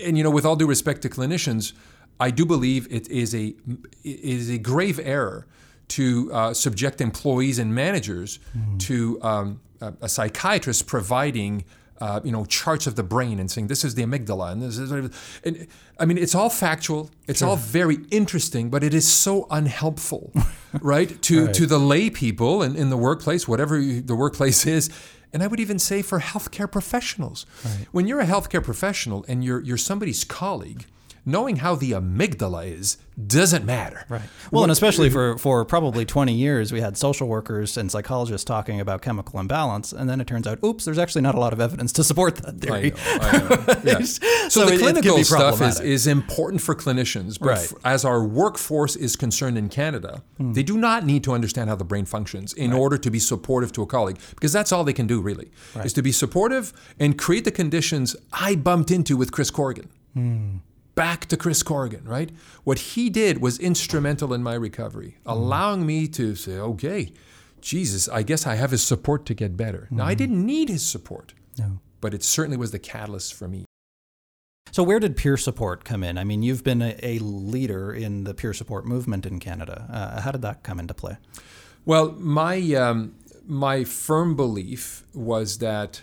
and 0.03 0.17
you 0.19 0.25
know, 0.25 0.31
with 0.31 0.45
all 0.45 0.57
due 0.57 0.67
respect 0.67 1.03
to 1.03 1.09
clinicians, 1.09 1.73
I 2.21 2.31
do 2.31 2.45
believe 2.45 2.87
it 2.91 3.09
is 3.09 3.35
a 3.35 3.55
it 4.03 4.21
is 4.21 4.51
a 4.51 4.59
grave 4.59 5.01
error 5.03 5.47
to 5.89 6.33
uh, 6.33 6.55
subject 6.55 7.01
employees 7.01 7.59
and 7.59 7.75
managers 7.75 8.39
to 8.79 9.19
um, 9.23 9.61
a, 9.81 9.93
a 10.03 10.09
psychiatrist 10.09 10.87
providing. 10.87 11.65
Uh, 12.01 12.21
you 12.25 12.33
know, 12.33 12.45
charts 12.47 12.89
of 12.89 12.97
the 12.97 13.05
brain 13.05 13.39
and 13.39 13.49
saying 13.49 13.69
this 13.69 13.85
is 13.85 13.95
the 13.95 14.03
amygdala 14.03 14.51
and 14.51 14.61
this 14.61 14.79
is, 14.79 14.91
and 14.91 15.67
I 15.99 16.05
mean, 16.05 16.19
it's 16.19 16.35
all 16.35 16.51
factual. 16.51 17.09
It's 17.29 17.41
all 17.41 17.55
very 17.57 17.99
interesting, 18.11 18.69
but 18.69 18.83
it 18.83 18.93
is 18.93 19.07
so 19.07 19.47
unhelpful, 19.49 20.33
right? 20.83 21.23
To 21.23 21.47
to 21.53 21.67
the 21.67 21.79
lay 21.79 22.11
people 22.11 22.63
in, 22.65 22.75
in 22.75 22.91
the 22.91 22.97
workplace, 22.97 23.47
whatever 23.47 23.79
you- 23.79 24.01
the 24.01 24.17
workplace 24.17 24.67
is, 24.79 24.91
and 25.33 25.41
I 25.43 25.47
would 25.47 25.61
even 25.61 25.79
say 25.79 26.03
for 26.03 26.19
healthcare 26.19 26.69
professionals. 26.71 27.47
When 27.93 28.09
you're 28.09 28.21
a 28.21 28.27
healthcare 28.27 28.63
professional 28.63 29.25
and 29.29 29.45
you're 29.45 29.61
you're 29.63 29.79
somebody's 29.79 30.25
colleague, 30.25 30.87
knowing 31.27 31.57
how 31.57 31.75
the 31.75 31.93
amygdala 31.93 32.67
is 32.71 32.99
doesn't 33.27 33.65
matter. 33.65 34.05
Right. 34.09 34.23
Well, 34.51 34.65
and 34.65 34.73
especially 34.73 35.09
for, 35.09 35.39
for 35.39 35.65
probably 35.65 36.05
20 36.05 36.33
years, 36.35 36.73
we 36.73 36.81
had 36.81 36.97
social 36.97 37.29
workers 37.29 37.77
and 37.77 37.91
psychologists 37.91 38.45
talking 38.45 38.81
about 38.81 39.03
chemical 39.03 39.39
imbalance, 39.39 39.93
and 39.93 40.11
then 40.11 40.21
it 40.21 40.27
turns 40.27 40.47
out, 40.49 40.59
oops, 40.65 40.85
there's 40.85 40.99
actually 40.99 41.23
not 41.23 41.35
a 41.37 41.39
lot 41.39 41.53
of 41.53 41.61
evidence 41.61 41.93
to 41.93 42.03
support 42.05 42.37
that 42.37 42.71
I 42.71 42.81
theory. 42.81 42.91
know, 42.91 42.97
I 43.21 43.39
know. 43.39 43.81
Yeah. 43.85 43.99
So, 44.01 44.49
So 44.49 44.65
the 44.67 44.73
it- 44.73 44.75
it 44.77 44.81
clinical 44.81 45.17
be 45.17 45.23
stuff 45.25 45.61
is, 45.63 45.79
is 45.81 46.07
important 46.09 46.61
for 46.61 46.75
clinicians, 46.75 47.39
but 47.39 47.49
Right. 47.49 47.59
f- 47.59 47.75
as 47.85 48.05
our 48.05 48.25
workforce 48.25 48.97
is 48.97 49.15
concerned 49.15 49.57
in 49.57 49.69
Canada, 49.69 50.23
hmm. 50.39 50.53
they 50.53 50.63
do 50.65 50.77
not 50.77 51.07
need 51.07 51.23
to 51.25 51.33
understand 51.33 51.71
how 51.71 51.77
the 51.77 51.85
brain 51.85 52.05
functions 52.07 52.53
in 52.53 52.73
order 52.73 52.99
to 52.99 53.11
be 53.11 53.21
supportive 53.21 53.71
to 53.73 53.83
a 53.83 53.87
colleague, 53.87 54.19
because 54.31 54.53
that's 54.53 54.73
all 54.73 54.83
they 54.83 54.93
can 54.93 55.07
do 55.07 55.21
really, 55.21 55.51
is 55.85 55.93
to 55.93 56.03
be 56.03 56.11
supportive 56.13 56.73
and 56.99 57.17
create 57.17 57.45
the 57.45 57.53
conditions 57.53 58.17
I 58.33 58.57
bumped 58.57 58.91
into 58.91 59.17
with 59.17 59.31
Chris 59.31 59.51
Corrigan. 59.51 59.89
Hmm. 60.15 60.57
Back 60.95 61.27
to 61.27 61.37
Chris 61.37 61.63
Corrigan, 61.63 62.05
right? 62.05 62.31
What 62.63 62.79
he 62.79 63.11
did 63.11 63.41
was 63.41 63.59
instrumental 63.59 64.33
in 64.33 64.43
my 64.43 64.55
recovery, 64.55 65.19
allowing 65.27 65.85
me 65.85 66.07
to 66.09 66.35
say, 66.37 66.53
okay, 66.59 67.13
Jesus, 67.61 68.09
I 68.09 68.23
guess 68.23 68.47
I 68.47 68.55
have 68.55 68.71
his 68.71 68.83
support 68.83 69.27
to 69.27 69.35
get 69.35 69.57
better. 69.57 69.89
Now, 69.91 70.05
I 70.05 70.15
didn't 70.15 70.45
need 70.45 70.69
his 70.69 70.85
support, 70.87 71.35
No. 71.59 71.81
but 72.01 72.15
it 72.15 72.23
certainly 72.23 72.57
was 72.57 72.71
the 72.71 72.79
catalyst 72.79 73.35
for 73.35 73.49
me. 73.49 73.65
So, 74.71 74.83
where 74.83 75.01
did 75.01 75.17
peer 75.17 75.37
support 75.37 75.85
come 75.85 76.03
in? 76.05 76.19
I 76.19 76.25
mean, 76.25 76.43
you've 76.43 76.65
been 76.65 76.83
a, 76.83 76.97
a 77.03 77.19
leader 77.21 77.93
in 77.93 78.25
the 78.25 78.35
peer 78.35 78.53
support 78.53 78.87
movement 78.87 79.25
in 79.25 79.39
Canada. 79.41 79.87
Uh, 79.91 80.21
how 80.21 80.31
did 80.31 80.43
that 80.43 80.63
come 80.63 80.79
into 80.81 80.95
play? 80.95 81.17
Well, 81.85 82.13
my 82.19 82.57
um, 82.75 83.15
my 83.47 83.85
firm 83.85 84.35
belief 84.37 85.05
was 85.15 85.59
that 85.59 86.03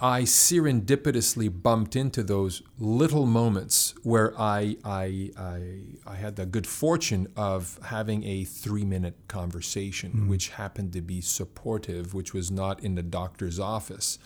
I 0.00 0.22
serendipitously 0.22 1.50
bumped 1.62 1.96
into 1.96 2.22
those 2.22 2.62
little 2.78 3.26
moments 3.26 3.94
where 4.02 4.32
I 4.40 4.76
I 4.84 5.30
I, 5.36 5.80
I 6.06 6.14
had 6.14 6.36
the 6.36 6.46
good 6.46 6.66
fortune 6.66 7.26
of 7.36 7.78
having 7.86 8.24
a 8.24 8.44
three 8.44 8.84
minute 8.84 9.16
conversation, 9.26 10.10
hmm. 10.12 10.28
which 10.28 10.50
happened 10.50 10.92
to 10.92 11.00
be 11.00 11.20
supportive, 11.20 12.14
which 12.14 12.32
was 12.32 12.50
not 12.50 12.82
in 12.82 12.94
the 12.94 13.02
doctor's 13.02 13.58
office, 13.58 14.18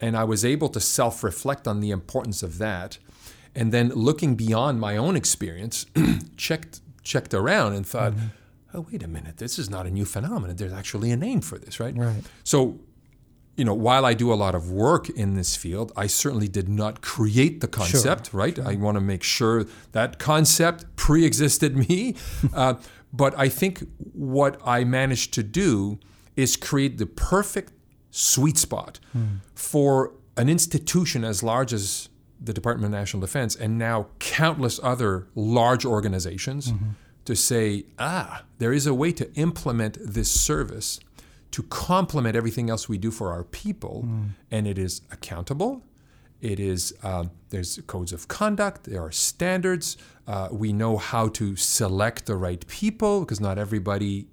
and 0.00 0.16
I 0.16 0.24
was 0.24 0.44
able 0.44 0.68
to 0.70 0.80
self 0.80 1.24
reflect 1.24 1.66
on 1.66 1.80
the 1.80 1.90
importance 1.90 2.42
of 2.42 2.58
that, 2.58 2.98
and 3.54 3.72
then 3.72 3.88
looking 3.88 4.36
beyond 4.36 4.80
my 4.80 4.96
own 4.96 5.16
experience, 5.16 5.86
checked 6.36 6.80
checked 7.02 7.34
around 7.34 7.72
and 7.72 7.86
thought 7.86 8.12
mm-hmm. 8.12 8.26
oh, 8.74 8.86
wait 8.92 9.02
a 9.02 9.08
minute, 9.08 9.38
this 9.38 9.58
is 9.58 9.68
not 9.68 9.86
a 9.86 9.90
new 9.90 10.04
phenomenon. 10.04 10.54
There's 10.54 10.72
actually 10.72 11.10
a 11.10 11.16
name 11.16 11.40
for 11.40 11.58
this, 11.58 11.80
right? 11.80 11.96
Right. 11.96 12.22
So, 12.44 12.78
you 13.56 13.64
know, 13.64 13.74
while 13.74 14.06
I 14.06 14.14
do 14.14 14.32
a 14.32 14.34
lot 14.34 14.54
of 14.54 14.70
work 14.70 15.10
in 15.10 15.34
this 15.34 15.56
field, 15.56 15.92
I 15.96 16.06
certainly 16.06 16.48
did 16.48 16.68
not 16.68 17.02
create 17.02 17.60
the 17.60 17.68
concept, 17.68 18.32
right? 18.32 18.58
I 18.58 18.76
want 18.76 18.96
to 18.96 19.00
make 19.00 19.22
sure 19.22 19.66
that 19.92 20.18
concept 20.18 20.84
pre 20.96 21.24
existed 21.24 21.76
me. 21.76 22.16
uh, 22.54 22.74
but 23.12 23.38
I 23.38 23.48
think 23.48 23.82
what 24.12 24.60
I 24.64 24.84
managed 24.84 25.34
to 25.34 25.42
do 25.42 25.98
is 26.36 26.56
create 26.56 26.98
the 26.98 27.06
perfect 27.06 27.72
sweet 28.10 28.56
spot 28.56 28.98
for 29.54 30.12
an 30.36 30.48
institution 30.48 31.24
as 31.24 31.42
large 31.42 31.72
as 31.72 32.08
the 32.40 32.52
Department 32.52 32.94
of 32.94 32.98
National 32.98 33.20
Defense 33.20 33.54
and 33.54 33.76
now 33.78 34.06
countless 34.18 34.80
other 34.82 35.26
large 35.34 35.84
organizations 35.84 36.72
to 37.24 37.36
say, 37.36 37.84
ah, 37.98 38.44
there 38.58 38.72
is 38.72 38.86
a 38.86 38.94
way 38.94 39.12
to 39.12 39.32
implement 39.34 39.98
this 40.00 40.30
service 40.30 40.98
to 41.52 41.62
complement 41.64 42.36
everything 42.36 42.70
else 42.70 42.88
we 42.88 42.98
do 42.98 43.10
for 43.10 43.32
our 43.32 43.44
people, 43.44 44.06
and 44.50 44.66
it 44.66 44.78
is 44.78 45.02
accountable. 45.10 45.82
It 46.40 46.58
is 46.58 46.94
um, 47.02 47.30
there's 47.50 47.80
codes 47.86 48.12
of 48.12 48.28
conduct. 48.28 48.84
There 48.84 49.02
are 49.02 49.12
standards. 49.12 49.96
Uh, 50.26 50.48
we 50.50 50.72
know 50.72 50.96
how 50.96 51.28
to 51.28 51.56
select 51.56 52.26
the 52.26 52.36
right 52.36 52.66
people 52.66 53.20
because 53.20 53.40
not 53.40 53.58
everybody 53.58 54.26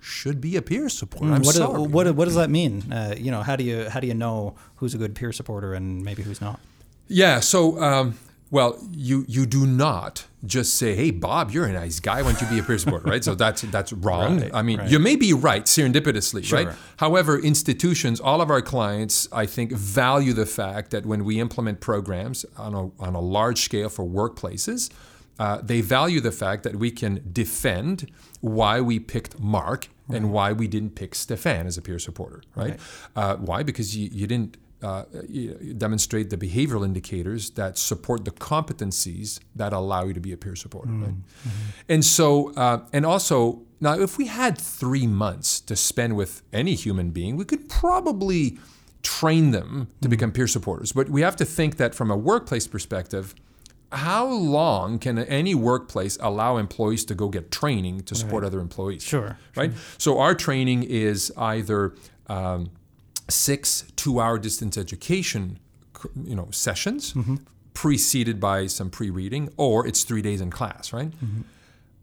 should 0.00 0.40
be 0.40 0.56
a 0.56 0.62
peer 0.62 0.88
supporter. 0.88 1.32
I'm 1.32 1.42
what, 1.42 1.54
do- 1.54 1.60
sorry. 1.60 1.80
what, 1.80 2.14
what 2.16 2.24
does 2.24 2.34
that 2.34 2.50
mean? 2.50 2.92
Uh, 2.92 3.14
you 3.16 3.30
know, 3.30 3.42
how 3.42 3.54
do 3.56 3.62
you 3.64 3.88
how 3.88 4.00
do 4.00 4.06
you 4.06 4.14
know 4.14 4.54
who's 4.76 4.94
a 4.94 4.98
good 4.98 5.14
peer 5.14 5.32
supporter 5.32 5.74
and 5.74 6.04
maybe 6.04 6.22
who's 6.22 6.40
not? 6.40 6.58
Yeah. 7.06 7.40
So, 7.40 7.80
um, 7.82 8.18
well, 8.54 8.78
you 8.92 9.24
you 9.26 9.46
do 9.46 9.66
not 9.66 10.26
just 10.46 10.74
say, 10.74 10.94
"Hey, 10.94 11.10
Bob, 11.10 11.50
you're 11.50 11.66
a 11.66 11.72
nice 11.72 11.98
guy. 11.98 12.22
Why 12.22 12.30
don't 12.30 12.40
you 12.40 12.46
be 12.46 12.60
a 12.60 12.62
peer 12.62 12.78
supporter?" 12.78 13.10
right. 13.10 13.24
So 13.24 13.34
that's 13.34 13.62
that's 13.62 13.92
wrong. 14.06 14.40
Right, 14.42 14.54
I 14.54 14.62
mean, 14.62 14.78
right. 14.78 14.88
you 14.88 15.00
may 15.00 15.16
be 15.16 15.32
right 15.32 15.64
serendipitously, 15.64 16.44
Sure. 16.44 16.66
right? 16.66 16.76
However, 16.98 17.36
institutions, 17.36 18.20
all 18.20 18.40
of 18.40 18.50
our 18.50 18.62
clients, 18.62 19.26
I 19.32 19.46
think, 19.46 19.72
value 19.72 20.32
the 20.32 20.46
fact 20.46 20.92
that 20.92 21.04
when 21.04 21.24
we 21.24 21.40
implement 21.40 21.80
programs 21.80 22.46
on 22.56 22.74
a 22.74 22.82
on 23.02 23.16
a 23.16 23.20
large 23.20 23.60
scale 23.60 23.88
for 23.88 24.04
workplaces. 24.04 24.88
Uh, 25.36 25.60
they 25.60 25.80
value 25.80 26.20
the 26.20 26.30
fact 26.30 26.62
that 26.62 26.76
we 26.76 26.92
can 26.92 27.20
defend 27.32 28.08
why 28.40 28.80
we 28.80 29.00
picked 29.00 29.40
Mark 29.40 29.88
and 30.08 30.30
why 30.30 30.52
we 30.52 30.68
didn't 30.68 30.94
pick 30.94 31.10
Stéphane 31.10 31.66
as 31.66 31.76
a 31.76 31.82
peer 31.82 31.98
supporter, 31.98 32.40
right? 32.54 32.78
Uh, 33.16 33.34
why? 33.38 33.64
Because 33.64 33.96
you, 33.96 34.08
you 34.12 34.28
didn't 34.28 34.56
uh, 34.84 35.04
demonstrate 35.78 36.28
the 36.30 36.36
behavioral 36.36 36.84
indicators 36.84 37.50
that 37.50 37.78
support 37.78 38.24
the 38.24 38.30
competencies 38.30 39.40
that 39.56 39.72
allow 39.72 40.04
you 40.04 40.14
to 40.14 40.20
be 40.20 40.32
a 40.32 40.36
peer 40.36 40.56
supporter. 40.56 40.92
Right? 40.92 41.14
And 41.88 42.04
so, 42.04 42.52
uh, 42.54 42.80
and 42.92 43.06
also, 43.06 43.62
now 43.80 43.98
if 43.98 44.18
we 44.18 44.26
had 44.26 44.58
three 44.58 45.06
months 45.06 45.60
to 45.60 45.74
spend 45.74 46.16
with 46.16 46.42
any 46.52 46.74
human 46.74 47.10
being, 47.10 47.36
we 47.36 47.44
could 47.44 47.68
probably 47.68 48.58
train 49.02 49.50
them 49.52 49.88
to 50.00 50.08
become 50.08 50.32
peer 50.32 50.46
supporters. 50.46 50.92
But 50.92 51.08
we 51.08 51.20
have 51.22 51.36
to 51.36 51.44
think 51.44 51.76
that 51.76 51.94
from 51.94 52.10
a 52.10 52.16
workplace 52.16 52.66
perspective, 52.66 53.34
how 53.92 54.26
long 54.26 54.98
can 54.98 55.18
any 55.18 55.54
workplace 55.54 56.18
allow 56.20 56.56
employees 56.56 57.04
to 57.06 57.14
go 57.14 57.28
get 57.28 57.50
training 57.50 58.00
to 58.02 58.14
support 58.14 58.42
other 58.44 58.60
employees? 58.60 59.02
Sure, 59.02 59.38
Right? 59.56 59.72
So 59.98 60.18
our 60.18 60.34
training 60.34 60.82
is 60.84 61.32
either 61.36 61.94
um, 62.26 62.70
six 63.28 63.84
two-hour 63.96 64.38
distance 64.38 64.76
education, 64.78 65.58
you 66.24 66.34
know, 66.34 66.48
sessions, 66.50 67.14
preceded 67.72 68.38
by 68.38 68.66
some 68.66 68.90
pre-reading, 68.90 69.48
or 69.56 69.86
it's 69.86 70.04
three 70.04 70.22
days 70.22 70.40
in 70.40 70.50
class, 70.50 70.92
right? 70.92 71.12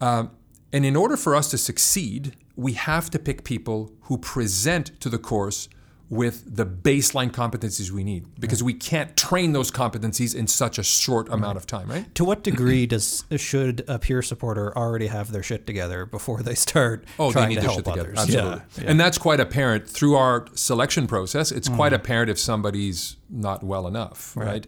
Um, 0.01 0.31
and 0.73 0.85
in 0.85 0.95
order 0.95 1.17
for 1.17 1.35
us 1.35 1.49
to 1.51 1.57
succeed, 1.57 2.35
we 2.55 2.73
have 2.73 3.09
to 3.11 3.19
pick 3.19 3.43
people 3.43 3.91
who 4.03 4.17
present 4.17 4.99
to 5.01 5.09
the 5.09 5.17
course 5.17 5.69
with 6.11 6.57
the 6.57 6.65
baseline 6.65 7.31
competencies 7.31 7.89
we 7.89 8.03
need 8.03 8.25
because 8.37 8.61
we 8.61 8.73
can't 8.73 9.15
train 9.15 9.53
those 9.53 9.71
competencies 9.71 10.35
in 10.35 10.45
such 10.45 10.77
a 10.77 10.83
short 10.83 11.29
amount 11.29 11.55
of 11.57 11.65
time, 11.65 11.87
right? 11.89 12.13
To 12.15 12.25
what 12.25 12.43
degree 12.43 12.85
does 12.85 13.23
should 13.37 13.85
a 13.87 13.97
peer 13.97 14.21
supporter 14.21 14.77
already 14.77 15.07
have 15.07 15.31
their 15.31 15.41
shit 15.41 15.65
together 15.65 16.05
before 16.05 16.43
they 16.43 16.53
start 16.53 17.05
Oh, 17.17 17.31
trying 17.31 17.43
they 17.45 17.49
need 17.49 17.55
to 17.55 17.61
their 17.61 17.69
help 17.69 17.77
shit 17.77 17.85
together. 17.85 18.09
others? 18.17 18.19
Absolutely. 18.35 18.61
Yeah, 18.83 18.91
And 18.91 18.99
that's 18.99 19.17
quite 19.17 19.39
apparent 19.39 19.87
through 19.89 20.15
our 20.17 20.47
selection 20.53 21.07
process. 21.07 21.49
It's 21.49 21.69
Mm. 21.69 21.75
quite 21.77 21.93
apparent 21.93 22.29
if 22.29 22.37
somebody's 22.37 23.15
not 23.29 23.63
well 23.63 23.87
enough, 23.87 24.35
right? 24.35 24.67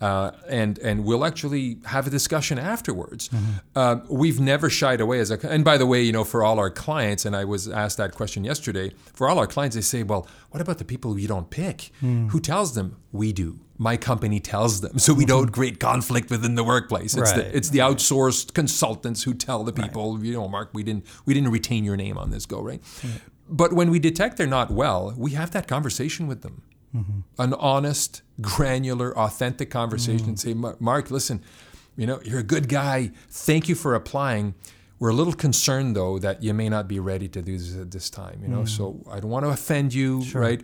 Uh, 0.00 0.32
and 0.48 0.78
and 0.80 1.04
we'll 1.04 1.24
actually 1.24 1.78
have 1.86 2.06
a 2.06 2.10
discussion 2.10 2.58
afterwards. 2.58 3.28
Mm-hmm. 3.28 3.50
Uh, 3.76 3.96
we've 4.10 4.40
never 4.40 4.68
shied 4.68 5.00
away 5.00 5.20
as 5.20 5.30
a. 5.30 5.38
And 5.48 5.64
by 5.64 5.78
the 5.78 5.86
way, 5.86 6.02
you 6.02 6.12
know, 6.12 6.24
for 6.24 6.42
all 6.44 6.58
our 6.58 6.70
clients, 6.70 7.24
and 7.24 7.34
I 7.36 7.44
was 7.44 7.68
asked 7.68 7.96
that 7.98 8.12
question 8.12 8.44
yesterday. 8.44 8.92
For 9.14 9.28
all 9.28 9.38
our 9.38 9.46
clients, 9.46 9.76
they 9.76 9.82
say, 9.82 10.02
"Well, 10.02 10.26
what 10.50 10.60
about 10.60 10.78
the 10.78 10.84
people 10.84 11.18
you 11.18 11.28
don't 11.28 11.48
pick? 11.48 11.90
Mm. 12.02 12.30
Who 12.30 12.40
tells 12.40 12.74
them? 12.74 12.96
We 13.12 13.32
do. 13.32 13.60
My 13.78 13.96
company 13.96 14.40
tells 14.40 14.80
them, 14.82 14.98
so 14.98 15.12
we 15.14 15.24
don't 15.24 15.50
create 15.50 15.80
conflict 15.80 16.30
within 16.30 16.54
the 16.54 16.64
workplace. 16.64 17.14
It's 17.16 17.30
Mm-hmm. 17.30 17.40
Right. 17.40 17.50
the 17.52 17.56
it's 17.56 17.70
the 17.70 17.78
outsourced 17.80 18.52
consultants 18.54 19.22
who 19.24 19.32
tell 19.34 19.64
the 19.64 19.72
people, 19.72 20.22
you 20.24 20.32
know, 20.34 20.48
Mark, 20.48 20.70
we 20.72 20.82
didn't 20.82 21.06
we 21.24 21.34
didn't 21.34 21.50
retain 21.50 21.82
your 21.84 21.96
name 21.96 22.18
on 22.18 22.30
this 22.30 22.46
go, 22.46 22.60
right? 22.60 22.80
But 23.48 23.72
when 23.72 23.90
we 23.90 23.98
detect 23.98 24.36
they're 24.38 24.46
not 24.46 24.70
well, 24.70 25.14
we 25.16 25.32
have 25.32 25.50
that 25.52 25.66
conversation 25.68 26.26
with 26.26 26.42
them. 26.42 26.62
Mm-hmm. 26.94 27.20
An 27.38 27.54
honest, 27.54 28.22
granular, 28.40 29.16
authentic 29.18 29.70
conversation 29.70 30.28
and 30.28 30.36
mm. 30.36 30.70
say, 30.70 30.76
Mark, 30.78 31.10
listen, 31.10 31.42
you 31.96 32.06
know, 32.06 32.20
you're 32.24 32.40
a 32.40 32.44
good 32.44 32.68
guy. 32.68 33.10
Thank 33.28 33.68
you 33.68 33.74
for 33.74 33.94
applying. 33.94 34.54
We're 35.00 35.10
a 35.10 35.14
little 35.14 35.32
concerned 35.32 35.96
though 35.96 36.18
that 36.20 36.42
you 36.42 36.54
may 36.54 36.68
not 36.68 36.86
be 36.88 37.00
ready 37.00 37.28
to 37.28 37.42
do 37.42 37.58
this 37.58 37.76
at 37.76 37.90
this 37.90 38.10
time, 38.10 38.40
you 38.42 38.48
know. 38.48 38.62
Mm. 38.62 38.68
So 38.68 39.00
I 39.10 39.20
don't 39.20 39.30
want 39.30 39.44
to 39.44 39.50
offend 39.50 39.92
you, 39.92 40.20
right? 40.34 40.62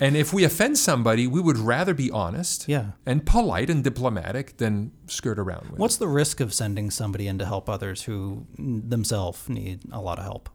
And 0.00 0.16
if 0.16 0.32
we 0.32 0.44
offend 0.44 0.78
somebody, 0.78 1.26
we 1.26 1.40
would 1.40 1.58
rather 1.58 1.94
be 1.94 2.10
honest 2.10 2.68
Yeah. 2.68 2.92
and 3.06 3.24
polite 3.24 3.70
and 3.70 3.84
diplomatic 3.84 4.56
than 4.56 4.92
skirt 5.06 5.38
around 5.38 5.70
with. 5.70 5.78
What's 5.78 5.96
the 5.96 6.08
risk 6.08 6.40
of 6.40 6.52
sending 6.52 6.90
somebody 6.90 7.28
in 7.28 7.38
to 7.38 7.46
help 7.46 7.68
others 7.68 8.02
who 8.02 8.46
themselves 8.58 9.48
need 9.48 9.80
a 9.92 10.00
lot 10.00 10.18
of 10.18 10.24
help? 10.24 10.48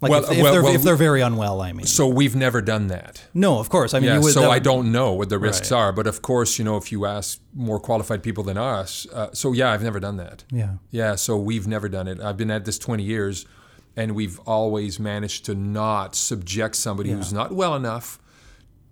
Like 0.00 0.10
Well, 0.10 0.24
if, 0.24 0.30
if 0.30 0.42
well, 0.42 0.52
they're 0.52 0.62
well, 0.62 0.74
if 0.74 0.82
they're 0.82 0.96
very 0.96 1.22
unwell, 1.22 1.60
I 1.60 1.72
mean. 1.72 1.86
So 1.86 2.06
we've 2.06 2.36
never 2.36 2.62
done 2.62 2.86
that. 2.88 3.24
No, 3.34 3.58
of 3.58 3.68
course. 3.68 3.94
I 3.94 3.98
mean, 3.98 4.08
Yeah, 4.08 4.14
you 4.16 4.22
would, 4.22 4.32
so 4.32 4.42
that 4.42 4.50
I 4.50 4.60
don't 4.60 4.92
know 4.92 5.12
what 5.12 5.28
the 5.28 5.38
risks 5.38 5.72
Right. 5.72 5.78
are, 5.78 5.92
but 5.92 6.06
of 6.06 6.22
course, 6.22 6.58
you 6.58 6.64
know, 6.64 6.76
if 6.76 6.92
you 6.92 7.04
ask 7.04 7.40
more 7.52 7.80
qualified 7.80 8.22
people 8.22 8.44
than 8.44 8.56
us, 8.56 9.06
uh, 9.12 9.30
so 9.32 9.52
yeah, 9.52 9.72
I've 9.72 9.82
never 9.82 9.98
done 9.98 10.16
that. 10.18 10.44
Yeah. 10.50 10.74
Yeah, 10.90 11.16
so 11.16 11.36
we've 11.36 11.66
never 11.66 11.88
done 11.88 12.06
it. 12.06 12.20
I've 12.20 12.36
been 12.36 12.50
at 12.50 12.64
this 12.64 12.78
20 12.78 13.02
years, 13.02 13.44
and 13.96 14.14
we've 14.14 14.38
always 14.46 15.00
managed 15.00 15.44
to 15.46 15.54
not 15.56 16.14
subject 16.14 16.76
somebody 16.76 17.10
who's 17.10 17.32
not 17.32 17.52
well 17.52 17.74
enough 17.74 18.20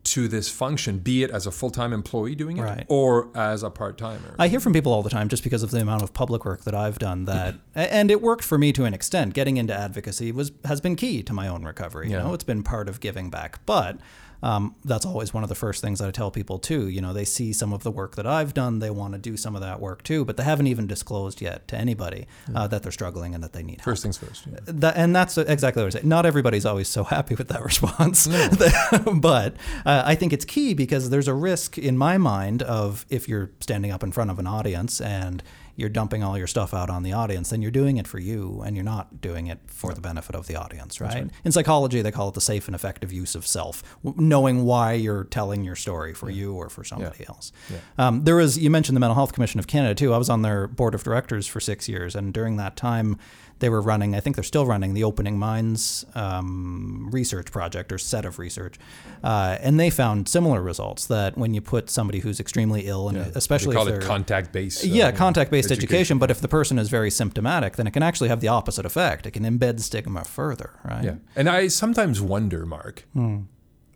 to 0.06 0.28
this 0.28 0.48
function, 0.48 0.98
be 0.98 1.22
it 1.22 1.30
as 1.30 1.46
a 1.46 1.50
full 1.50 1.70
time 1.70 1.92
employee 1.92 2.34
doing 2.34 2.56
it 2.58 2.62
Right. 2.62 2.86
or 2.88 3.28
as 3.34 3.62
a 3.62 3.70
part 3.70 3.98
timer. 3.98 4.34
I 4.38 4.48
hear 4.48 4.60
from 4.60 4.72
people 4.72 4.92
all 4.92 5.02
the 5.02 5.10
time, 5.10 5.28
just 5.28 5.42
because 5.44 5.62
of 5.62 5.70
the 5.70 5.80
amount 5.80 6.02
of 6.02 6.12
public 6.12 6.44
work 6.44 6.64
that 6.64 6.74
I've 6.74 6.98
done, 6.98 7.24
that 7.26 7.54
and 7.74 8.10
it 8.10 8.20
worked 8.22 8.44
for 8.44 8.56
me 8.58 8.72
to 8.72 8.84
an 8.84 8.94
extent. 8.94 9.34
Getting 9.34 9.56
into 9.56 9.74
advocacy 9.74 10.32
was 10.32 10.52
has 10.64 10.80
been 10.80 10.96
key 10.96 11.22
to 11.24 11.32
my 11.32 11.48
own 11.48 11.64
recovery. 11.64 12.06
You 12.08 12.16
Yeah. 12.16 12.22
know, 12.24 12.34
it's 12.34 12.44
been 12.44 12.62
part 12.62 12.88
of 12.88 13.00
giving 13.00 13.30
back, 13.30 13.60
but. 13.66 13.98
Um, 14.42 14.74
that's 14.84 15.06
always 15.06 15.32
one 15.32 15.42
of 15.42 15.48
the 15.48 15.54
first 15.54 15.80
things 15.82 15.98
that 15.98 16.08
I 16.08 16.10
tell 16.10 16.30
people 16.30 16.58
too. 16.58 16.88
You 16.88 17.00
know, 17.00 17.12
they 17.12 17.24
see 17.24 17.52
some 17.52 17.72
of 17.72 17.82
the 17.82 17.90
work 17.90 18.16
that 18.16 18.26
I've 18.26 18.54
done, 18.54 18.78
they 18.78 18.90
want 18.90 19.12
to 19.14 19.18
do 19.18 19.36
some 19.36 19.54
of 19.54 19.62
that 19.62 19.80
work 19.80 20.02
too, 20.02 20.24
but 20.24 20.36
they 20.36 20.42
haven't 20.42 20.66
even 20.66 20.86
disclosed 20.86 21.40
yet 21.40 21.66
to 21.68 21.76
anybody 21.76 22.26
uh, 22.54 22.66
that 22.68 22.82
they're 22.82 22.92
struggling 22.92 23.34
and 23.34 23.42
that 23.42 23.52
they 23.52 23.62
need 23.62 23.80
help. 23.80 23.84
First 23.84 24.02
things 24.02 24.18
first. 24.18 24.46
yeah. 24.46 24.58
That, 24.64 24.96
and 24.96 25.14
that's 25.14 25.38
exactly 25.38 25.82
what 25.82 25.94
I 25.94 26.00
say. 26.00 26.06
Not 26.06 26.26
everybody's 26.26 26.66
always 26.66 26.88
so 26.88 27.04
happy 27.04 27.34
with 27.34 27.48
that 27.48 27.64
response, 27.64 28.26
but 29.20 29.56
uh, 29.84 30.02
I 30.04 30.14
think 30.14 30.32
it's 30.32 30.44
key 30.44 30.74
because 30.74 31.10
there's 31.10 31.28
a 31.28 31.34
risk 31.34 31.78
in 31.78 31.96
my 31.98 32.18
mind 32.18 32.62
of 32.62 33.06
if 33.08 33.28
you're 33.28 33.50
standing 33.60 33.90
up 33.90 34.02
in 34.02 34.12
front 34.12 34.30
of 34.30 34.38
an 34.38 34.46
audience 34.46 35.00
and 35.00 35.42
you're 35.76 35.90
dumping 35.90 36.22
all 36.22 36.36
your 36.38 36.46
stuff 36.46 36.72
out 36.72 36.88
on 36.88 37.02
the 37.02 37.12
audience, 37.12 37.50
then 37.50 37.60
you're 37.62 37.70
doing 37.70 37.98
it 37.98 38.08
for 38.08 38.18
you 38.18 38.62
and 38.64 38.74
you're 38.74 38.84
not 38.84 39.20
doing 39.20 39.46
it 39.46 39.58
for 39.66 39.92
the 39.92 40.00
benefit 40.00 40.34
of 40.34 40.46
the 40.46 40.56
audience, 40.56 41.00
right? 41.00 41.24
In 41.44 41.52
psychology, 41.52 42.00
they 42.02 42.10
call 42.10 42.28
it 42.28 42.34
the 42.34 42.40
safe 42.40 42.66
and 42.66 42.74
effective 42.74 43.12
use 43.12 43.34
of 43.34 43.46
self, 43.46 43.82
knowing 44.02 44.64
why 44.64 44.94
you're 44.94 45.24
telling 45.24 45.64
your 45.64 45.76
story 45.76 46.14
for 46.14 46.30
you 46.30 46.54
or 46.54 46.70
for 46.70 46.82
somebody 46.82 47.26
else. 47.28 47.52
Um, 47.98 48.24
there 48.24 48.36
was, 48.36 48.56
you 48.58 48.70
mentioned 48.70 48.96
the 48.96 49.00
Mental 49.00 49.14
Health 49.14 49.34
Commission 49.34 49.60
of 49.60 49.66
Canada 49.66 49.94
too. 49.94 50.14
I 50.14 50.18
was 50.18 50.30
on 50.30 50.42
their 50.42 50.66
board 50.66 50.94
of 50.94 51.04
directors 51.04 51.46
for 51.46 51.60
six 51.60 51.88
years, 51.88 52.16
and 52.16 52.32
during 52.32 52.56
that 52.56 52.76
time, 52.76 53.18
they 53.58 53.68
were 53.68 53.80
running, 53.80 54.14
I 54.14 54.20
think 54.20 54.36
they're 54.36 54.42
still 54.42 54.66
running 54.66 54.92
the 54.94 55.02
Opening 55.04 55.38
Minds 55.38 56.04
um, 56.14 57.08
research 57.10 57.50
project 57.50 57.90
or 57.92 57.98
set 57.98 58.24
of 58.24 58.38
research. 58.38 58.76
Uh, 59.24 59.56
and 59.60 59.80
they 59.80 59.88
found 59.90 60.28
similar 60.28 60.60
results 60.62 61.06
that 61.06 61.38
when 61.38 61.54
you 61.54 61.60
put 61.60 61.88
somebody 61.90 62.18
who's 62.20 62.38
extremely 62.38 62.86
ill, 62.86 63.08
and 63.08 63.16
They 63.18 63.30
especially 63.34 63.74
call 63.74 63.88
if 63.88 63.94
it 63.96 64.02
contact 64.02 64.52
based. 64.52 64.84
yeah, 64.84 65.10
contact 65.10 65.50
based 65.50 65.70
education. 65.70 66.18
But 66.18 66.30
if 66.30 66.40
the 66.40 66.48
person 66.48 66.78
is 66.78 66.88
very 66.90 67.10
symptomatic, 67.10 67.76
then 67.76 67.86
it 67.86 67.92
can 67.92 68.02
actually 68.02 68.28
have 68.28 68.40
the 68.40 68.48
opposite 68.48 68.84
effect. 68.84 69.26
It 69.26 69.30
can 69.32 69.44
embed 69.44 69.80
stigma 69.80 70.24
further, 70.24 70.70
right? 70.84 71.04
Yeah. 71.04 71.14
And 71.34 71.48
I 71.48 71.68
sometimes 71.68 72.20
wonder, 72.20 72.66
Mark, 72.66 73.04
Hmm. 73.14 73.42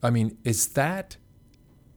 I 0.02 0.08
mean, 0.10 0.38
is 0.44 0.68
that 0.68 1.16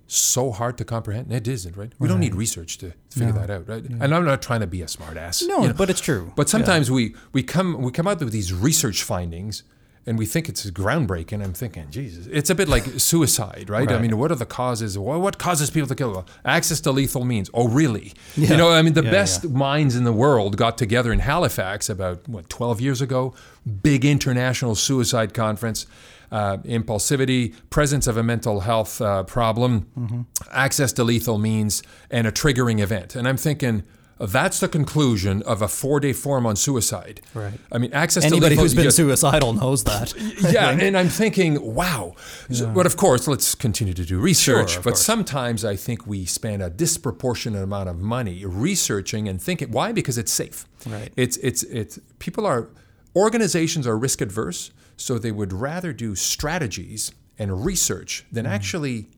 so 0.08 0.52
hard 0.52 0.78
to 0.78 0.86
comprehend? 0.86 1.32
It 1.32 1.48
isn't, 1.48 1.76
right? 1.78 1.92
We 2.00 2.08
don't 2.08 2.20
need 2.20 2.36
research 2.36 2.78
to 2.80 2.94
figure 3.10 3.34
that 3.34 3.50
out, 3.50 3.68
right? 3.68 3.84
And 3.84 4.14
I'm 4.14 4.26
not 4.26 4.42
trying 4.42 4.62
to 4.62 4.68
be 4.68 4.82
a 4.82 4.86
smartass. 4.86 5.48
No, 5.48 5.62
you 5.62 5.68
know. 5.70 5.74
but 5.74 5.90
it's 5.90 6.02
true. 6.02 6.32
But 6.36 6.50
sometimes 6.50 6.92
we, 6.92 7.16
we 7.32 7.44
come 7.44 7.82
we 7.82 7.92
come 7.92 8.08
out 8.08 8.20
with 8.20 8.32
these 8.32 8.54
research 8.54 9.04
findings 9.04 9.64
and 10.06 10.18
we 10.18 10.26
think 10.26 10.50
it's 10.50 10.70
groundbreaking. 10.70 11.42
I'm 11.42 11.54
thinking, 11.54 11.90
Jesus, 11.90 12.28
it's 12.28 12.50
a 12.50 12.56
bit 12.56 12.68
like 12.68 12.84
suicide, 12.98 13.70
right? 13.70 13.90
I 13.90 14.00
mean, 14.00 14.18
what 14.18 14.32
are 14.32 14.36
the 14.36 14.46
causes? 14.46 14.98
What, 14.98 15.22
what 15.22 15.38
causes 15.38 15.70
people 15.70 15.88
to 15.88 15.96
kill? 15.96 16.12
Well, 16.12 16.26
access 16.44 16.82
to 16.82 16.92
lethal 16.92 17.24
means. 17.24 17.50
Oh, 17.54 17.68
really? 17.70 18.14
You 18.36 18.58
know, 18.58 18.70
I 18.72 18.82
mean, 18.82 18.94
the 18.94 19.04
Yeah, 19.04 19.12
best 19.12 19.50
minds 19.50 19.96
in 19.96 20.04
the 20.04 20.12
world 20.14 20.58
got 20.58 20.78
together 20.78 21.14
in 21.14 21.20
Halifax 21.20 21.90
about 21.90 22.28
what 22.28 22.50
12 22.50 22.82
years 22.82 23.02
ago. 23.02 23.34
Big 23.82 24.04
international 24.04 24.76
suicide 24.76 25.34
conference. 25.34 25.88
Uh, 26.34 26.58
impulsivity, 26.66 27.54
presence 27.70 28.08
of 28.08 28.18
a 28.18 28.24
mental 28.24 28.62
health 28.62 29.00
uh, 29.02 29.22
problem, 29.24 29.86
Mm-hmm. 29.96 30.22
access 30.52 30.92
to 30.94 31.04
lethal 31.04 31.38
means, 31.38 31.84
and 32.10 32.26
a 32.26 32.32
triggering 32.32 32.80
event. 32.82 33.16
And 33.16 33.28
I'm 33.28 33.38
thinking, 33.38 33.84
that's 34.20 34.60
the 34.60 34.68
conclusion 34.68 35.44
of 35.44 35.62
a 35.62 35.68
four-day 35.68 36.14
forum 36.14 36.46
on 36.48 36.56
suicide. 36.56 37.22
Right. 37.36 37.54
I 37.72 37.78
mean, 37.78 37.94
access 37.94 38.24
Anybody 38.26 38.42
to 38.42 38.50
lethal 38.50 38.64
who's 38.64 38.74
been 38.74 38.86
yeah, 38.86 38.90
suicidal 38.92 39.54
knows 39.54 39.84
that. 39.84 40.14
yeah, 40.52 40.70
and 40.86 40.98
I'm 40.98 41.10
thinking, 41.10 41.52
wow. 41.76 42.16
So, 42.50 42.68
but 42.68 42.86
of 42.86 42.96
course, 42.98 43.28
let's 43.28 43.54
continue 43.56 43.94
to 43.94 44.06
do 44.06 44.18
research. 44.20 44.72
Sure, 44.72 44.82
but 44.82 44.92
course. 44.92 45.06
sometimes 45.06 45.64
I 45.64 45.76
think 45.76 46.08
we 46.08 46.26
spend 46.26 46.64
a 46.64 46.70
disproportionate 46.70 47.62
amount 47.64 47.90
of 47.90 47.98
money 48.00 48.46
researching 48.46 49.28
and 49.30 49.42
thinking. 49.42 49.72
Why? 49.72 49.92
Because 49.92 50.18
it's 50.18 50.34
safe. 50.34 50.66
Right. 50.88 51.12
It's 51.16 51.38
it's 51.38 51.62
it's 51.64 52.00
people 52.18 52.46
are 52.48 52.70
organizations 53.16 53.86
are 53.88 53.98
risk 53.98 54.22
adverse, 54.22 54.72
so 55.04 55.20
they 55.20 55.34
would 55.34 55.52
rather 55.52 55.92
do 55.92 56.16
strategies 56.16 57.12
and 57.38 57.66
research 57.66 58.26
than 58.32 58.46
actually 58.46 59.10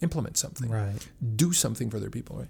implement 0.00 0.36
something, 0.36 0.68
Right. 0.68 1.06
do 1.36 1.52
something 1.52 1.88
for 1.88 2.00
their 2.00 2.10
people, 2.10 2.36
right? 2.36 2.48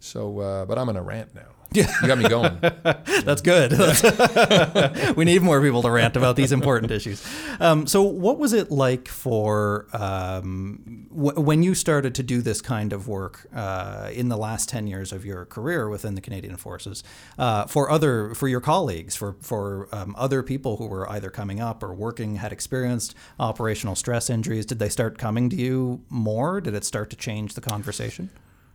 So, 0.00 0.40
uh, 0.40 0.64
but 0.64 0.76
I'm 0.76 0.88
on 0.88 0.96
a 0.96 1.02
rant 1.02 1.34
now. 1.36 1.50
Yeah, 1.76 1.92
you 2.02 2.08
got 2.08 2.18
me 2.18 2.28
going. 2.28 2.58
That's 3.24 3.42
good. 3.42 3.72
We 5.16 5.24
need 5.24 5.42
more 5.42 5.60
people 5.62 5.82
to 5.82 5.90
rant 5.90 6.16
about 6.16 6.36
these 6.36 6.52
important 6.52 6.90
issues. 6.90 7.24
Um, 7.60 7.86
so, 7.86 8.02
what 8.02 8.38
was 8.38 8.52
it 8.52 8.70
like 8.70 9.08
for 9.08 9.86
um, 9.92 11.06
w- 11.14 11.40
when 11.40 11.62
you 11.62 11.74
started 11.74 12.14
to 12.16 12.22
do 12.22 12.42
this 12.42 12.60
kind 12.60 12.92
of 12.92 13.08
work 13.08 13.46
uh, 13.54 14.10
in 14.12 14.28
the 14.28 14.36
last 14.36 14.68
ten 14.68 14.86
years 14.86 15.12
of 15.12 15.24
your 15.24 15.44
career 15.46 15.88
within 15.88 16.14
the 16.14 16.20
Canadian 16.20 16.56
Forces? 16.56 17.02
Uh, 17.38 17.64
for 17.66 17.90
other, 17.90 18.34
for 18.34 18.48
your 18.48 18.60
colleagues, 18.60 19.16
for 19.16 19.36
for 19.40 19.88
um, 19.92 20.14
other 20.18 20.42
people 20.42 20.76
who 20.76 20.86
were 20.86 21.08
either 21.10 21.30
coming 21.30 21.60
up 21.60 21.82
or 21.82 21.94
working, 21.94 22.36
had 22.36 22.52
experienced 22.52 23.14
operational 23.38 23.94
stress 23.94 24.28
injuries, 24.30 24.66
did 24.66 24.78
they 24.78 24.88
start 24.88 25.18
coming 25.18 25.48
to 25.50 25.56
you 25.56 26.02
more? 26.08 26.60
Did 26.60 26.74
it 26.74 26.84
start 26.84 27.10
to 27.10 27.16
change 27.16 27.54
the 27.54 27.60
conversation? 27.60 28.30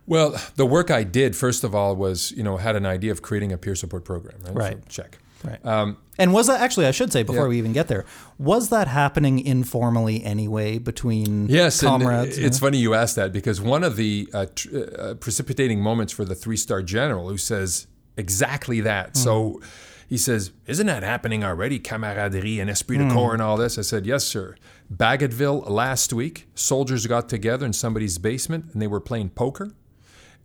Well, 0.06 0.34
the 0.56 0.66
work 0.66 0.90
I 0.90 1.04
did, 1.04 1.36
first 1.36 1.62
of 1.64 1.74
all, 1.74 1.94
was, 1.96 2.32
you 2.32 2.42
know, 2.42 2.56
had 2.56 2.74
an 2.76 2.86
idea 2.86 3.12
of 3.12 3.22
creating 3.22 3.52
a 3.52 3.58
peer 3.58 3.74
support 3.74 4.04
program, 4.04 4.40
right? 4.44 4.54
Right. 4.54 4.76
So 4.88 5.02
check. 5.02 5.18
Right. 5.44 5.64
Um, 5.66 5.96
And 6.18 6.32
was 6.32 6.46
that 6.46 6.60
actually, 6.60 6.86
I 6.86 6.92
should 6.92 7.12
say 7.12 7.22
before 7.24 7.44
Yeah. 7.44 7.48
we 7.48 7.58
even 7.58 7.72
get 7.72 7.88
there, 7.88 8.04
was 8.38 8.68
that 8.68 8.86
happening 8.86 9.40
informally 9.40 10.22
anyway 10.24 10.78
between 10.78 11.48
yes, 11.48 11.82
and 11.82 11.88
comrades? 11.88 12.38
it's 12.38 12.58
funny 12.60 12.78
you 12.78 12.94
asked 12.94 13.16
that 13.16 13.32
because 13.32 13.60
one 13.60 13.82
of 13.82 13.96
the 13.96 14.28
uh, 14.32 14.46
tr- 14.54 14.68
uh, 14.98 15.14
precipitating 15.14 15.80
moments 15.80 16.12
for 16.12 16.24
the 16.24 16.34
three 16.36 16.56
star 16.56 16.80
general 16.82 17.28
who 17.28 17.38
says 17.38 17.86
exactly 18.16 18.80
that. 18.82 19.16
So 19.16 19.60
he 20.08 20.16
says, 20.18 20.52
Isn't 20.66 20.86
that 20.86 21.02
happening 21.02 21.42
already? 21.42 21.80
Camaraderie 21.80 22.60
and 22.60 22.70
esprit 22.70 22.98
de 22.98 23.10
corps 23.12 23.32
and 23.32 23.42
all 23.42 23.56
this. 23.56 23.78
I 23.78 23.82
said, 23.82 24.06
Yes, 24.06 24.22
sir. 24.24 24.54
Bagotville 24.94 25.68
last 25.68 26.12
week, 26.12 26.46
soldiers 26.54 27.06
got 27.06 27.28
together 27.28 27.64
in 27.66 27.72
somebody's 27.72 28.18
basement 28.18 28.66
and 28.72 28.80
they 28.82 28.86
were 28.86 29.00
playing 29.00 29.30
poker. 29.30 29.72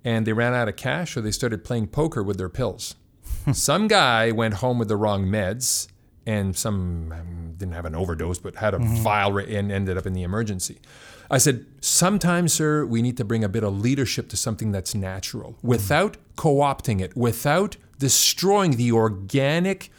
And 0.08 0.26
they 0.26 0.32
ran 0.32 0.54
out 0.54 0.70
of 0.70 0.78
cash, 0.78 1.18
or 1.18 1.22
they 1.22 1.32
started 1.32 1.66
playing 1.66 1.88
poker 1.88 2.24
with 2.24 2.38
their 2.38 2.48
pills. 2.48 2.96
Some 3.52 3.90
guy 3.90 4.32
went 4.32 4.54
home 4.54 4.80
with 4.80 4.88
the 4.88 4.96
wrong 4.96 5.26
meds, 5.26 5.90
and 6.26 6.56
some 6.58 7.12
um, 7.12 7.56
didn't 7.58 7.74
have 7.74 7.84
an 7.84 7.94
overdose, 7.94 8.40
but 8.40 8.56
had 8.56 8.74
a 8.74 8.80
vial 8.80 9.34
ra- 9.34 9.44
and 9.44 9.70
ended 9.70 9.98
up 9.98 10.06
in 10.06 10.14
the 10.14 10.24
emergency. 10.24 10.80
I 11.30 11.40
said, 11.40 11.66
sometimes, 11.82 12.54
sir, 12.54 12.86
we 12.86 13.02
need 13.02 13.18
to 13.18 13.26
bring 13.26 13.44
a 13.44 13.50
bit 13.50 13.64
of 13.66 13.78
leadership 13.80 14.30
to 14.30 14.38
something 14.38 14.72
that's 14.72 14.96
natural 14.96 15.58
without 15.62 16.16
co 16.38 16.56
opting 16.56 17.02
it, 17.02 17.16
without 17.18 17.76
destroying 18.00 18.78
the 18.78 18.94
organic 18.94 19.90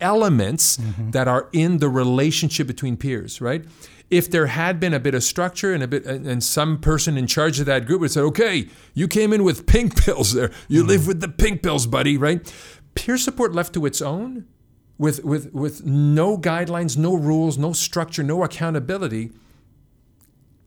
elements 0.00 0.78
that 1.12 1.28
are 1.28 1.48
in 1.52 1.78
the 1.78 1.88
relationship 1.88 2.66
between 2.66 2.96
peers, 2.96 3.40
right? 3.40 3.64
If 4.10 4.30
there 4.30 4.46
had 4.46 4.78
been 4.78 4.94
a 4.94 5.00
bit 5.00 5.14
of 5.14 5.24
structure 5.24 5.72
and 5.72 5.82
a 5.82 5.88
bit, 5.88 6.04
and, 6.04 6.44
some 6.44 6.78
person 6.78 7.16
in 7.16 7.26
charge 7.26 7.58
of 7.58 7.66
that 7.66 7.86
group 7.86 8.00
would 8.00 8.10
say, 8.10 8.20
"Okay, 8.20 8.68
you 8.92 9.08
came 9.08 9.32
in 9.32 9.44
with 9.44 9.66
pink 9.66 9.96
pills 10.04 10.32
there. 10.34 10.50
You 10.68 10.80
mm-hmm. 10.80 10.88
live 10.88 11.06
with 11.06 11.20
the 11.20 11.28
pink 11.28 11.62
pills, 11.62 11.86
buddy." 11.86 12.16
Right? 12.16 12.52
Peer 12.94 13.16
support 13.16 13.54
left 13.54 13.74
to 13.74 13.86
its 13.86 14.02
own, 14.02 14.46
with 14.98 15.24
with 15.24 15.52
with 15.52 15.84
no 15.84 16.38
guidelines, 16.38 16.96
no 16.96 17.14
rules, 17.14 17.58
no 17.58 17.72
structure, 17.72 18.22
no 18.22 18.44
accountability. 18.44 19.32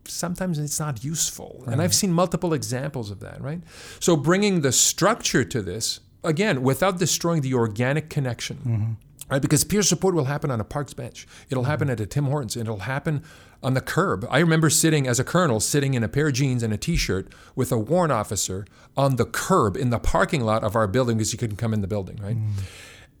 Sometimes 0.04 0.58
it's 0.58 0.80
not 0.80 1.04
useful, 1.04 1.62
and 1.66 1.80
I've 1.80 1.90
mm-hmm. 1.90 1.94
seen 1.94 2.12
multiple 2.12 2.52
examples 2.52 3.10
of 3.10 3.20
that. 3.20 3.40
Right? 3.40 3.62
So 4.00 4.16
bringing 4.16 4.62
the 4.62 4.72
structure 4.72 5.44
to 5.44 5.62
this 5.62 6.00
again 6.24 6.62
without 6.62 6.98
destroying 6.98 7.42
the 7.42 7.54
organic 7.54 8.10
connection 8.10 8.56
mm-hmm. 8.58 8.92
Right? 9.30 9.42
Because 9.42 9.64
peer 9.64 9.82
support 9.82 10.14
will 10.14 10.24
happen 10.24 10.50
on 10.50 10.60
a 10.60 10.64
park's 10.64 10.94
bench. 10.94 11.26
It'll 11.50 11.64
happen 11.64 11.90
at 11.90 12.00
a 12.00 12.06
Tim 12.06 12.26
Hortons. 12.26 12.56
It'll 12.56 12.80
happen 12.80 13.22
on 13.62 13.74
the 13.74 13.80
curb. 13.80 14.26
I 14.30 14.38
remember 14.38 14.70
sitting 14.70 15.06
as 15.06 15.18
a 15.18 15.24
colonel, 15.24 15.60
sitting 15.60 15.94
in 15.94 16.04
a 16.04 16.08
pair 16.08 16.28
of 16.28 16.34
jeans 16.34 16.62
and 16.62 16.72
a 16.72 16.76
T-shirt 16.76 17.32
with 17.56 17.72
a 17.72 17.78
warrant 17.78 18.12
officer 18.12 18.66
on 18.96 19.16
the 19.16 19.24
curb 19.24 19.76
in 19.76 19.90
the 19.90 19.98
parking 19.98 20.42
lot 20.42 20.62
of 20.62 20.76
our 20.76 20.86
building 20.86 21.16
because 21.18 21.32
you 21.32 21.38
couldn't 21.38 21.56
come 21.56 21.74
in 21.74 21.80
the 21.80 21.88
building, 21.88 22.16
right? 22.22 22.36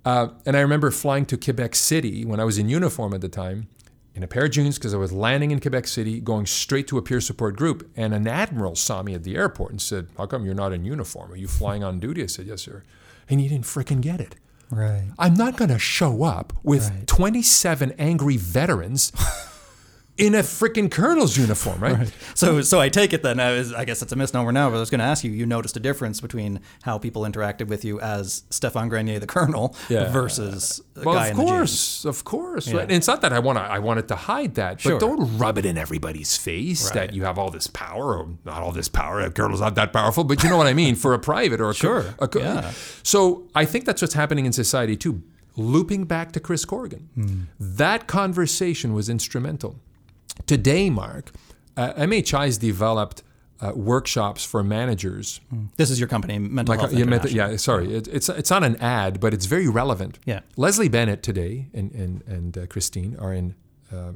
Uh, 0.04 0.28
and 0.46 0.56
I 0.56 0.60
remember 0.60 0.90
flying 0.90 1.26
to 1.26 1.36
Quebec 1.36 1.74
City 1.74 2.24
when 2.24 2.40
I 2.40 2.44
was 2.44 2.56
in 2.56 2.68
uniform 2.68 3.14
at 3.14 3.20
the 3.20 3.28
time. 3.28 3.68
In 4.14 4.24
a 4.24 4.26
pair 4.26 4.46
of 4.46 4.50
jeans 4.50 4.78
because 4.78 4.94
I 4.94 4.96
was 4.96 5.12
landing 5.12 5.52
in 5.52 5.60
Quebec 5.60 5.86
City, 5.86 6.18
going 6.18 6.44
straight 6.44 6.88
to 6.88 6.98
a 6.98 7.02
peer 7.02 7.20
support 7.20 7.54
group. 7.54 7.88
And 7.96 8.12
an 8.12 8.26
admiral 8.26 8.74
saw 8.74 9.00
me 9.00 9.14
at 9.14 9.22
the 9.22 9.36
airport 9.36 9.70
and 9.70 9.80
said, 9.80 10.08
How 10.16 10.26
come 10.26 10.44
you're 10.44 10.56
not 10.56 10.72
in 10.72 10.84
uniform? 10.84 11.30
Are 11.30 11.36
you 11.36 11.46
flying 11.46 11.84
on 11.84 12.00
duty? 12.00 12.24
I 12.24 12.26
said, 12.26 12.46
Yes, 12.46 12.62
sir. 12.62 12.82
And 13.28 13.38
he 13.38 13.46
didn't 13.46 13.66
fricking 13.66 14.00
get 14.00 14.20
it. 14.20 14.34
Right. 14.70 15.04
I'm 15.18 15.34
not 15.34 15.56
going 15.56 15.70
to 15.70 15.78
show 15.78 16.22
up 16.24 16.52
with 16.62 16.90
Right. 16.90 17.06
27 17.06 17.92
angry 17.98 18.36
veterans 18.36 19.12
in 20.18 20.34
a 20.34 20.40
freaking 20.40 20.90
colonel's 20.90 21.36
uniform, 21.36 21.80
right? 21.80 22.12
So, 22.34 22.60
so 22.60 22.80
I 22.80 22.88
take 22.88 23.12
it 23.12 23.22
then. 23.22 23.38
I, 23.40 23.52
was, 23.52 23.72
I 23.72 23.84
guess 23.84 24.02
it's 24.02 24.12
a 24.12 24.16
misnomer 24.16 24.50
now, 24.52 24.68
but 24.68 24.76
I 24.76 24.80
was 24.80 24.90
going 24.90 24.98
to 24.98 25.04
ask 25.04 25.22
you. 25.24 25.30
You 25.30 25.46
noticed 25.46 25.76
a 25.76 25.80
difference 25.80 26.20
between 26.20 26.60
how 26.82 26.98
people 26.98 27.22
interacted 27.22 27.68
with 27.68 27.84
you 27.84 28.00
as 28.00 28.42
Stéphane 28.50 28.88
Grenier, 28.88 29.18
the 29.20 29.26
colonel, 29.26 29.76
Yeah. 29.88 30.10
versus 30.10 30.80
the 30.94 31.02
Well, 31.04 31.14
guy 31.14 31.26
of 31.28 31.30
in 31.32 31.36
the 31.38 31.42
jeans. 31.44 31.50
course, 31.52 32.04
of 32.04 32.24
course. 32.24 32.72
Right? 32.72 32.82
And 32.82 32.92
it's 32.92 33.06
not 33.06 33.20
that 33.22 33.32
I 33.32 33.38
want 33.38 33.58
to. 33.58 33.62
I 33.62 33.78
wanted 33.78 34.08
to 34.08 34.16
hide 34.16 34.56
that, 34.56 34.80
Sure. 34.80 34.92
but 34.92 35.00
don't 35.00 35.38
rub 35.38 35.56
it 35.58 35.64
in 35.64 35.78
everybody's 35.78 36.36
face 36.36 36.86
Right. 36.86 36.94
that 36.94 37.12
you 37.14 37.24
have 37.24 37.38
all 37.38 37.50
this 37.50 37.68
power, 37.68 38.18
or 38.18 38.28
not 38.44 38.62
all 38.62 38.72
this 38.72 38.88
power. 38.88 39.20
A 39.20 39.30
colonel's 39.30 39.60
not 39.60 39.76
that 39.76 39.92
powerful, 39.92 40.24
but 40.24 40.42
you 40.42 40.50
know 40.50 40.56
what 40.56 40.66
I 40.66 40.74
mean 40.74 40.96
for 40.96 41.14
a 41.14 41.18
private 41.18 41.60
or 41.60 41.66
a 41.70 41.74
co- 41.74 42.02
Sure. 42.02 42.14
a 42.18 42.26
co- 42.28 42.40
Yeah. 42.40 42.72
So 43.02 43.44
I 43.54 43.64
think 43.64 43.84
that's 43.84 44.02
what's 44.02 44.14
happening 44.14 44.46
in 44.46 44.52
society 44.52 44.96
too. 44.96 45.22
Looping 45.56 46.04
back 46.04 46.30
to 46.32 46.40
Chris 46.40 46.64
Corrigan, 46.64 47.08
Hmm. 47.14 47.40
that 47.58 48.06
conversation 48.06 48.94
was 48.94 49.08
instrumental. 49.08 49.80
Today, 50.46 50.90
Mark, 50.90 51.30
uh, 51.76 51.92
has 51.96 52.58
developed 52.58 53.22
uh, 53.60 53.72
workshops 53.74 54.44
for 54.44 54.62
managers. 54.62 55.40
This 55.76 55.90
is 55.90 55.98
your 55.98 56.08
company, 56.08 56.38
Mental 56.38 56.78
Health 56.78 56.92
yeah, 56.92 57.04
meta- 57.04 57.32
yeah, 57.32 57.56
sorry, 57.56 57.92
it, 57.94 58.06
it's 58.08 58.28
it's 58.28 58.50
not 58.50 58.62
an 58.62 58.76
ad, 58.76 59.18
but 59.20 59.34
it's 59.34 59.46
very 59.46 59.68
relevant. 59.68 60.18
Yeah. 60.24 60.40
Leslie 60.56 60.88
Bennett 60.88 61.22
today 61.22 61.66
and 61.74 61.90
and 61.92 62.22
and 62.26 62.58
uh, 62.58 62.66
Christine 62.66 63.16
are 63.18 63.32
in 63.32 63.54
uh, 63.92 64.12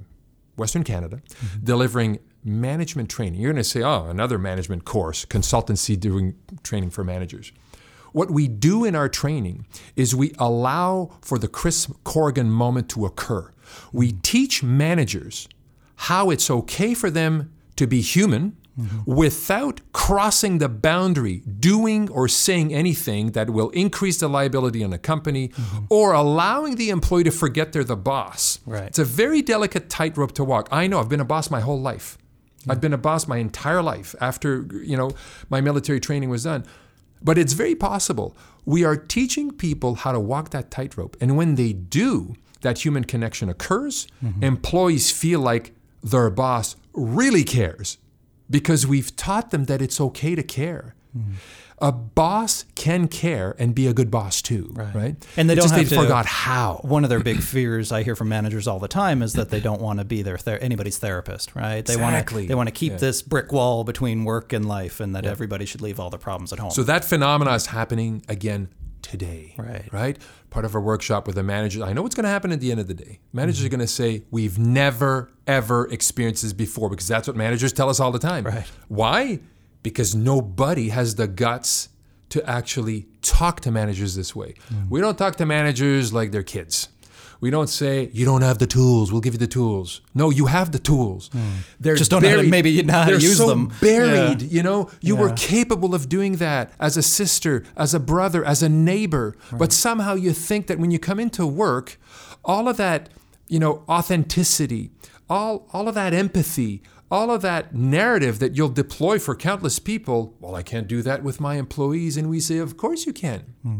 Western 0.57 0.85
Canada, 0.85 1.17
Mm-hmm. 1.17 1.65
delivering 1.65 2.19
management 2.45 3.09
training. 3.11 3.41
You're 3.41 3.53
going 3.53 3.63
to 3.63 3.69
say, 3.69 3.83
oh, 3.83 4.07
another 4.09 4.39
management 4.39 4.85
course, 4.85 5.25
consultancy 5.25 5.99
doing 5.99 6.35
training 6.63 6.91
for 6.91 7.05
managers. 7.05 7.53
What 8.13 8.31
we 8.31 8.47
do 8.49 8.85
in 8.85 8.95
our 8.95 9.09
training 9.09 9.65
is 9.97 10.15
we 10.15 10.35
allow 10.39 11.11
for 11.23 11.39
the 11.39 11.49
Chris 11.49 11.89
Corrigan 12.05 12.51
moment 12.51 12.89
to 12.91 13.07
occur. 13.07 13.51
We 13.93 14.13
teach 14.13 14.63
managers 14.63 15.49
how 16.03 16.31
it's 16.31 16.51
okay 16.51 16.95
for 16.95 17.11
them 17.11 17.53
to 17.77 17.87
be 17.87 18.01
human 18.01 18.57
mm-hmm. 18.79 18.99
without 19.07 19.81
crossing 19.93 20.59
the 20.59 20.69
boundary, 20.69 21.43
doing 21.61 22.11
or 22.11 22.27
saying 22.27 22.75
anything 22.75 23.33
that 23.33 23.51
will 23.51 23.71
increase 23.71 24.19
the 24.19 24.29
liability 24.29 24.83
on 24.83 24.93
a 24.93 24.99
company 24.99 25.49
mm-hmm. 25.49 25.85
or 25.89 26.13
allowing 26.13 26.75
the 26.75 26.91
employee 26.91 27.23
to 27.23 27.31
forget 27.31 27.73
they're 27.73 27.85
the 27.85 27.97
boss. 27.97 28.59
Right. 28.67 28.89
It's 28.89 28.99
a 28.99 29.05
very 29.05 29.43
delicate 29.43 29.89
tightrope 29.89 30.33
to 30.33 30.45
walk. 30.45 30.69
I 30.73 30.89
know, 30.89 30.99
I've 30.99 31.09
been 31.09 31.21
a 31.21 31.25
boss 31.25 31.51
my 31.51 31.61
whole 31.61 31.81
life. 31.81 32.19
I've 32.69 32.81
been 32.81 32.93
a 32.93 32.99
boss 32.99 33.27
my 33.27 33.39
entire 33.39 33.83
life 33.83 34.15
after, 34.21 34.67
you 34.73 34.97
know, 34.97 35.11
my 35.51 35.61
military 35.61 35.99
training 36.01 36.31
was 36.31 36.45
done. 36.45 36.65
But 37.21 37.39
it's 37.39 37.53
very 37.53 37.75
possible. 37.75 38.37
We 38.65 38.85
are 38.85 38.97
teaching 38.97 39.53
people 39.53 39.97
how 39.97 40.13
to 40.13 40.21
walk 40.21 40.51
that 40.51 40.71
tightrope. 40.71 41.17
And 41.21 41.37
when 41.37 41.57
they 41.57 41.73
do, 41.73 42.35
that 42.63 42.85
human 42.85 43.05
connection 43.05 43.49
occurs. 43.49 44.07
Mm-hmm. 44.25 44.45
Employees 44.45 45.11
feel 45.11 45.41
like 45.41 45.73
their 46.03 46.31
boss 46.31 46.77
really 46.93 47.45
cares 47.45 47.99
because 48.51 48.87
we've 48.87 49.15
taught 49.17 49.51
them 49.51 49.65
that 49.65 49.81
it's 49.81 50.01
okay 50.01 50.35
to 50.35 50.43
care. 50.43 50.95
A 51.79 51.91
boss 51.91 52.65
can 52.77 53.09
care 53.09 53.57
and 53.59 53.75
be 53.75 53.87
a 53.89 53.93
good 53.93 54.09
boss 54.11 54.41
too, 54.41 54.71
right? 54.73 54.95
right? 54.95 55.27
And 55.37 55.51
they 55.51 55.55
It's 55.55 55.63
don't 55.63 55.69
just 55.69 55.75
have 55.75 55.91
they 55.91 55.97
to- 55.97 56.03
forgot 56.03 56.27
how. 56.27 56.81
One 56.85 57.03
of 57.03 57.11
their 57.11 57.19
big 57.21 57.41
fears 57.43 57.91
I 57.91 58.03
hear 58.05 58.15
from 58.15 58.29
managers 58.29 58.69
all 58.69 58.79
the 58.79 58.87
time 58.89 59.21
is 59.21 59.33
that 59.33 59.51
they 59.51 59.59
don't 59.61 59.81
want 59.81 59.99
to 59.99 60.05
be 60.05 60.23
their 60.23 60.39
ther- 60.39 60.59
anybody's 60.59 60.99
therapist, 60.99 61.57
right? 61.57 61.85
They 61.85 61.97
want 61.97 62.15
Exactly. 62.15 62.43
to 62.43 62.49
they 62.49 62.55
want 62.55 62.69
to 62.69 62.73
keep 62.75 62.99
this 62.99 63.21
brick 63.21 63.51
wall 63.53 63.83
between 63.85 64.25
work 64.25 64.53
and 64.53 64.67
life, 64.67 65.01
and 65.01 65.15
that 65.17 65.27
everybody 65.27 65.65
should 65.67 65.81
leave 65.83 65.99
all 65.99 66.09
their 66.09 66.21
problems 66.21 66.53
at 66.53 66.61
home. 66.61 66.71
So 66.71 66.85
that 66.85 67.05
phenomena 67.05 67.53
is 67.55 67.67
happening 67.67 68.23
again 68.29 68.69
today. 69.03 69.55
Right. 69.57 69.93
Right? 69.93 70.19
Part 70.51 70.65
of 70.65 70.75
our 70.75 70.81
workshop 70.81 71.27
with 71.27 71.37
the 71.37 71.43
managers. 71.43 71.83
I 71.83 71.93
know 71.93 72.03
what's 72.03 72.15
going 72.15 72.25
to 72.25 72.31
happen 72.31 72.53
at 72.53 72.61
the 72.61 72.71
end 72.71 72.81
of 72.81 72.89
the 72.89 72.95
day. 72.95 73.21
Managers 73.33 73.65
are 73.65 73.69
going 73.69 73.81
to 73.81 73.87
say, 73.87 74.23
We've 74.31 74.59
never, 74.59 75.31
ever 75.47 75.89
experienced 75.89 76.43
this 76.43 76.53
before 76.53 76.89
because 76.89 77.09
that's 77.09 77.27
what 77.29 77.37
managers 77.37 77.73
tell 77.73 77.89
us 77.89 78.01
all 78.01 78.13
the 78.13 78.19
time. 78.19 78.45
Right. 78.45 78.67
Why? 78.89 79.41
Because 79.83 80.15
nobody 80.15 80.91
has 80.91 81.17
the 81.17 81.27
guts 81.27 81.89
to 82.31 82.49
actually 82.49 83.07
talk 83.21 83.61
to 83.61 83.71
managers 83.71 84.15
this 84.15 84.35
way. 84.35 84.55
Mm. 84.73 84.89
We 84.89 85.01
don't 85.01 85.19
talk 85.19 85.37
to 85.37 85.45
managers 85.45 86.15
like 86.15 86.31
they're 86.31 86.43
kids. 86.43 86.89
We 87.43 87.51
don't 87.51 87.69
say, 87.69 88.09
you 88.15 88.25
don't 88.25 88.43
have 88.43 88.59
the 88.59 88.67
tools, 88.69 89.11
we'll 89.11 89.21
give 89.21 89.35
you 89.35 89.39
the 89.39 89.49
tools. 89.49 90.01
No, 90.15 90.31
you 90.31 90.47
have 90.47 90.71
the 90.71 90.79
tools. 90.79 91.29
Hmm. 91.33 91.41
They're 91.81 91.97
Just 91.97 92.11
don't 92.13 92.23
know 92.23 92.29
how 92.29 92.37
to- 92.37 92.43
buried- 92.43 92.51
maybe 92.53 92.71
you 92.71 92.85
know 92.85 92.93
how 92.93 93.05
to 93.07 93.11
they're 93.11 93.21
use 93.21 93.37
so 93.39 93.49
them. 93.49 93.73
buried, 93.81 94.43
Yeah. 94.43 94.49
you 94.57 94.63
know, 94.63 94.89
you 95.01 95.17
were 95.17 95.33
capable 95.33 95.93
of 95.95 96.09
doing 96.09 96.37
that 96.37 96.73
as 96.79 96.97
a 96.97 97.03
sister, 97.03 97.65
as 97.77 97.93
a 97.95 97.99
brother, 98.01 98.45
as 98.45 98.63
a 98.63 98.69
neighbor. 98.69 99.35
But 99.63 99.73
somehow 99.73 100.15
you 100.15 100.33
think 100.33 100.69
that 100.69 100.79
when 100.79 100.91
you 100.93 101.01
come 101.01 101.19
into 101.19 101.45
work, 101.45 101.99
all 102.45 102.69
of 102.69 102.77
that, 102.77 103.09
you 103.49 103.59
know, 103.59 103.83
authenticity, 103.89 104.91
all 105.29 105.67
all 105.73 105.89
of 105.89 105.95
that 105.97 106.15
empathy, 106.15 106.81
all 107.11 107.29
of 107.31 107.43
that 107.43 107.75
narrative 107.75 108.39
that 108.39 108.57
you'll 108.57 108.69
deploy 108.85 109.19
for 109.19 109.35
countless 109.35 109.79
people, 109.81 110.35
well, 110.41 110.55
I 110.55 110.63
can't 110.63 110.87
do 110.87 111.03
that 111.03 111.23
with 111.25 111.41
my 111.41 111.57
employees. 111.57 112.17
And 112.17 112.31
we 112.31 112.39
say, 112.39 112.59
of 112.59 112.77
course 112.77 113.05
you 113.05 113.13
can. 113.13 113.41
Hmm. 113.65 113.79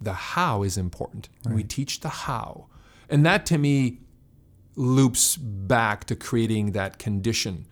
The 0.00 0.12
how 0.12 0.64
is 0.64 0.76
important. 0.76 1.28
We 1.48 1.62
teach 1.62 2.00
the 2.00 2.08
how. 2.26 2.66
And 3.08 3.24
that 3.26 3.46
to 3.46 3.58
me 3.58 3.98
loops 4.74 5.36
back 5.36 6.04
to 6.04 6.16
creating 6.16 6.72
that 6.72 6.98
condition 6.98 7.66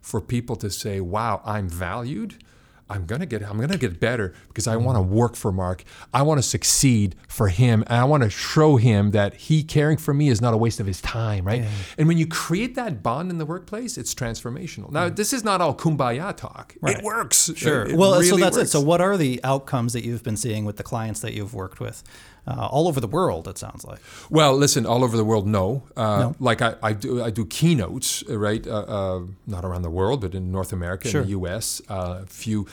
for 0.00 0.20
people 0.20 0.56
to 0.56 0.70
say, 0.70 1.00
"Wow, 1.00 1.40
I'm 1.44 1.68
valued. 1.68 2.42
I'm 2.90 3.06
gonna 3.06 3.24
get. 3.24 3.48
I'm 3.48 3.58
gonna 3.58 3.78
get 3.78 4.00
better 4.00 4.34
because 4.48 4.66
I 4.66 4.76
want 4.76 4.98
to 4.98 5.02
work 5.02 5.36
for 5.36 5.52
Mark. 5.52 5.84
I 6.12 6.22
want 6.22 6.38
to 6.38 6.42
succeed 6.42 7.14
for 7.28 7.46
him, 7.48 7.84
and 7.86 7.96
I 8.00 8.04
want 8.04 8.24
to 8.24 8.30
show 8.30 8.76
him 8.76 9.12
that 9.12 9.34
he 9.34 9.62
caring 9.62 9.96
for 9.96 10.12
me 10.12 10.28
is 10.28 10.40
not 10.40 10.52
a 10.52 10.56
waste 10.56 10.80
of 10.80 10.86
his 10.86 11.00
time, 11.00 11.44
right? 11.44 11.64
And 11.96 12.08
when 12.08 12.18
you 12.18 12.26
create 12.26 12.74
that 12.74 13.00
bond 13.00 13.30
in 13.30 13.38
the 13.38 13.46
workplace, 13.46 13.96
it's 13.96 14.12
transformational. 14.12 14.90
Now, 14.90 15.08
this 15.08 15.32
is 15.32 15.44
not 15.44 15.60
all 15.60 15.74
kumbaya 15.74 16.36
talk. 16.36 16.74
It 16.82 17.04
works. 17.04 17.52
Sure. 17.54 17.86
It 17.86 17.96
well, 17.96 18.14
so 18.14 18.20
really 18.20 18.42
that's 18.42 18.56
it. 18.56 18.60
works. 18.60 18.72
So, 18.72 18.80
what 18.80 19.00
are 19.00 19.16
the 19.16 19.40
outcomes 19.44 19.92
that 19.92 20.04
you've 20.04 20.24
been 20.24 20.36
seeing 20.36 20.64
with 20.64 20.76
the 20.76 20.82
clients 20.82 21.20
that 21.20 21.32
you've 21.32 21.54
worked 21.54 21.78
with, 21.78 22.02
uh, 22.46 22.66
all 22.70 22.86
over 22.88 23.00
the 23.00 23.08
world? 23.08 23.46
It 23.48 23.58
sounds 23.58 23.84
like. 23.84 24.00
Well, 24.30 24.56
listen, 24.56 24.86
all 24.86 25.02
over 25.04 25.16
the 25.16 25.24
world, 25.24 25.46
no. 25.46 25.82
Uh, 25.96 26.32
Like 26.40 26.62
I, 26.62 26.74
I 26.82 26.92
do, 26.92 27.22
I 27.22 27.30
do 27.30 27.44
keynotes, 27.46 28.22
uh, 28.28 28.38
right? 28.38 28.66
Uh, 28.66 28.84
uh, 28.96 29.20
not 29.46 29.64
around 29.64 29.82
the 29.82 29.90
world, 29.90 30.20
but 30.20 30.34
in 30.34 30.50
North 30.52 30.72
America, 30.72 31.08
Sure. 31.08 31.20
in 31.22 31.26
the 31.26 31.30
U.S., 31.40 31.82
a 31.88 32.26
few. 32.26 32.66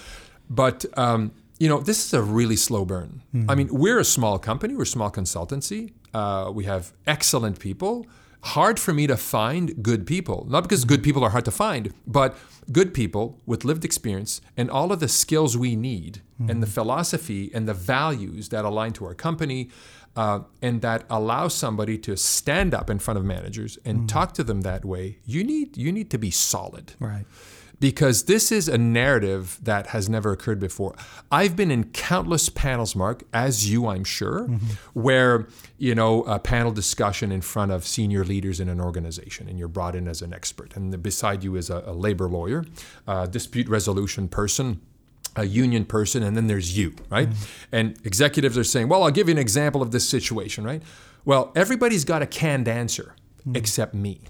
But 0.49 0.85
um, 0.97 1.31
you 1.59 1.67
know, 1.69 1.79
this 1.81 2.05
is 2.05 2.13
a 2.13 2.21
really 2.21 2.55
slow 2.55 2.85
burn. 2.85 3.21
I 3.49 3.55
mean, 3.55 3.67
we're 3.71 3.99
a 3.99 4.05
small 4.05 4.39
company, 4.39 4.75
we're 4.75 4.83
a 4.83 4.85
small 4.85 5.11
consultancy. 5.11 5.91
Uh, 6.13 6.51
we 6.53 6.63
have 6.65 6.93
excellent 7.05 7.59
people. 7.59 8.05
Hard 8.55 8.79
for 8.79 8.93
me 8.93 9.07
to 9.07 9.17
find 9.17 9.83
good 9.83 10.05
people, 10.05 10.45
not 10.49 10.63
because 10.63 10.85
good 10.85 11.03
people 11.03 11.23
are 11.23 11.31
hard 11.31 11.45
to 11.45 11.51
find, 11.51 11.93
but 12.05 12.35
good 12.71 12.93
people 12.93 13.39
with 13.45 13.65
lived 13.65 13.83
experience 13.85 14.41
and 14.55 14.69
all 14.69 14.91
of 14.91 14.99
the 14.99 15.07
skills 15.07 15.57
we 15.57 15.75
need 15.75 16.21
and 16.39 16.61
the 16.61 16.67
hmm. 16.67 16.73
philosophy 16.73 17.49
and 17.53 17.67
the 17.67 17.73
values 17.73 18.49
that 18.49 18.63
align 18.63 18.93
to 18.93 19.05
our 19.05 19.15
company 19.15 19.69
uh, 20.15 20.39
and 20.61 20.81
that 20.81 21.03
allows 21.09 21.53
somebody 21.53 21.97
to 21.97 22.15
stand 22.17 22.73
up 22.73 22.89
in 22.89 22.99
front 22.99 23.17
of 23.17 23.25
managers 23.25 23.77
and 23.85 23.99
hmm. 23.99 24.05
talk 24.07 24.33
to 24.33 24.43
them 24.43 24.61
that 24.61 24.83
way, 24.83 25.17
you 25.25 25.43
need 25.43 25.77
you 25.77 25.91
need 25.91 26.09
to 26.09 26.17
be 26.17 26.31
solid. 26.31 26.93
Right. 26.99 27.25
because 27.79 28.23
this 28.23 28.51
is 28.51 28.67
a 28.67 28.77
narrative 28.77 29.59
that 29.61 29.87
has 29.87 30.09
never 30.09 30.31
occurred 30.31 30.59
before. 30.59 30.95
I've 31.31 31.55
been 31.55 31.69
in 31.69 31.83
countless 31.91 32.49
panels, 32.49 32.95
Mark, 32.95 33.23
as 33.31 33.69
you, 33.69 33.87
I'm 33.87 34.03
sure, 34.03 34.47
mm-hmm. 34.47 34.99
where 34.99 35.47
you 35.77 35.95
know 35.95 36.23
a 36.23 36.39
panel 36.39 36.71
discussion 36.71 37.31
in 37.31 37.41
front 37.41 37.71
of 37.71 37.85
senior 37.85 38.23
leaders 38.23 38.59
in 38.59 38.69
an 38.69 38.81
organization, 38.81 39.47
and 39.47 39.59
you're 39.59 39.67
brought 39.67 39.95
in 39.95 40.07
as 40.07 40.21
an 40.21 40.33
expert, 40.33 40.75
and 40.75 41.01
beside 41.01 41.43
you 41.43 41.55
is 41.55 41.69
a, 41.69 41.83
a 41.85 41.93
labor 41.93 42.27
lawyer, 42.27 42.65
a 43.07 43.27
dispute 43.27 43.67
resolution 43.67 44.27
person. 44.27 44.81
A 45.35 45.45
union 45.45 45.85
person, 45.85 46.23
and 46.23 46.35
then 46.35 46.47
there's 46.47 46.75
you, 46.75 46.95
right? 47.11 47.29
Mm-hmm. 47.29 47.75
And 47.75 47.97
executives 48.03 48.57
are 48.57 48.63
saying, 48.63 48.89
Well, 48.89 49.03
I'll 49.03 49.11
give 49.11 49.27
you 49.27 49.33
an 49.33 49.37
example 49.37 49.83
of 49.83 49.91
this 49.91 50.09
situation, 50.09 50.63
right? 50.63 50.81
Well, 51.25 51.51
everybody's 51.55 52.05
got 52.05 52.23
a 52.23 52.25
canned 52.25 52.67
answer 52.67 53.13
mm. 53.47 53.55
except 53.55 53.93
me. 53.93 54.21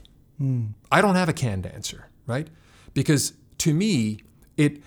Mm. 0.41 0.74
I 0.91 1.00
don't 1.00 1.16
have 1.16 1.30
a 1.30 1.34
canned 1.34 1.66
answer, 1.66 2.10
right? 2.26 2.50
Because 2.93 3.32
to 3.60 3.74
me, 3.74 4.20
it 4.58 4.82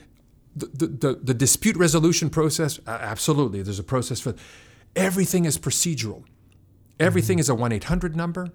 the, 0.55 0.67
the, 0.67 0.87
the, 0.87 1.15
the 1.23 1.35
dispute 1.35 1.77
resolution 1.77 2.31
process, 2.31 2.81
absolutely, 2.87 3.63
there's 3.63 3.79
a 3.79 3.85
process 3.85 4.21
for 4.21 4.35
everything 4.97 5.45
is 5.45 5.59
procedural. 5.59 6.25
Everything 7.01 7.38
is 7.38 7.48
a 7.48 7.55
1 7.55 7.72
800 7.72 8.14
number, 8.14 8.51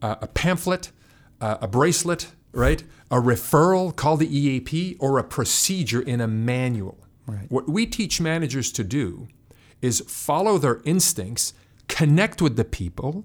uh, 0.00 0.16
a 0.20 0.26
pamphlet, 0.28 0.92
uh, 1.40 1.58
a 1.60 1.68
bracelet, 1.68 2.32
right? 2.52 2.82
A 3.10 3.16
referral, 3.16 3.94
call 3.94 4.16
the 4.16 4.28
EAP, 4.38 4.96
or 5.00 5.18
a 5.18 5.24
procedure 5.24 6.00
in 6.00 6.20
a 6.20 6.28
manual. 6.28 6.98
Right. 7.26 7.50
What 7.50 7.68
we 7.68 7.86
teach 7.86 8.20
managers 8.20 8.72
to 8.72 8.84
do 8.84 9.28
is 9.82 10.00
follow 10.06 10.58
their 10.58 10.80
instincts, 10.84 11.52
connect 11.88 12.40
with 12.42 12.56
the 12.56 12.64
people, 12.64 13.24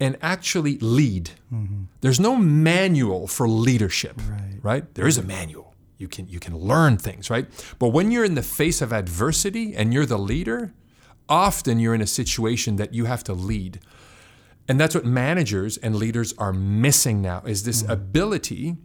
and 0.00 0.16
actually 0.20 0.76
lead. 0.78 1.30
There's 2.00 2.18
no 2.20 2.36
manual 2.36 3.26
for 3.28 3.48
leadership, 3.48 4.20
Right. 4.28 4.58
right? 4.62 4.94
There 4.94 5.06
is 5.06 5.18
a 5.18 5.22
manual. 5.22 5.74
You 5.98 6.08
can 6.08 6.28
you 6.28 6.40
can 6.40 6.56
learn 6.58 6.96
things, 6.98 7.30
right? 7.30 7.46
But 7.78 7.88
when 7.90 8.10
you're 8.10 8.24
in 8.24 8.34
the 8.34 8.42
face 8.42 8.82
of 8.82 8.92
adversity 8.92 9.74
and 9.76 9.94
you're 9.94 10.04
the 10.06 10.18
leader, 10.18 10.72
often 11.28 11.78
you're 11.78 11.94
in 11.94 12.00
a 12.02 12.06
situation 12.06 12.76
that 12.76 12.92
you 12.92 13.04
have 13.04 13.22
to 13.24 13.32
lead. 13.32 13.78
And 14.66 14.80
that's 14.80 14.94
what 14.94 15.04
managers 15.04 15.76
and 15.76 15.94
leaders 15.96 16.32
are 16.38 16.52
missing 16.52 17.20
now 17.20 17.42
is 17.46 17.64
this 17.64 17.82
mm-hmm. 17.82 17.92
ability 17.92 18.76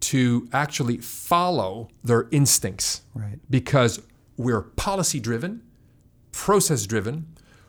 to 0.00 0.48
actually 0.52 0.98
follow 0.98 1.88
their 2.02 2.28
instincts. 2.32 3.02
Right. 3.14 3.38
Because 3.48 4.02
we're 4.36 4.62
policy 4.62 5.20
driven, 5.20 5.62
process 6.32 6.86
driven. 6.86 7.26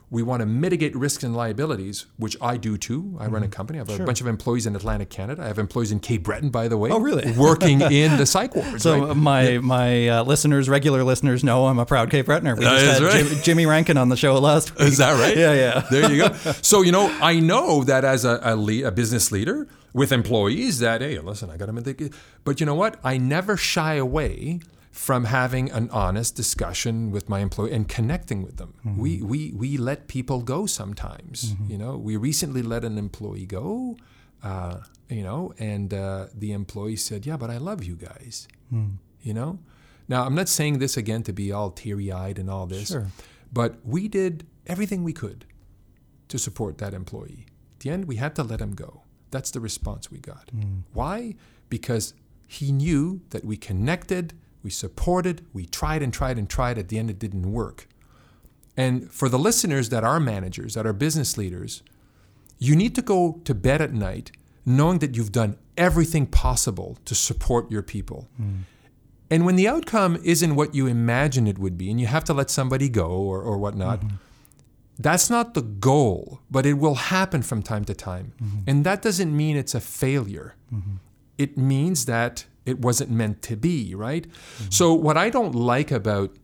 We 0.09 0.21
want 0.21 0.41
to 0.41 0.45
mitigate 0.45 0.95
risks 0.95 1.23
and 1.23 1.35
liabilities, 1.35 2.05
which 2.17 2.37
I 2.39 2.57
do 2.57 2.77
too. 2.77 3.17
I 3.19 3.27
run 3.27 3.41
a 3.41 3.47
company. 3.47 3.79
I 3.79 3.81
have 3.81 3.99
a 3.99 4.03
bunch 4.05 4.21
of 4.21 4.27
employees 4.27 4.67
in 4.67 4.75
Atlantic 4.75 5.09
Canada. 5.09 5.41
I 5.43 5.47
have 5.47 5.57
employees 5.57 5.91
in 5.91 5.99
Cape 5.99 6.23
Breton, 6.23 6.49
by 6.49 6.67
the 6.67 6.77
way. 6.77 6.91
Oh, 6.91 6.99
really? 6.99 7.31
working 7.37 7.81
in 7.81 8.17
the 8.17 8.25
psych 8.25 8.55
wards. 8.55 8.83
So 8.83 9.07
right? 9.07 9.17
my 9.17 9.57
my 9.57 10.09
uh, 10.09 10.23
listeners, 10.23 10.69
regular 10.69 11.03
listeners, 11.03 11.43
know 11.43 11.65
I'm 11.67 11.79
a 11.79 11.85
proud 11.85 12.11
Cape 12.11 12.27
Bretoner. 12.27 12.55
We 12.55 12.63
just 12.63 12.85
is 12.85 12.99
had 12.99 13.01
right. 13.01 13.25
Jim, 13.25 13.41
Jimmy 13.41 13.65
Rankin 13.65 13.97
on 13.97 14.09
the 14.09 14.17
show 14.17 14.37
last 14.37 14.75
week. 14.75 14.81
Is 14.81 14.97
that 14.99 15.19
right? 15.19 15.35
Yeah, 15.35 15.53
yeah. 15.53 15.87
There 15.89 16.11
you 16.11 16.27
go. 16.27 16.33
So 16.61 16.81
you 16.81 16.91
know, 16.91 17.15
I 17.21 17.39
know 17.39 17.83
that 17.83 18.05
as 18.05 18.25
a 18.25 18.39
a, 18.43 18.55
le- 18.55 18.87
a 18.87 18.91
business 18.91 19.31
leader 19.31 19.67
with 19.93 20.11
employees, 20.11 20.79
that 20.79 21.01
hey, 21.01 21.17
listen, 21.19 21.49
I 21.49 21.57
got 21.57 21.65
to. 21.67 21.81
Think. 21.81 22.13
But 22.43 22.59
you 22.59 22.65
know 22.65 22.75
what? 22.75 22.99
I 23.03 23.17
never 23.17 23.57
shy 23.57 23.95
away 23.95 24.59
from 24.93 25.25
having 25.25 25.71
an 25.71 25.89
honest 25.89 26.35
discussion 26.35 27.09
with 27.11 27.27
my 27.27 27.39
employee 27.39 27.73
and 27.73 27.89
connecting 27.89 28.43
with 28.43 28.57
them. 28.57 28.71
We 29.03 29.21
we 29.23 29.51
we 29.51 29.69
let 29.77 30.07
people 30.07 30.39
go 30.43 30.65
sometimes. 30.67 31.55
You 31.67 31.77
know, 31.79 31.97
we 31.97 32.15
recently 32.15 32.61
let 32.61 32.83
an 32.85 32.97
employee 32.97 33.47
go. 33.47 33.97
Uh, 34.43 34.75
you 35.09 35.23
know, 35.23 35.51
and 35.57 35.93
uh, 35.93 36.27
the 36.33 36.51
employee 36.51 36.95
said, 36.97 37.25
"Yeah, 37.25 37.37
but 37.37 37.49
I 37.49 37.57
love 37.57 37.83
you 37.83 37.95
guys." 37.95 38.47
You 39.27 39.33
know. 39.33 39.59
Now, 40.07 40.25
I'm 40.25 40.35
not 40.35 40.49
saying 40.49 40.79
this 40.79 40.97
again 40.97 41.23
to 41.23 41.33
be 41.33 41.51
all 41.53 41.71
teary-eyed 41.71 42.37
and 42.37 42.49
all 42.49 42.67
this, 42.67 42.89
Sure. 42.89 43.07
but 43.53 43.71
we 43.85 44.07
did 44.09 44.45
everything 44.67 45.03
we 45.03 45.13
could 45.13 45.45
to 46.27 46.37
support 46.37 46.77
that 46.79 46.93
employee. 46.93 47.45
At 47.75 47.79
the 47.79 47.89
end, 47.89 48.05
we 48.05 48.17
had 48.17 48.35
to 48.35 48.43
let 48.43 48.59
him 48.59 48.73
go. 48.75 49.03
That's 49.31 49.49
the 49.51 49.61
response 49.61 50.11
we 50.11 50.19
got. 50.19 50.51
Why? 50.93 51.35
Because 51.69 52.13
he 52.47 52.71
knew 52.73 53.21
that 53.29 53.43
we 53.45 53.55
connected, 53.55 54.33
we 54.63 54.69
supported, 54.69 55.45
we 55.53 55.65
tried 55.65 56.01
and 56.01 56.13
tried 56.13 56.37
and 56.37 56.49
tried. 56.49 56.77
At 56.77 56.87
the 56.87 56.97
end, 56.97 57.09
it 57.09 57.19
didn't 57.19 57.51
work. 57.51 57.87
And 58.75 59.11
for 59.11 59.29
the 59.29 59.37
listeners 59.37 59.89
that 59.89 60.03
are 60.03 60.19
managers, 60.19 60.73
that 60.73 60.85
are 60.85 60.93
business 60.93 61.37
leaders, 61.37 61.83
you 62.57 62.75
need 62.75 62.95
to 62.95 63.01
go 63.01 63.41
to 63.43 63.53
bed 63.53 63.81
at 63.81 63.93
night 63.93 64.31
knowing 64.65 64.99
that 64.99 65.15
you've 65.15 65.31
done 65.31 65.57
everything 65.77 66.25
possible 66.25 66.97
to 67.05 67.13
support 67.13 67.69
your 67.69 67.81
people. 67.81 68.29
Mm-hmm. 68.41 68.61
And 69.29 69.45
when 69.45 69.55
the 69.55 69.67
outcome 69.67 70.19
isn't 70.23 70.55
what 70.55 70.73
you 70.75 70.87
imagine 70.87 71.47
it 71.47 71.57
would 71.57 71.77
be, 71.77 71.89
and 71.89 71.99
you 71.99 72.07
have 72.07 72.23
to 72.25 72.33
let 72.33 72.49
somebody 72.49 72.87
go 72.87 73.07
or, 73.07 73.41
or 73.41 73.57
whatnot, 73.57 73.99
mm-hmm. 73.99 74.15
that's 74.97 75.29
not 75.29 75.53
the 75.53 75.61
goal, 75.61 76.39
but 76.51 76.65
it 76.65 76.75
will 76.75 76.95
happen 76.95 77.41
from 77.41 77.61
time 77.63 77.83
to 77.85 77.93
time. 77.93 78.33
Mm-hmm. 78.41 78.59
And 78.67 78.85
that 78.85 79.01
doesn't 79.01 79.35
mean 79.35 79.57
it's 79.57 79.75
a 79.75 79.81
failure. 79.81 80.55
It 81.37 81.57
means 81.57 82.05
that 82.05 82.45
it 82.65 82.79
wasn't 82.79 83.11
meant 83.11 83.41
to 83.43 83.55
be, 83.55 83.93
right? 83.95 84.25
So, 84.69 84.93
what 84.93 85.17
I 85.17 85.29
don't 85.29 85.53
like 85.53 85.91
about 85.91 86.35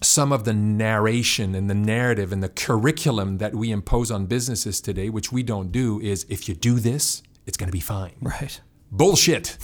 some 0.00 0.32
of 0.32 0.44
the 0.44 0.52
narration 0.52 1.54
and 1.54 1.70
the 1.70 1.74
narrative 1.74 2.32
and 2.32 2.42
the 2.42 2.48
curriculum 2.48 3.38
that 3.38 3.54
we 3.54 3.70
impose 3.70 4.10
on 4.10 4.26
businesses 4.26 4.80
today, 4.80 5.08
which 5.08 5.30
we 5.30 5.42
don't 5.42 5.70
do, 5.70 6.00
is 6.00 6.26
if 6.28 6.48
you 6.48 6.54
do 6.54 6.80
this, 6.80 7.22
it's 7.46 7.56
going 7.56 7.68
to 7.68 7.72
be 7.72 7.80
fine. 7.80 8.12
Right. 8.20 8.60
Bullshit. 8.90 9.58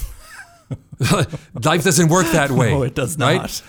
Life 0.99 1.83
doesn't 1.83 2.09
work 2.09 2.27
that 2.27 2.51
way. 2.51 2.71
No, 2.71 2.83
it 2.83 2.93
does 2.93 3.17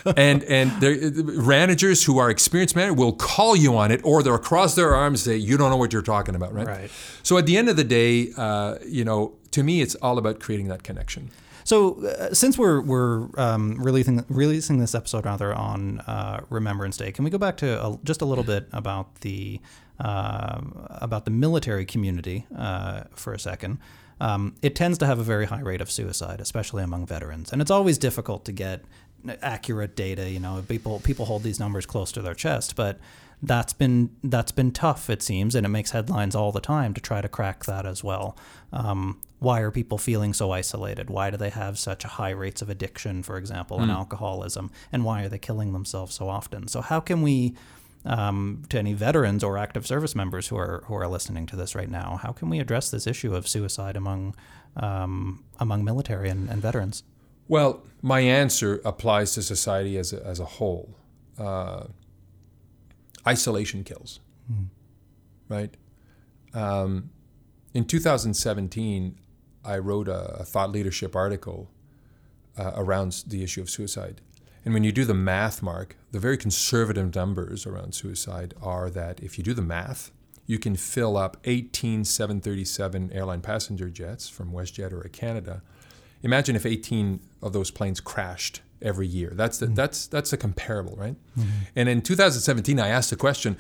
Right? 0.05 0.19
and 0.19 0.43
and 0.45 0.71
there, 0.83 0.97
managers 1.41 2.05
who 2.05 2.19
are 2.19 2.29
experienced 2.29 2.77
managers 2.77 2.99
will 2.99 3.13
call 3.13 3.57
you 3.57 3.77
on 3.77 3.91
it, 3.91 4.01
or 4.05 4.23
they'll 4.23 4.37
cross 4.37 4.75
their 4.75 4.95
arms 4.95 5.27
and 5.27 5.35
say, 5.35 5.39
"You 5.39 5.57
don't 5.57 5.71
know 5.71 5.77
what 5.77 5.93
you're 5.93 6.03
talking 6.03 6.35
about." 6.35 6.53
Right. 6.53 6.67
Right. 6.67 6.91
So 7.23 7.39
at 7.39 7.47
the 7.47 7.57
end 7.57 7.69
of 7.69 7.77
the 7.77 7.85
day, 7.85 8.33
uh, 8.37 8.77
you 8.85 9.05
know, 9.05 9.35
to 9.53 9.63
me, 9.63 9.81
it's 9.81 9.95
all 9.97 10.19
about 10.19 10.41
creating 10.41 10.69
that 10.69 10.83
connection. 10.83 11.31
So, 11.71 12.05
uh, 12.05 12.35
since 12.35 12.59
we're 12.59 12.81
we're 12.81 13.29
um, 13.39 13.81
releasing 13.81 14.25
releasing 14.29 14.81
this 14.81 14.93
episode 14.93 15.25
rather 15.25 15.55
on 15.55 16.01
uh, 16.01 16.41
Remembrance 16.51 16.97
Day, 16.97 17.13
can 17.13 17.25
we 17.25 17.31
go 17.31 17.39
back 17.39 17.59
to 17.59 17.81
a, 17.81 17.97
just 18.03 18.23
a 18.23 18.25
little 18.25 18.43
bit 18.43 18.67
about 18.73 19.21
the 19.21 19.61
uh, 20.01 20.63
about 20.89 21.27
the 21.27 21.31
military 21.31 21.85
community 21.85 22.45
uh, 22.59 23.03
for 23.15 23.33
a 23.33 23.39
second? 23.39 23.79
Um, 24.21 24.57
it 24.63 24.75
tends 24.75 24.99
to 24.99 25.07
have 25.07 25.21
a 25.21 25.23
very 25.23 25.47
high 25.47 25.61
rate 25.61 25.81
of 25.81 25.93
suicide, 25.93 26.41
especially 26.41 26.83
among 26.83 27.07
veterans, 27.07 27.53
and 27.53 27.63
it's 27.63 27.71
always 27.71 27.99
difficult 27.99 28.45
to 28.47 28.53
get 28.53 28.83
accurate 29.41 29.95
data. 29.95 30.29
You 30.29 30.41
know, 30.41 30.65
people 30.69 30.99
people 30.99 31.27
hold 31.27 31.45
these 31.45 31.61
numbers 31.61 31.87
close 31.87 32.11
to 32.13 32.21
their 32.21 32.35
chest, 32.35 32.75
but 32.75 32.99
that's 33.43 33.73
been 33.73 34.11
that's 34.23 34.53
been 34.53 34.73
tough, 34.73 35.09
it 35.09 35.23
seems, 35.23 35.55
and 35.55 35.65
it 35.65 35.71
makes 35.71 35.93
headlines 35.93 36.35
all 36.35 36.53
the 36.53 36.61
time 36.61 36.95
to 36.95 37.01
try 37.01 37.21
to 37.21 37.29
crack 37.29 37.65
that 37.65 37.87
as 37.87 38.05
well. 38.05 38.37
Um, 38.73 39.21
why 39.39 39.61
are 39.61 39.71
people 39.71 39.97
feeling 39.97 40.35
so 40.35 40.51
isolated? 40.51 41.09
Why 41.09 41.31
do 41.31 41.39
they 41.39 41.49
have 41.49 41.79
such 41.79 42.03
high 42.03 42.31
rates 42.31 42.61
of 42.61 42.69
addiction, 42.69 43.23
for 43.23 43.39
example, 43.39 43.81
and 43.81 43.91
alcoholism? 43.91 44.71
And 44.93 45.03
why 45.03 45.25
are 45.25 45.29
they 45.31 45.39
killing 45.39 45.73
themselves 45.73 46.15
so 46.15 46.29
often? 46.29 46.69
So 46.69 46.83
how 46.83 47.01
can 47.01 47.23
we, 47.23 47.57
um, 48.05 48.65
to 48.69 48.79
any 48.79 48.93
veterans 48.93 49.43
or 49.43 49.57
active 49.57 49.87
service 49.87 50.15
members 50.15 50.49
who 50.49 50.59
are 50.59 50.85
who 50.87 50.95
are 50.95 51.09
listening 51.09 51.47
to 51.47 51.57
this 51.57 51.75
right 51.75 51.91
now, 51.91 52.21
how 52.23 52.33
can 52.33 52.51
we 52.51 52.61
address 52.61 52.91
this 52.91 53.07
issue 53.07 53.35
of 53.35 53.49
suicide 53.49 53.97
among 53.97 54.35
um, 54.77 55.43
among 55.59 55.85
military 55.85 56.29
and, 56.29 56.51
and 56.51 56.61
veterans? 56.61 57.03
Well, 57.49 57.83
my 58.03 58.21
answer 58.21 58.81
applies 58.85 59.35
to 59.35 59.43
society 59.43 59.97
as 59.97 60.13
a, 60.13 60.25
as 60.25 60.39
a 60.39 60.45
whole. 60.45 60.95
Uh, 61.39 61.85
isolation 63.27 63.85
kills, 63.85 64.21
right? 65.49 65.77
Um, 66.55 67.11
in 67.75 67.85
2017, 67.85 69.19
I 69.65 69.79
wrote 69.79 70.09
a, 70.09 70.41
a 70.41 70.45
thought 70.45 70.73
leadership 70.73 71.15
article 71.15 71.71
uh, 72.57 72.73
around 72.75 73.23
the 73.27 73.43
issue 73.43 73.61
of 73.61 73.71
suicide. 73.71 74.21
And 74.65 74.75
when 74.75 74.85
you 74.85 74.93
do 74.93 75.05
the 75.05 75.15
math, 75.15 75.63
Mark, 75.63 75.97
the 76.11 76.19
very 76.19 76.37
conservative 76.37 77.15
numbers 77.15 77.67
around 77.67 77.95
suicide 77.95 78.55
are 78.61 78.91
that 78.91 79.21
if 79.21 79.39
you 79.39 79.45
do 79.45 79.55
the 79.55 79.63
math, 79.63 80.11
you 80.47 80.59
can 80.59 80.77
fill 80.77 81.17
up 81.17 81.37
18 81.45 82.05
737 82.05 83.13
airline 83.13 83.41
passenger 83.41 83.89
jets 83.89 84.29
from 84.29 84.53
WestJet 84.53 84.93
or 84.93 85.09
Canada. 85.09 85.63
Imagine 86.23 86.57
if 86.57 86.67
18 86.67 87.21
of 87.41 87.53
those 87.53 87.71
planes 87.71 88.01
crashed 88.01 88.61
every 88.83 89.07
year. 89.07 89.33
That's 89.35 89.59
the, 89.59 89.67
mm-hmm. 89.67 89.75
that's 89.75 90.07
that's 90.07 90.33
a 90.33 90.37
comparable, 90.37 90.97
right? 90.97 91.17
Mm-hmm. 91.39 91.49
And 91.77 91.89
in 91.89 92.03
2017, 92.03 92.79
I 92.79 92.89
asked 92.89 93.11
the 93.11 93.17
question: 93.17 93.57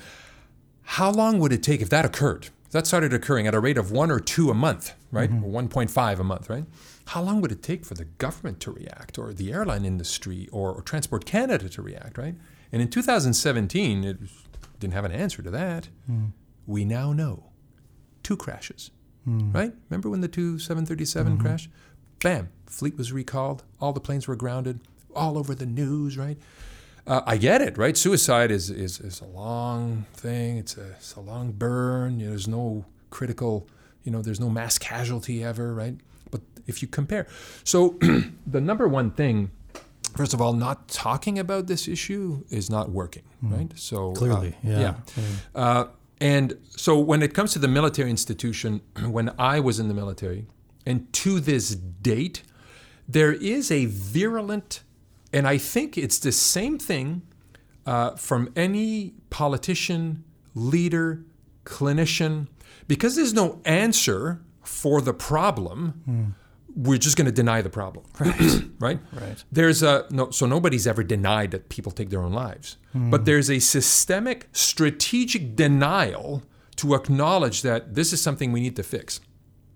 How 0.83 1.11
long 1.11 1.39
would 1.39 1.53
it 1.53 1.62
take 1.62 1.81
if 1.81 1.91
that 1.91 2.05
occurred? 2.05 2.49
If 2.66 2.73
that 2.73 2.87
started 2.87 3.12
occurring 3.12 3.47
at 3.47 3.55
a 3.55 3.61
rate 3.61 3.79
of 3.79 3.91
one 3.91 4.11
or 4.11 4.21
two 4.21 4.51
a 4.51 4.55
month, 4.55 4.95
right? 5.11 5.31
Mm-hmm. 5.31 5.45
Or 5.45 5.62
1.5 5.62 6.18
a 6.21 6.25
month, 6.25 6.49
right? 6.49 6.64
How 7.07 7.23
long 7.23 7.41
would 7.41 7.51
it 7.51 7.62
take 7.62 7.85
for 7.85 7.95
the 7.95 8.05
government 8.05 8.61
to 8.61 8.71
react, 8.71 9.18
or 9.18 9.33
the 9.33 9.53
airline 9.53 9.85
industry, 9.85 10.49
or, 10.53 10.73
or 10.73 10.83
Transport 10.83 11.25
Canada 11.25 11.68
to 11.68 11.83
react, 11.83 12.16
right? 12.16 12.37
And 12.71 12.81
in 12.81 12.89
2017, 12.89 14.05
it 14.05 14.18
didn't 14.79 14.95
have 14.95 15.05
an 15.05 15.12
answer 15.12 15.43
to 15.43 15.51
that. 15.51 15.89
Mm. 16.11 16.33
we 16.66 16.85
now 16.85 17.12
know 17.12 17.51
two 18.23 18.37
crashes. 18.37 18.91
Mm. 19.29 19.55
Right? 19.55 19.73
Remember 19.89 20.09
when 20.09 20.21
the 20.21 20.29
two 20.29 20.59
737 20.59 21.39
crashed? 21.39 21.68
Bam, 22.23 22.51
fleet 22.66 22.97
was 22.97 23.12
recalled, 23.12 23.64
all 23.81 23.93
the 23.93 24.01
planes 24.01 24.29
were 24.29 24.37
grounded, 24.37 24.81
all 25.15 25.39
over 25.39 25.55
the 25.55 25.67
news, 25.67 26.17
right? 26.19 26.39
Uh, 27.07 27.23
I 27.27 27.37
get 27.39 27.61
it, 27.63 27.77
right? 27.79 27.97
Suicide 27.97 28.51
is, 28.51 28.71
is, 28.71 29.01
is 29.01 29.21
a 29.21 29.25
long 29.27 30.07
thing. 30.13 30.59
It's 30.59 30.77
a, 30.77 30.91
it's 30.93 31.15
a 31.15 31.21
long 31.21 31.53
burn. 31.53 32.21
You 32.21 32.27
know, 32.27 32.31
there's 32.31 32.49
no 32.49 32.85
critical, 33.11 33.69
you 34.05 34.13
know, 34.13 34.23
there's 34.23 34.41
no 34.41 34.49
mass 34.51 34.79
casualty 34.79 35.43
ever, 35.43 35.75
right? 35.75 35.97
But 36.31 36.43
if 36.67 36.83
you 36.83 36.89
compare, 36.89 37.27
so 37.65 37.99
the 38.47 38.61
number 38.61 38.87
one 38.87 39.11
thing, 39.11 39.51
first 40.17 40.35
of 40.35 40.41
all, 40.41 40.53
not 40.53 40.89
talking 40.89 41.39
about 41.39 41.67
this 41.67 41.89
issue 41.89 42.45
is 42.51 42.71
not 42.71 42.91
working, 42.91 43.23
right? 43.43 43.73
So 43.77 44.13
uh, 44.13 44.15
Clearly, 44.15 44.55
yeah. 44.63 44.95
uh, 45.55 45.85
and 46.21 46.59
so 46.69 46.99
when 46.99 47.23
it 47.23 47.33
comes 47.35 47.53
to 47.55 47.59
the 47.59 47.69
military 47.69 48.11
institution, 48.11 48.83
when 49.07 49.33
I 49.39 49.59
was 49.61 49.81
in 49.81 49.89
the 49.89 49.95
military, 49.95 50.47
and 50.87 51.11
to 51.15 51.41
this 51.41 51.71
date, 51.75 52.43
there 53.09 53.33
is 53.33 53.71
a 53.71 53.87
virulent, 53.87 54.83
and 55.33 55.47
I 55.47 55.59
think 55.59 55.97
it's 55.97 56.18
the 56.18 56.33
same 56.33 56.78
thing 56.78 57.22
uh, 57.87 58.16
from 58.16 58.53
any 58.57 59.14
politician, 59.31 60.24
leader, 60.55 61.24
clinician, 61.64 62.49
because 62.89 63.16
there's 63.16 63.33
no 63.35 63.61
answer 63.64 64.43
for 64.62 65.01
the 65.01 65.14
problem. 65.14 66.35
We're 66.76 66.99
just 66.99 67.16
going 67.16 67.26
to 67.26 67.33
deny 67.33 67.62
the 67.62 67.70
problem, 67.70 68.05
right? 68.18 68.62
right? 68.78 68.99
Right. 69.12 69.45
There's 69.51 69.83
a 69.83 70.07
no, 70.11 70.31
so 70.31 70.47
nobody's 70.47 70.87
ever 70.87 71.03
denied 71.03 71.51
that 71.51 71.68
people 71.68 71.93
take 71.93 72.11
their 72.11 72.22
own 72.22 72.33
lives, 72.33 72.76
but 72.95 73.24
there's 73.24 73.51
a 73.51 73.59
systemic, 73.59 74.49
strategic 74.53 75.57
denial 75.57 76.43
to 76.76 76.95
acknowledge 76.95 77.62
that 77.62 77.95
this 77.95 78.12
is 78.12 78.22
something 78.22 78.53
we 78.53 78.61
need 78.61 78.76
to 78.76 78.83
fix. 78.83 79.20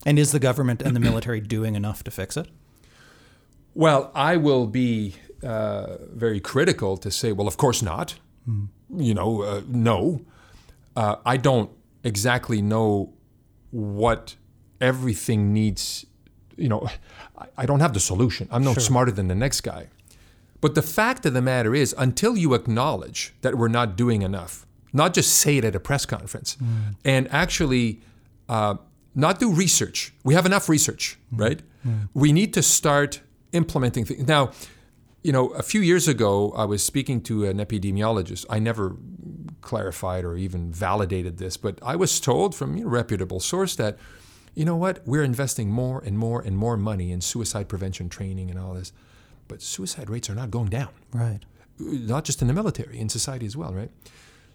And 0.06 0.18
is 0.18 0.32
the 0.32 0.38
government 0.38 0.82
and 0.82 0.94
the 0.94 1.00
military 1.00 1.40
doing 1.56 1.74
enough 1.74 2.04
to 2.04 2.10
fix 2.10 2.36
it? 2.36 2.48
Well, 3.74 4.12
I 4.14 4.36
will 4.36 4.66
be 4.66 5.16
uh, 5.44 5.98
very 6.12 6.40
critical 6.40 6.96
to 6.96 7.10
say, 7.10 7.32
well, 7.32 7.46
of 7.46 7.56
course 7.56 7.82
not. 7.82 8.14
You 8.96 9.14
know, 9.14 9.42
uh, 9.42 9.62
no. 9.68 10.20
Uh, 10.96 11.16
I 11.24 11.36
don't 11.38 11.70
exactly 12.02 12.60
know 12.62 13.12
what 13.70 14.36
everything 14.80 15.52
needs. 15.52 16.06
You 16.56 16.68
know, 16.68 16.88
I, 17.38 17.46
I 17.62 17.66
don't 17.66 17.80
have 17.80 17.92
the 17.94 18.00
solution. 18.00 18.48
I'm 18.50 18.62
no 18.62 18.74
smarter 18.74 19.12
than 19.12 19.28
the 19.28 19.34
next 19.34 19.62
guy. 19.62 19.88
But 20.60 20.74
the 20.74 20.82
fact 20.82 21.26
of 21.26 21.32
the 21.34 21.42
matter 21.42 21.74
is, 21.74 21.94
until 21.98 22.36
you 22.36 22.54
acknowledge 22.54 23.34
that 23.42 23.54
we're 23.56 23.68
not 23.68 23.96
doing 23.96 24.22
enough, 24.22 24.66
not 24.92 25.12
just 25.14 25.34
say 25.34 25.56
it 25.58 25.64
at 25.64 25.74
a 25.74 25.80
press 25.80 26.06
conference, 26.06 26.56
and 27.04 27.28
actually 27.32 28.00
uh, 28.48 28.76
not 29.14 29.40
do 29.40 29.50
research. 29.52 30.12
We 30.22 30.34
have 30.34 30.46
enough 30.46 30.68
research, 30.68 31.18
right? 31.32 31.60
We 32.14 32.32
need 32.32 32.52
to 32.54 32.62
start 32.62 33.20
implementing 33.52 34.04
things. 34.06 34.26
Now, 34.26 34.52
you 35.24 35.32
know, 35.32 35.48
a 35.48 35.62
few 35.62 35.80
years 35.80 36.06
ago, 36.06 36.52
I 36.54 36.66
was 36.66 36.84
speaking 36.84 37.22
to 37.22 37.46
an 37.46 37.56
epidemiologist. 37.56 38.44
I 38.50 38.58
never 38.58 38.96
clarified 39.62 40.22
or 40.22 40.36
even 40.36 40.70
validated 40.70 41.38
this, 41.38 41.56
but 41.56 41.78
I 41.82 41.96
was 41.96 42.20
told 42.20 42.54
from 42.54 42.78
a 42.78 42.86
reputable 42.86 43.40
source 43.40 43.74
that, 43.76 43.96
you 44.54 44.66
know 44.66 44.76
what, 44.76 45.00
we're 45.06 45.24
investing 45.24 45.70
more 45.70 46.02
and 46.04 46.18
more 46.18 46.42
and 46.42 46.56
more 46.58 46.76
money 46.76 47.10
in 47.10 47.22
suicide 47.22 47.68
prevention 47.70 48.10
training 48.10 48.50
and 48.50 48.60
all 48.60 48.74
this, 48.74 48.92
but 49.48 49.62
suicide 49.62 50.10
rates 50.10 50.28
are 50.28 50.34
not 50.34 50.50
going 50.50 50.68
down 50.68 50.90
Right. 51.12 51.40
not 51.78 52.24
just 52.24 52.42
in 52.42 52.46
the 52.48 52.54
military, 52.54 53.00
in 53.00 53.08
society 53.08 53.46
as 53.46 53.56
well, 53.56 53.72
right? 53.72 53.90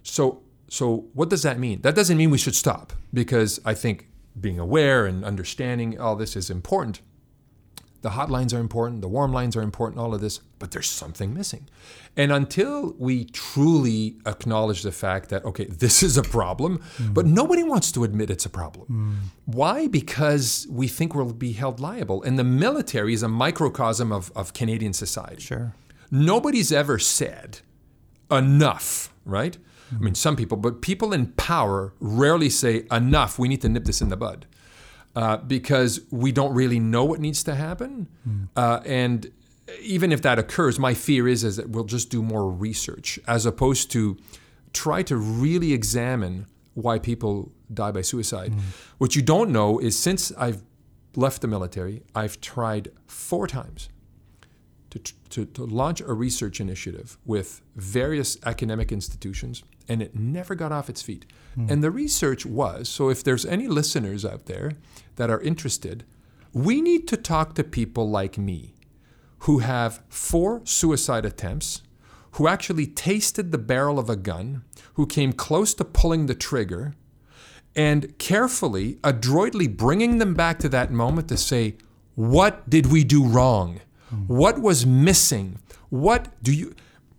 So, 0.04 0.42
so 0.68 1.08
what 1.14 1.28
does 1.28 1.42
that 1.42 1.58
mean? 1.58 1.80
That 1.82 1.96
doesn't 1.96 2.16
mean 2.16 2.30
we 2.30 2.38
should 2.38 2.54
stop 2.54 2.92
because 3.12 3.58
I 3.64 3.74
think 3.74 4.06
being 4.40 4.60
aware 4.60 5.04
and 5.04 5.24
understanding 5.24 5.98
all 6.00 6.14
this 6.14 6.36
is 6.36 6.48
important. 6.48 7.00
The 8.02 8.10
hotlines 8.10 8.54
are 8.54 8.60
important, 8.60 9.02
the 9.02 9.08
warm 9.08 9.32
lines 9.32 9.56
are 9.56 9.62
important, 9.62 10.00
all 10.00 10.14
of 10.14 10.20
this, 10.20 10.40
but 10.60 10.70
there's 10.70 10.88
something 10.88 11.34
missing. 11.34 11.68
And 12.16 12.30
until 12.30 12.94
we 12.98 13.24
truly 13.24 14.16
acknowledge 14.26 14.82
the 14.82 14.92
fact 14.92 15.30
that, 15.30 15.44
okay, 15.44 15.64
this 15.64 16.02
is 16.04 16.16
a 16.16 16.22
problem, 16.22 16.80
but 17.16 17.26
nobody 17.26 17.64
wants 17.64 17.90
to 17.92 18.04
admit 18.04 18.30
it's 18.30 18.46
a 18.46 18.50
problem. 18.50 19.32
Why? 19.46 19.88
Because 19.88 20.66
we 20.70 20.86
think 20.86 21.14
we'll 21.14 21.32
be 21.32 21.52
held 21.52 21.80
liable. 21.80 22.22
And 22.22 22.38
the 22.38 22.44
military 22.44 23.12
is 23.14 23.22
a 23.24 23.28
microcosm 23.28 24.12
of, 24.12 24.30
of 24.36 24.52
Canadian 24.52 24.92
society 24.92 25.42
Sure. 25.42 25.72
nobody's 26.10 26.70
ever 26.70 26.98
said 26.98 27.60
enough, 28.30 29.12
right? 29.24 29.56
I 29.92 29.98
mean, 29.98 30.14
some 30.14 30.36
people, 30.36 30.56
but 30.56 30.82
people 30.82 31.12
in 31.12 31.32
power 31.32 31.92
rarely 31.98 32.48
say 32.50 32.84
enough. 32.92 33.38
We 33.40 33.48
need 33.48 33.60
to 33.62 33.68
nip 33.68 33.84
this 33.86 34.00
in 34.00 34.08
the 34.08 34.16
bud 34.16 34.46
uh, 35.16 35.38
because 35.38 36.00
we 36.12 36.30
don't 36.30 36.54
really 36.54 36.78
know 36.78 37.04
what 37.04 37.18
needs 37.18 37.42
to 37.44 37.54
happen. 37.56 38.06
Uh, 38.56 38.80
and 38.86 39.32
even 39.80 40.12
if 40.12 40.22
that 40.22 40.38
occurs, 40.38 40.78
my 40.78 40.94
fear 40.94 41.28
is, 41.28 41.44
is 41.44 41.56
that 41.56 41.70
we'll 41.70 41.84
just 41.84 42.10
do 42.10 42.22
more 42.22 42.50
research 42.50 43.18
as 43.26 43.46
opposed 43.46 43.90
to 43.92 44.16
try 44.72 45.02
to 45.02 45.16
really 45.16 45.72
examine 45.72 46.46
why 46.74 46.98
people 46.98 47.52
die 47.72 47.90
by 47.90 48.00
suicide. 48.00 48.52
Mm-hmm. 48.52 48.68
What 48.98 49.16
you 49.16 49.22
don't 49.22 49.50
know 49.50 49.78
is 49.78 49.98
since 49.98 50.32
I've 50.32 50.62
left 51.16 51.42
the 51.42 51.48
military, 51.48 52.02
I've 52.14 52.40
tried 52.40 52.90
four 53.06 53.46
times 53.46 53.88
to, 54.90 54.98
to, 55.30 55.46
to 55.46 55.66
launch 55.66 56.00
a 56.00 56.12
research 56.12 56.60
initiative 56.60 57.18
with 57.24 57.62
various 57.76 58.38
academic 58.44 58.92
institutions, 58.92 59.62
and 59.88 60.02
it 60.02 60.14
never 60.14 60.54
got 60.54 60.72
off 60.72 60.88
its 60.88 61.02
feet. 61.02 61.26
Mm. 61.56 61.70
And 61.70 61.84
the 61.84 61.90
research 61.90 62.44
was 62.44 62.88
so, 62.88 63.08
if 63.08 63.22
there's 63.22 63.46
any 63.46 63.68
listeners 63.68 64.24
out 64.24 64.46
there 64.46 64.72
that 65.16 65.30
are 65.30 65.40
interested, 65.40 66.04
we 66.52 66.80
need 66.80 67.06
to 67.08 67.16
talk 67.16 67.54
to 67.54 67.64
people 67.64 68.08
like 68.08 68.36
me 68.38 68.74
who 69.40 69.58
have 69.58 70.02
four 70.08 70.60
suicide 70.64 71.24
attempts, 71.24 71.82
who 72.32 72.46
actually 72.46 72.86
tasted 72.86 73.50
the 73.50 73.58
barrel 73.58 73.98
of 73.98 74.10
a 74.10 74.16
gun, 74.16 74.64
who 74.94 75.06
came 75.06 75.32
close 75.32 75.74
to 75.74 75.84
pulling 75.84 76.26
the 76.26 76.34
trigger, 76.34 76.94
and 77.74 78.18
carefully, 78.18 78.98
adroitly 79.02 79.66
bringing 79.66 80.18
them 80.18 80.34
back 80.34 80.58
to 80.58 80.68
that 80.68 80.90
moment 80.90 81.28
to 81.28 81.36
say, 81.36 81.76
what 82.14 82.68
did 82.68 82.86
we 82.86 83.04
do 83.04 83.24
wrong? 83.24 83.80
What 84.26 84.60
was 84.60 84.84
missing? 84.84 85.58
What 85.88 86.42
do 86.42 86.52
you. 86.52 86.74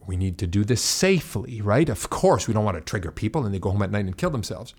We 0.06 0.18
need 0.18 0.38
to 0.40 0.48
do 0.48 0.66
this 0.66 0.82
safely, 0.82 1.62
right? 1.62 1.88
Of 1.88 2.10
course, 2.10 2.48
we 2.48 2.54
don't 2.54 2.66
want 2.66 2.76
to 2.76 2.82
trigger 2.82 3.12
people 3.12 3.46
and 3.46 3.54
they 3.54 3.60
go 3.60 3.72
home 3.72 3.82
at 3.82 3.92
night 3.92 4.06
and 4.06 4.18
kill 4.18 4.30
themselves. 4.30 4.76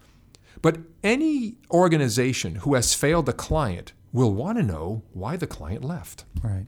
But 0.61 0.78
any 1.03 1.57
organization 1.70 2.57
who 2.57 2.74
has 2.74 2.93
failed 2.93 3.28
a 3.28 3.32
client 3.32 3.95
will 4.12 4.34
want 4.34 4.59
to 4.59 4.62
know 4.62 5.03
why 5.12 5.36
the 5.36 5.47
client 5.47 5.84
left. 5.84 6.24
Right. 6.43 6.66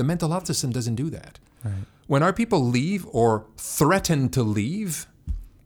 The 0.00 0.04
mental 0.04 0.30
health 0.30 0.46
system 0.46 0.70
doesn't 0.70 0.94
do 0.94 1.10
that. 1.10 1.38
Right. 1.62 1.74
When 2.06 2.22
our 2.22 2.32
people 2.32 2.64
leave 2.64 3.06
or 3.12 3.44
threaten 3.58 4.30
to 4.30 4.42
leave, 4.42 5.06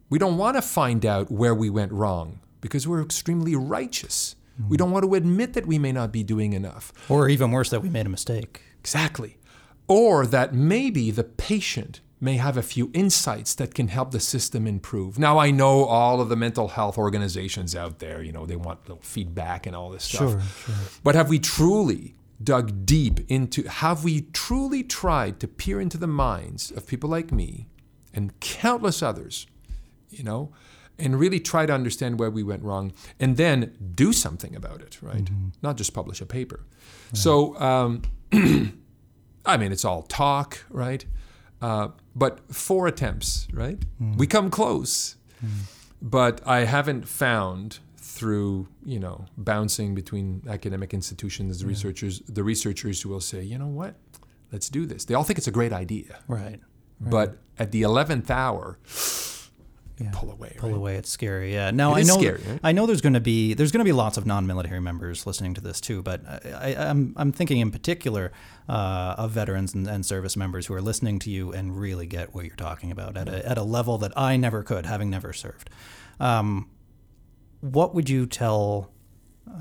we 0.09 0.19
don't 0.19 0.37
want 0.37 0.57
to 0.57 0.61
find 0.61 1.05
out 1.05 1.31
where 1.31 1.55
we 1.55 1.69
went 1.69 1.93
wrong 1.93 2.41
because 2.59 2.85
we're 2.85 3.01
extremely 3.01 3.55
righteous. 3.55 4.35
We 4.57 4.63
mm-hmm. 4.63 4.75
don't 4.75 4.91
want 4.91 5.05
to 5.05 5.13
admit 5.13 5.53
that 5.53 5.65
we 5.65 5.79
may 5.79 5.93
not 5.93 6.11
be 6.11 6.21
doing 6.21 6.51
enough. 6.51 6.91
Or 7.07 7.29
even 7.29 7.51
worse, 7.51 7.69
that 7.69 7.81
we 7.81 7.89
made 7.89 8.07
a 8.07 8.09
mistake. 8.09 8.61
Exactly. 8.81 9.37
Or 9.87 10.25
that 10.25 10.53
maybe 10.53 11.11
the 11.11 11.23
patient 11.23 12.01
may 12.19 12.35
have 12.35 12.57
a 12.57 12.61
few 12.61 12.91
insights 12.93 13.55
that 13.55 13.73
can 13.73 13.87
help 13.87 14.11
the 14.11 14.19
system 14.19 14.67
improve. 14.67 15.17
Now, 15.17 15.37
I 15.37 15.49
know 15.49 15.85
all 15.85 16.19
of 16.19 16.27
the 16.27 16.35
mental 16.35 16.67
health 16.67 16.97
organizations 16.97 17.73
out 17.73 17.99
there, 17.99 18.21
you 18.21 18.33
know, 18.33 18.45
they 18.45 18.57
want 18.57 18.81
little 18.81 19.01
feedback 19.01 19.65
and 19.65 19.73
all 19.77 19.91
this 19.91 20.03
stuff. 20.03 20.31
Sure, 20.31 20.41
sure. 20.65 20.75
But 21.05 21.15
have 21.15 21.29
we 21.29 21.39
truly 21.39 22.15
dug 22.43 22.85
deep 22.85 23.19
into, 23.29 23.63
have 23.63 24.03
we 24.03 24.21
truly 24.33 24.83
tried 24.83 25.39
to 25.39 25.47
peer 25.47 25.79
into 25.79 25.97
the 25.97 26.07
minds 26.07 26.71
of 26.71 26.85
people 26.87 27.09
like 27.09 27.31
me 27.31 27.67
and 28.13 28.37
countless 28.39 29.01
others, 29.01 29.47
you 30.09 30.23
know, 30.23 30.51
and 30.97 31.19
really 31.19 31.39
try 31.39 31.65
to 31.65 31.73
understand 31.73 32.19
where 32.19 32.29
we 32.29 32.41
went 32.43 32.63
wrong 32.63 32.93
and 33.19 33.35
then 33.37 33.75
do 33.95 34.13
something 34.13 34.55
about 34.55 34.81
it, 34.81 35.01
right? 35.01 35.29
Not 35.61 35.75
just 35.77 35.93
publish 35.93 36.21
a 36.21 36.25
paper. 36.25 36.65
So, 37.13 37.59
um, 37.59 38.01
I 39.45 39.57
mean, 39.57 39.71
it's 39.71 39.85
all 39.85 40.03
talk, 40.03 40.63
right? 40.69 41.05
Uh, 41.61 41.89
but 42.15 42.53
four 42.53 42.87
attempts, 42.87 43.47
right? 43.53 43.77
We 44.17 44.27
come 44.27 44.49
close, 44.49 45.15
but 46.01 46.41
I 46.47 46.65
haven't 46.65 47.07
found 47.07 47.79
through 48.15 48.67
you 48.85 48.99
know 48.99 49.25
bouncing 49.37 49.93
between 50.01 50.41
academic 50.47 50.93
institutions, 50.93 51.59
the 51.61 51.67
researchers, 51.67 52.21
the 52.39 52.43
researchers 52.43 53.01
who 53.01 53.09
will 53.09 53.21
say, 53.31 53.41
you 53.51 53.57
know 53.57 53.67
what, 53.81 53.93
let's 54.53 54.69
do 54.69 54.85
this. 54.85 55.05
They 55.05 55.13
all 55.15 55.23
think 55.27 55.37
it's 55.37 55.47
a 55.55 55.57
great 55.59 55.73
idea, 55.73 56.19
Right. 56.27 56.59
but 56.99 57.37
at 57.59 57.71
the 57.71 57.81
eleventh 57.83 58.29
hour, 58.31 58.79
Yeah. 59.97 60.11
pull 60.13 60.29
away. 60.31 60.53
Pull 60.57 60.69
right? 60.71 60.75
away. 60.77 60.95
It's 60.95 61.09
scary. 61.09 61.53
Yeah. 61.53 61.71
Now 61.71 61.95
It 61.95 61.99
I 61.99 62.03
know. 62.03 62.17
scary, 62.17 62.41
right? 62.47 62.59
I 62.63 62.71
know 62.73 62.85
there's 62.85 63.01
going 63.01 63.13
to 63.13 63.21
be 63.33 63.53
there's 63.53 63.71
going 63.71 63.79
to 63.85 63.91
be 63.93 63.93
lots 63.93 64.17
of 64.17 64.25
non-military 64.25 64.81
members 64.81 65.25
listening 65.25 65.53
to 65.55 65.61
this 65.61 65.79
too. 65.79 66.01
But 66.01 66.19
I, 66.27 66.73
I, 66.75 66.89
I'm 66.89 67.13
I'm 67.17 67.31
thinking 67.31 67.59
in 67.59 67.71
particular 67.71 68.31
uh, 68.67 69.15
of 69.17 69.31
veterans 69.31 69.73
and, 69.73 69.87
and 69.87 70.05
service 70.05 70.35
members 70.35 70.67
who 70.67 70.73
are 70.73 70.81
listening 70.81 71.19
to 71.19 71.29
you 71.29 71.51
and 71.53 71.77
really 71.79 72.07
get 72.07 72.33
what 72.33 72.43
you're 72.45 72.55
talking 72.69 72.91
about 72.91 73.15
at 73.17 73.27
a 73.29 73.37
at 73.49 73.57
a 73.57 73.63
level 73.63 73.97
that 73.99 74.11
I 74.17 74.35
never 74.37 74.63
could, 74.63 74.85
having 74.85 75.09
never 75.09 75.31
served. 75.33 75.69
Um, 76.19 76.69
what 77.71 77.95
would 77.95 78.09
you 78.09 78.27
tell 78.27 78.91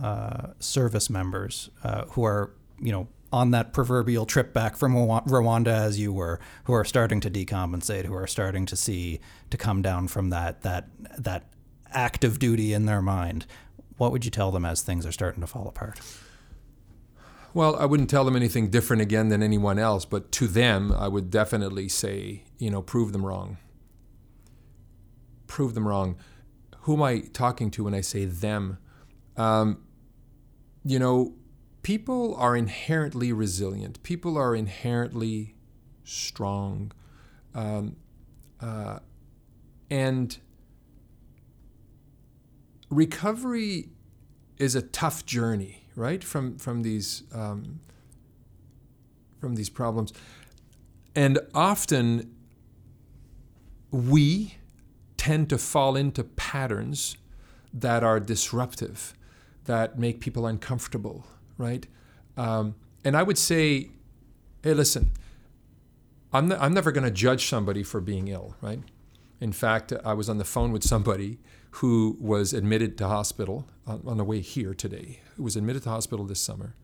uh, 0.03 0.49
service 0.59 1.09
members 1.09 1.71
uh, 1.83 2.05
who 2.09 2.25
are, 2.25 2.55
you 2.81 2.93
know, 2.93 3.09
on 3.33 3.51
that 3.51 3.73
proverbial 3.73 4.27
trip 4.27 4.53
back 4.53 4.77
from 4.77 4.95
Rwanda 4.95 5.67
as 5.69 5.99
you 5.99 6.13
were, 6.13 6.39
who 6.65 6.73
are 6.73 6.85
starting 6.85 7.21
to 7.21 7.31
decompensate, 7.31 8.05
who 8.05 8.15
are 8.15 8.27
starting 8.27 8.67
to 8.67 8.77
see 8.77 9.21
to 9.51 9.57
come 9.57 9.83
down 9.83 10.07
from 10.07 10.31
that 10.31 10.63
that 10.63 10.89
that 11.19 11.45
active 11.91 12.39
duty 12.39 12.73
in 12.73 12.87
their 12.87 13.03
mind? 13.03 13.47
What 13.97 14.13
would 14.13 14.25
you 14.25 14.31
tell 14.31 14.51
them 14.51 14.65
as 14.65 14.83
things 14.83 15.07
are 15.07 15.13
starting 15.13 15.41
to 15.41 15.47
fall 15.47 15.67
apart? 15.67 15.99
Well, 17.55 17.77
I 17.77 17.87
wouldn't 17.87 18.11
tell 18.11 18.25
them 18.25 18.37
anything 18.37 18.69
different 18.69 19.01
again 19.01 19.29
than 19.29 19.43
anyone 19.43 19.79
else, 19.79 20.05
but 20.05 20.31
to 20.33 20.47
them, 20.47 20.93
I 20.93 21.09
would 21.09 21.31
definitely 21.31 21.89
say, 21.89 22.43
you 22.59 22.69
know, 22.69 22.83
prove 22.83 23.13
them 23.13 23.25
wrong. 23.25 23.59
Prove 25.47 25.75
them 25.75 25.87
wrong. 25.87 26.17
Who 26.85 26.93
am 26.93 27.03
I 27.03 27.21
talking 27.21 27.71
to 27.73 27.85
when 27.85 27.95
I 27.95 28.03
say 28.03 28.27
them? 28.27 28.77
Um, 29.39 29.79
you 30.85 30.99
know, 30.99 31.33
people 31.83 32.35
are 32.37 32.55
inherently 32.55 33.33
resilient. 33.33 34.03
People 34.03 34.37
are 34.37 34.55
inherently 34.55 35.55
strong. 36.05 36.93
Um, 37.55 37.97
uh, 38.61 38.99
and 39.89 40.37
recovery 42.91 43.89
is 44.59 44.75
a 44.75 44.83
tough 44.83 45.25
journey, 45.25 45.87
right? 45.97 46.23
From 46.23 46.59
from 46.59 46.83
these 46.83 47.23
um, 47.33 47.81
from 49.41 49.55
these 49.55 49.71
problems, 49.71 50.13
and 51.15 51.39
often 51.55 52.35
we 53.91 54.57
tend 55.25 55.49
to 55.49 55.57
fall 55.57 55.97
into 55.97 56.23
patterns 56.23 57.17
that 57.73 58.05
are 58.05 58.21
disruptive, 58.21 59.15
that 59.65 59.99
make 59.99 60.21
people 60.21 60.47
uncomfortable, 60.47 61.27
right? 61.57 61.87
Um, 62.37 62.75
and 63.07 63.17
I 63.17 63.23
would 63.23 63.39
say, 63.39 63.89
hey, 64.63 64.75
listen, 64.75 65.13
I'm, 66.31 66.49
ne- 66.49 66.57
I'm 66.57 66.75
never 66.75 66.93
going 66.93 67.05
to 67.05 67.11
judge 67.11 67.49
somebody 67.49 67.83
for 67.83 68.03
being 68.03 68.29
ill, 68.29 68.55
right? 68.61 68.81
In 69.41 69.53
fact, 69.53 69.95
I 70.05 70.13
was 70.13 70.29
on 70.29 70.37
the 70.37 70.45
phone 70.45 70.73
with 70.73 70.85
somebody 70.85 71.39
who 71.79 72.19
was 72.21 72.53
admitted 72.53 72.99
to 72.99 73.09
hospital 73.09 73.67
on, 73.87 74.03
on 74.07 74.19
the 74.19 74.25
way 74.25 74.41
here 74.41 74.75
today, 74.75 75.21
who 75.37 75.43
was 75.43 75.57
admitted 75.57 75.85
to 75.85 75.89
hospital 75.89 76.27
this 76.27 76.41
summer. 76.41 76.75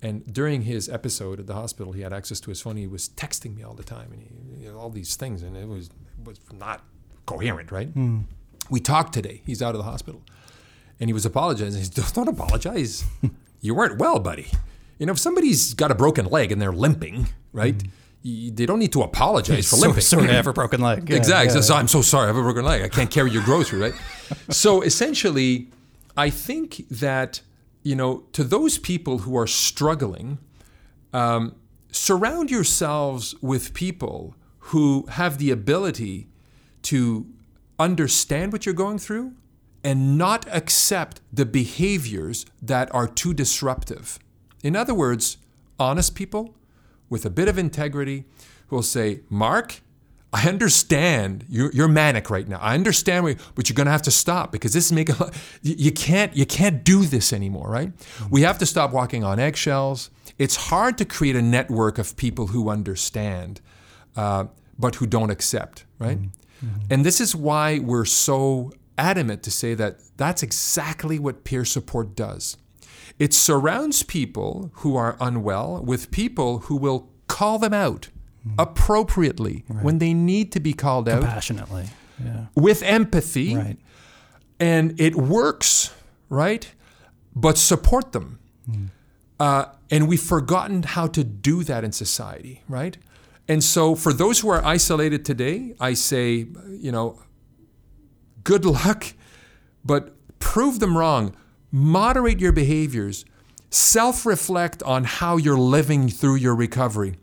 And 0.00 0.32
during 0.32 0.62
his 0.62 0.88
episode 0.88 1.40
at 1.40 1.48
the 1.48 1.54
hospital, 1.54 1.94
he 1.94 2.02
had 2.02 2.12
access 2.12 2.38
to 2.42 2.50
his 2.50 2.60
phone. 2.60 2.76
He 2.76 2.86
was 2.86 3.08
texting 3.08 3.56
me 3.56 3.64
all 3.64 3.74
the 3.74 3.82
time, 3.82 4.12
and 4.12 4.22
he, 4.22 4.68
know, 4.68 4.78
all 4.78 4.90
these 4.90 5.16
things, 5.16 5.42
and 5.42 5.56
it 5.56 5.66
was 5.66 5.90
was 6.24 6.38
not 6.52 6.84
coherent, 7.26 7.70
right? 7.72 7.92
Mm. 7.94 8.24
We 8.70 8.80
talked 8.80 9.12
today. 9.12 9.42
He's 9.44 9.62
out 9.62 9.74
of 9.74 9.78
the 9.78 9.84
hospital, 9.84 10.22
and 11.00 11.08
he 11.08 11.12
was 11.12 11.26
apologizing. 11.26 11.80
He 11.80 11.86
said, 11.86 12.14
"Don't 12.14 12.28
apologize. 12.28 13.04
you 13.60 13.74
weren't 13.74 13.98
well, 13.98 14.18
buddy. 14.18 14.46
You 14.98 15.06
know, 15.06 15.12
if 15.12 15.18
somebody's 15.18 15.74
got 15.74 15.90
a 15.90 15.94
broken 15.94 16.26
leg 16.26 16.52
and 16.52 16.60
they're 16.60 16.72
limping, 16.72 17.28
right?" 17.52 17.76
Mm 17.76 17.90
they 18.24 18.66
don't 18.66 18.78
need 18.78 18.92
to 18.92 19.02
apologize 19.02 19.68
for 19.68 19.76
limping. 19.80 20.00
Sorry, 20.00 20.28
I 20.28 20.34
have 20.34 20.46
a 20.46 20.52
broken 20.52 20.80
leg. 20.80 21.10
Yeah, 21.10 21.16
exactly. 21.16 21.54
Yeah. 21.54 21.62
So 21.62 21.74
I'm 21.74 21.88
so 21.88 22.02
sorry. 22.02 22.24
I 22.24 22.26
have 22.28 22.36
a 22.36 22.42
broken 22.42 22.64
leg. 22.64 22.82
I 22.82 22.88
can't 22.88 23.10
carry 23.10 23.30
your 23.30 23.42
grocery, 23.42 23.80
right? 23.80 23.94
so 24.50 24.82
essentially, 24.82 25.68
I 26.16 26.30
think 26.30 26.84
that 26.88 27.40
you 27.82 27.96
know, 27.96 28.18
to 28.32 28.44
those 28.44 28.78
people 28.78 29.18
who 29.18 29.36
are 29.36 29.46
struggling, 29.48 30.38
um, 31.12 31.56
surround 31.90 32.50
yourselves 32.50 33.34
with 33.42 33.74
people 33.74 34.36
who 34.66 35.04
have 35.10 35.38
the 35.38 35.50
ability 35.50 36.28
to 36.82 37.26
understand 37.78 38.52
what 38.52 38.66
you're 38.66 38.74
going 38.74 38.98
through 38.98 39.34
and 39.84 40.16
not 40.16 40.46
accept 40.52 41.20
the 41.32 41.44
behaviors 41.44 42.46
that 42.60 42.92
are 42.94 43.08
too 43.08 43.34
disruptive. 43.34 44.18
In 44.62 44.76
other 44.76 44.94
words, 44.94 45.38
honest 45.78 46.14
people 46.14 46.54
with 47.10 47.26
a 47.26 47.30
bit 47.30 47.48
of 47.48 47.58
integrity 47.58 48.24
who 48.68 48.76
will 48.76 48.82
say, 48.82 49.20
Mark, 49.28 49.80
I 50.32 50.48
understand 50.48 51.44
you're, 51.48 51.70
you're 51.72 51.88
manic 51.88 52.30
right 52.30 52.48
now. 52.48 52.58
I 52.58 52.74
understand, 52.74 53.38
but 53.54 53.68
you're 53.68 53.74
going 53.74 53.86
to 53.86 53.92
have 53.92 54.02
to 54.02 54.10
stop 54.10 54.50
because 54.50 54.72
this 54.72 54.86
is 54.86 54.92
making 54.92 55.16
you 55.62 55.92
can't 55.92 56.34
you 56.34 56.46
can't 56.46 56.82
do 56.82 57.04
this 57.04 57.34
anymore, 57.34 57.68
right? 57.68 57.92
We 58.30 58.42
have 58.42 58.56
to 58.58 58.66
stop 58.66 58.92
walking 58.92 59.24
on 59.24 59.38
eggshells. 59.38 60.10
It's 60.38 60.56
hard 60.56 60.96
to 60.98 61.04
create 61.04 61.36
a 61.36 61.42
network 61.42 61.98
of 61.98 62.16
people 62.16 62.46
who 62.46 62.70
understand, 62.70 63.60
uh, 64.16 64.46
but 64.78 64.94
who 64.94 65.06
don't 65.06 65.30
accept, 65.30 65.84
right? 65.98 66.16
Mm-hmm. 66.16 66.41
Mm-hmm. 66.64 66.80
And 66.90 67.04
this 67.04 67.20
is 67.20 67.34
why 67.34 67.78
we're 67.78 68.04
so 68.04 68.72
adamant 68.98 69.42
to 69.44 69.50
say 69.50 69.74
that 69.74 69.98
that's 70.16 70.42
exactly 70.42 71.18
what 71.18 71.44
peer 71.44 71.64
support 71.64 72.14
does. 72.14 72.56
It 73.18 73.34
surrounds 73.34 74.02
people 74.02 74.70
who 74.76 74.96
are 74.96 75.16
unwell 75.20 75.82
with 75.82 76.10
people 76.10 76.60
who 76.60 76.76
will 76.76 77.10
call 77.28 77.58
them 77.58 77.74
out 77.74 78.08
mm. 78.46 78.54
appropriately 78.58 79.64
right. 79.68 79.84
when 79.84 79.98
they 79.98 80.14
need 80.14 80.52
to 80.52 80.60
be 80.60 80.72
called 80.72 81.08
out. 81.08 81.20
Compassionately. 81.20 81.86
Yeah. 82.22 82.46
With 82.54 82.82
empathy. 82.82 83.56
Right. 83.56 83.76
And 84.60 85.00
it 85.00 85.16
works, 85.16 85.92
right? 86.28 86.72
But 87.34 87.58
support 87.58 88.12
them. 88.12 88.38
Mm. 88.70 88.88
Uh, 89.40 89.64
and 89.90 90.08
we've 90.08 90.22
forgotten 90.22 90.82
how 90.84 91.06
to 91.08 91.24
do 91.24 91.64
that 91.64 91.84
in 91.84 91.92
society, 91.92 92.62
right? 92.68 92.96
And 93.48 93.62
so 93.62 93.94
for 93.94 94.12
those 94.12 94.40
who 94.40 94.48
are 94.48 94.64
isolated 94.64 95.24
today, 95.24 95.74
I 95.80 95.94
say, 95.94 96.46
you 96.68 96.92
know, 96.92 97.20
good 98.44 98.64
luck, 98.78 99.06
but 99.84 100.14
prove 100.38 100.80
them 100.80 100.96
wrong 100.96 101.36
moderate 101.72 102.38
your 102.38 102.52
behaviors, 102.52 103.24
self 103.70 104.26
reflect 104.26 104.82
on 104.82 105.04
how 105.04 105.38
you're 105.38 105.58
living 105.58 106.08
through 106.08 106.36
your 106.36 106.54
recovery. 106.54 107.16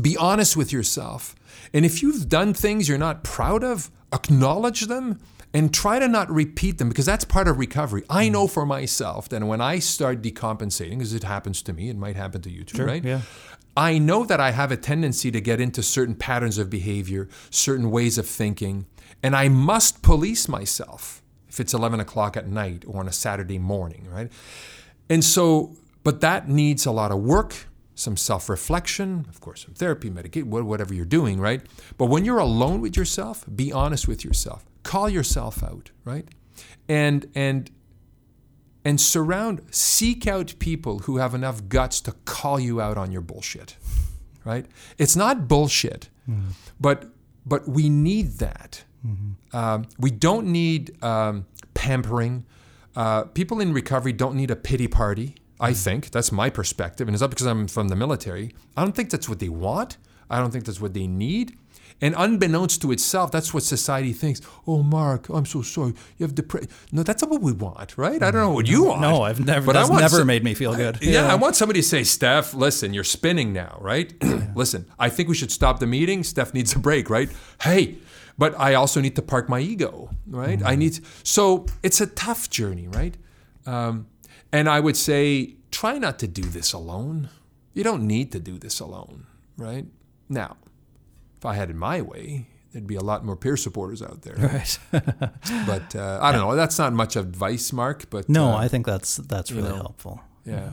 Be 0.00 0.16
honest 0.16 0.56
with 0.56 0.72
yourself. 0.72 1.36
And 1.72 1.84
if 1.84 2.02
you've 2.02 2.28
done 2.28 2.54
things 2.54 2.88
you're 2.88 2.98
not 2.98 3.22
proud 3.22 3.62
of, 3.62 3.90
acknowledge 4.12 4.82
them 4.82 5.20
and 5.52 5.72
try 5.72 6.00
to 6.00 6.08
not 6.08 6.28
repeat 6.30 6.78
them 6.78 6.88
because 6.88 7.06
that's 7.06 7.24
part 7.24 7.46
of 7.46 7.58
recovery. 7.58 8.02
I 8.10 8.26
mm. 8.26 8.32
know 8.32 8.46
for 8.48 8.66
myself 8.66 9.28
that 9.28 9.44
when 9.44 9.60
I 9.60 9.78
start 9.78 10.20
decompensating, 10.20 11.00
as 11.00 11.14
it 11.14 11.22
happens 11.22 11.62
to 11.62 11.72
me, 11.72 11.90
it 11.90 11.96
might 11.96 12.16
happen 12.16 12.42
to 12.42 12.50
you 12.50 12.64
too, 12.64 12.78
sure, 12.78 12.86
right? 12.86 13.04
Yeah. 13.04 13.20
I 13.76 13.98
know 13.98 14.24
that 14.24 14.40
I 14.40 14.52
have 14.52 14.70
a 14.70 14.76
tendency 14.76 15.30
to 15.30 15.40
get 15.40 15.60
into 15.60 15.82
certain 15.82 16.14
patterns 16.14 16.58
of 16.58 16.70
behavior, 16.70 17.28
certain 17.50 17.90
ways 17.90 18.18
of 18.18 18.26
thinking, 18.26 18.86
and 19.22 19.34
I 19.34 19.48
must 19.48 20.02
police 20.02 20.48
myself 20.48 21.22
if 21.48 21.60
it's 21.60 21.72
11 21.72 22.00
o'clock 22.00 22.36
at 22.36 22.48
night 22.48 22.84
or 22.86 23.00
on 23.00 23.08
a 23.08 23.12
Saturday 23.12 23.58
morning, 23.58 24.08
right? 24.10 24.30
And 25.08 25.24
so, 25.24 25.76
but 26.02 26.20
that 26.20 26.48
needs 26.48 26.84
a 26.84 26.90
lot 26.90 27.12
of 27.12 27.20
work, 27.20 27.54
some 27.94 28.16
self 28.16 28.48
reflection, 28.48 29.26
of 29.28 29.40
course, 29.40 29.64
some 29.64 29.74
therapy, 29.74 30.10
medication, 30.10 30.50
whatever 30.50 30.92
you're 30.92 31.04
doing, 31.04 31.40
right? 31.40 31.62
But 31.96 32.06
when 32.06 32.24
you're 32.24 32.38
alone 32.38 32.80
with 32.80 32.96
yourself, 32.96 33.44
be 33.54 33.72
honest 33.72 34.08
with 34.08 34.24
yourself. 34.24 34.64
Call 34.82 35.08
yourself 35.08 35.62
out, 35.62 35.90
right? 36.04 36.26
And, 36.88 37.30
and, 37.34 37.70
and 38.84 39.00
surround, 39.00 39.62
seek 39.70 40.26
out 40.26 40.54
people 40.58 41.00
who 41.00 41.16
have 41.16 41.34
enough 41.34 41.68
guts 41.68 42.00
to 42.02 42.12
call 42.24 42.60
you 42.60 42.80
out 42.80 42.98
on 42.98 43.10
your 43.10 43.22
bullshit, 43.22 43.76
right? 44.44 44.66
It's 44.98 45.16
not 45.16 45.48
bullshit, 45.48 46.08
mm. 46.28 46.52
but, 46.80 47.06
but 47.46 47.68
we 47.68 47.88
need 47.88 48.38
that 48.38 48.84
Mm-hmm. 49.06 49.56
Um, 49.56 49.86
we 49.98 50.10
don't 50.10 50.46
need 50.46 51.02
um, 51.02 51.46
pampering. 51.74 52.44
Uh, 52.96 53.24
people 53.24 53.60
in 53.60 53.72
recovery 53.72 54.12
don't 54.12 54.36
need 54.36 54.50
a 54.50 54.56
pity 54.56 54.88
party. 54.88 55.36
I 55.60 55.70
mm-hmm. 55.70 55.74
think 55.74 56.10
that's 56.10 56.32
my 56.32 56.50
perspective, 56.50 57.06
and 57.06 57.14
it's 57.14 57.20
not 57.20 57.30
because 57.30 57.46
I'm 57.46 57.68
from 57.68 57.88
the 57.88 57.96
military. 57.96 58.54
I 58.76 58.82
don't 58.82 58.94
think 58.94 59.10
that's 59.10 59.28
what 59.28 59.38
they 59.38 59.48
want. 59.48 59.98
I 60.30 60.38
don't 60.38 60.50
think 60.50 60.64
that's 60.64 60.80
what 60.80 60.94
they 60.94 61.06
need. 61.06 61.56
And 62.00 62.14
unbeknownst 62.18 62.82
to 62.82 62.92
itself, 62.92 63.30
that's 63.30 63.54
what 63.54 63.62
society 63.62 64.12
thinks. 64.12 64.40
Oh, 64.66 64.82
Mark, 64.82 65.28
I'm 65.28 65.46
so 65.46 65.62
sorry. 65.62 65.94
You 66.18 66.26
have 66.26 66.34
depression. 66.34 66.68
No, 66.92 67.02
that's 67.02 67.22
not 67.22 67.30
what 67.30 67.40
we 67.40 67.52
want, 67.52 67.96
right? 67.96 68.22
I 68.22 68.30
don't 68.30 68.42
know 68.42 68.50
what 68.50 68.68
you 68.68 68.84
want. 68.84 69.00
No, 69.00 69.22
I've 69.22 69.44
never. 69.44 69.66
But 69.66 69.74
that's 69.74 69.90
never 69.90 70.18
some, 70.18 70.26
made 70.26 70.44
me 70.44 70.54
feel 70.54 70.74
good. 70.74 70.96
I, 70.96 70.98
yeah. 71.02 71.12
yeah. 71.12 71.32
I 71.32 71.36
want 71.36 71.56
somebody 71.56 71.80
to 71.80 71.86
say, 71.86 72.02
Steph, 72.02 72.52
listen, 72.52 72.92
you're 72.92 73.04
spinning 73.04 73.52
now, 73.52 73.78
right? 73.80 74.12
listen, 74.54 74.86
I 74.98 75.08
think 75.08 75.28
we 75.28 75.34
should 75.34 75.52
stop 75.52 75.78
the 75.78 75.86
meeting. 75.86 76.24
Steph 76.24 76.52
needs 76.52 76.74
a 76.74 76.78
break, 76.78 77.08
right? 77.08 77.30
Hey, 77.62 77.96
but 78.36 78.58
I 78.58 78.74
also 78.74 79.00
need 79.00 79.16
to 79.16 79.22
park 79.22 79.48
my 79.48 79.60
ego, 79.60 80.10
right? 80.26 80.58
Mm-hmm. 80.58 80.68
I 80.68 80.74
need 80.74 80.94
to, 80.94 81.02
so 81.22 81.66
it's 81.82 82.00
a 82.00 82.06
tough 82.06 82.50
journey, 82.50 82.88
right? 82.88 83.16
Um, 83.66 84.08
and 84.52 84.68
I 84.68 84.80
would 84.80 84.96
say 84.96 85.56
try 85.70 85.98
not 85.98 86.18
to 86.20 86.26
do 86.26 86.42
this 86.42 86.72
alone. 86.72 87.30
You 87.72 87.82
don't 87.82 88.06
need 88.06 88.32
to 88.32 88.40
do 88.40 88.58
this 88.58 88.80
alone, 88.80 89.26
right? 89.56 89.86
Now, 90.28 90.56
if 91.44 91.48
I 91.48 91.54
had 91.56 91.68
it 91.68 91.76
my 91.76 92.00
way, 92.00 92.46
there'd 92.72 92.86
be 92.86 92.94
a 92.94 93.02
lot 93.02 93.22
more 93.22 93.36
peer 93.36 93.58
supporters 93.58 94.00
out 94.00 94.22
there. 94.22 94.34
Right. 94.34 94.78
but 95.66 95.94
uh, 95.94 96.18
I 96.22 96.32
don't 96.32 96.40
know. 96.40 96.56
That's 96.56 96.78
not 96.78 96.94
much 96.94 97.16
advice, 97.16 97.70
Mark. 97.70 98.08
But 98.08 98.30
no, 98.30 98.52
uh, 98.52 98.56
I 98.56 98.68
think 98.68 98.86
that's 98.86 99.16
that's 99.16 99.52
really 99.52 99.68
know, 99.68 99.76
helpful. 99.76 100.22
Yeah. 100.46 100.54
yeah. 100.54 100.70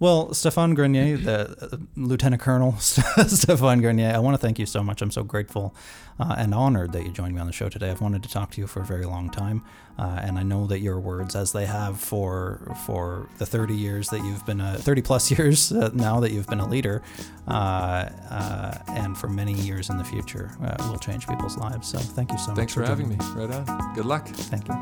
Well, 0.00 0.28
Stéphane 0.28 0.74
Grenier, 0.74 1.16
the 1.16 1.70
uh, 1.72 1.76
Lieutenant 1.96 2.40
Colonel 2.40 2.72
Stéphane 2.78 3.80
Grenier, 3.80 4.12
I 4.14 4.18
want 4.18 4.34
to 4.34 4.38
thank 4.38 4.58
you 4.58 4.66
so 4.66 4.82
much. 4.82 5.02
I'm 5.02 5.10
so 5.10 5.24
grateful 5.24 5.74
uh, 6.20 6.34
and 6.38 6.54
honored 6.54 6.92
that 6.92 7.04
you 7.04 7.10
joined 7.10 7.34
me 7.34 7.40
on 7.40 7.46
the 7.46 7.52
show 7.52 7.68
today. 7.68 7.90
I've 7.90 8.00
wanted 8.00 8.22
to 8.22 8.28
talk 8.28 8.50
to 8.52 8.60
you 8.60 8.66
for 8.66 8.80
a 8.80 8.84
very 8.84 9.04
long 9.04 9.30
time, 9.30 9.64
uh, 9.98 10.20
and 10.22 10.38
I 10.38 10.42
know 10.42 10.66
that 10.66 10.80
your 10.80 10.98
words, 10.98 11.36
as 11.36 11.52
they 11.52 11.66
have 11.66 12.00
for 12.00 12.74
for 12.86 13.28
the 13.38 13.46
30 13.46 13.74
years 13.74 14.08
that 14.10 14.24
you've 14.24 14.44
been 14.46 14.60
a 14.60 14.78
30 14.78 15.02
plus 15.02 15.30
years 15.38 15.72
uh, 15.72 15.90
now 15.92 16.20
that 16.20 16.32
you've 16.32 16.46
been 16.46 16.60
a 16.60 16.68
leader, 16.68 17.02
uh, 17.46 18.08
uh, 18.30 18.78
and 18.88 19.16
for 19.16 19.28
many 19.28 19.54
years 19.54 19.90
in 19.90 19.98
the 19.98 20.04
future, 20.04 20.50
will 20.80 20.98
change 20.98 21.26
people's 21.26 21.56
lives. 21.56 21.88
So 21.88 21.98
thank 21.98 22.32
you 22.32 22.38
so 22.38 22.54
Thanks 22.54 22.56
much. 22.56 22.56
Thanks 22.56 22.74
for, 22.74 22.82
for 22.82 22.86
having 22.86 23.08
me. 23.08 23.16
Right 23.34 23.50
on. 23.50 23.94
Good 23.94 24.06
luck. 24.06 24.28
Thank 24.28 24.68
you. 24.68 24.74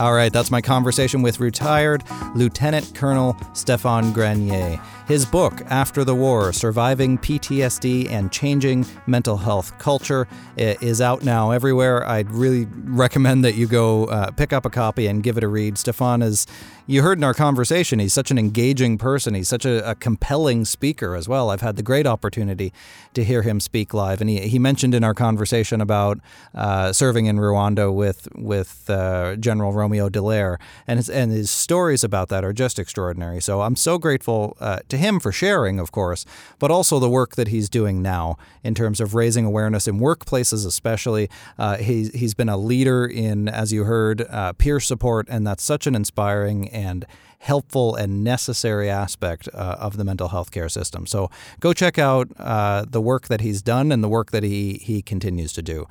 All 0.00 0.14
right, 0.14 0.32
that's 0.32 0.50
my 0.50 0.62
conversation 0.62 1.20
with 1.20 1.40
retired 1.40 2.04
Lieutenant 2.34 2.94
Colonel 2.94 3.34
Stéphane 3.52 4.14
Grenier. 4.14 4.80
His 5.10 5.26
book, 5.26 5.62
After 5.66 6.04
the 6.04 6.14
War 6.14 6.52
Surviving 6.52 7.18
PTSD 7.18 8.08
and 8.12 8.30
Changing 8.30 8.86
Mental 9.08 9.36
Health 9.36 9.76
Culture, 9.80 10.28
is 10.56 11.00
out 11.00 11.24
now 11.24 11.50
everywhere. 11.50 12.06
I'd 12.06 12.30
really 12.30 12.68
recommend 12.70 13.44
that 13.44 13.56
you 13.56 13.66
go 13.66 14.04
uh, 14.04 14.30
pick 14.30 14.52
up 14.52 14.64
a 14.64 14.70
copy 14.70 15.08
and 15.08 15.20
give 15.20 15.36
it 15.36 15.42
a 15.42 15.48
read. 15.48 15.74
Stéphane 15.74 16.22
is, 16.22 16.46
you 16.86 17.02
heard 17.02 17.18
in 17.18 17.24
our 17.24 17.34
conversation, 17.34 17.98
he's 17.98 18.12
such 18.12 18.30
an 18.30 18.38
engaging 18.38 18.98
person. 18.98 19.34
He's 19.34 19.48
such 19.48 19.64
a, 19.64 19.90
a 19.90 19.96
compelling 19.96 20.64
speaker 20.64 21.16
as 21.16 21.28
well. 21.28 21.50
I've 21.50 21.60
had 21.60 21.74
the 21.74 21.82
great 21.82 22.06
opportunity 22.06 22.72
to 23.14 23.24
hear 23.24 23.42
him 23.42 23.58
speak 23.58 23.92
live. 23.92 24.20
And 24.20 24.30
he, 24.30 24.38
he 24.46 24.60
mentioned 24.60 24.94
in 24.94 25.02
our 25.02 25.14
conversation 25.14 25.80
about 25.80 26.20
uh, 26.54 26.92
serving 26.92 27.26
in 27.26 27.38
Rwanda 27.38 27.92
with, 27.92 28.28
with 28.36 28.88
uh, 28.88 29.34
General 29.36 29.72
Romeo 29.72 30.08
Dallaire, 30.08 30.58
and 30.86 30.98
his, 30.98 31.10
and 31.10 31.32
his 31.32 31.50
stories 31.50 32.04
about 32.04 32.28
that 32.28 32.44
are 32.44 32.52
just 32.52 32.78
extraordinary. 32.78 33.40
So 33.40 33.62
I'm 33.62 33.74
so 33.74 33.98
grateful 33.98 34.56
uh, 34.60 34.80
to 34.88 34.99
him 35.00 35.20
for 35.20 35.32
sharing, 35.32 35.80
of 35.80 35.90
course, 35.90 36.24
but 36.58 36.70
also 36.70 36.98
the 36.98 37.10
work 37.10 37.34
that 37.36 37.48
he's 37.48 37.68
doing 37.68 38.00
now 38.02 38.36
in 38.62 38.74
terms 38.74 39.00
of 39.00 39.14
raising 39.14 39.44
awareness 39.44 39.88
in 39.88 39.98
workplaces, 39.98 40.64
especially. 40.66 41.28
Uh, 41.58 41.76
he's, 41.76 42.12
he's 42.12 42.34
been 42.34 42.48
a 42.48 42.56
leader 42.56 43.04
in, 43.06 43.48
as 43.48 43.72
you 43.72 43.84
heard, 43.84 44.22
uh, 44.30 44.52
peer 44.52 44.80
support, 44.80 45.26
and 45.28 45.46
that's 45.46 45.64
such 45.64 45.86
an 45.86 45.94
inspiring 45.94 46.68
and 46.68 47.04
helpful 47.40 47.94
and 47.94 48.22
necessary 48.22 48.90
aspect 48.90 49.48
uh, 49.54 49.76
of 49.78 49.96
the 49.96 50.04
mental 50.04 50.28
health 50.28 50.50
care 50.50 50.68
system. 50.68 51.06
So 51.06 51.30
go 51.58 51.72
check 51.72 51.98
out 51.98 52.28
uh, 52.38 52.84
the 52.88 53.00
work 53.00 53.28
that 53.28 53.40
he's 53.40 53.62
done 53.62 53.90
and 53.90 54.04
the 54.04 54.08
work 54.08 54.30
that 54.30 54.42
he, 54.42 54.74
he 54.74 55.00
continues 55.02 55.52
to 55.54 55.62
do. 55.62 55.88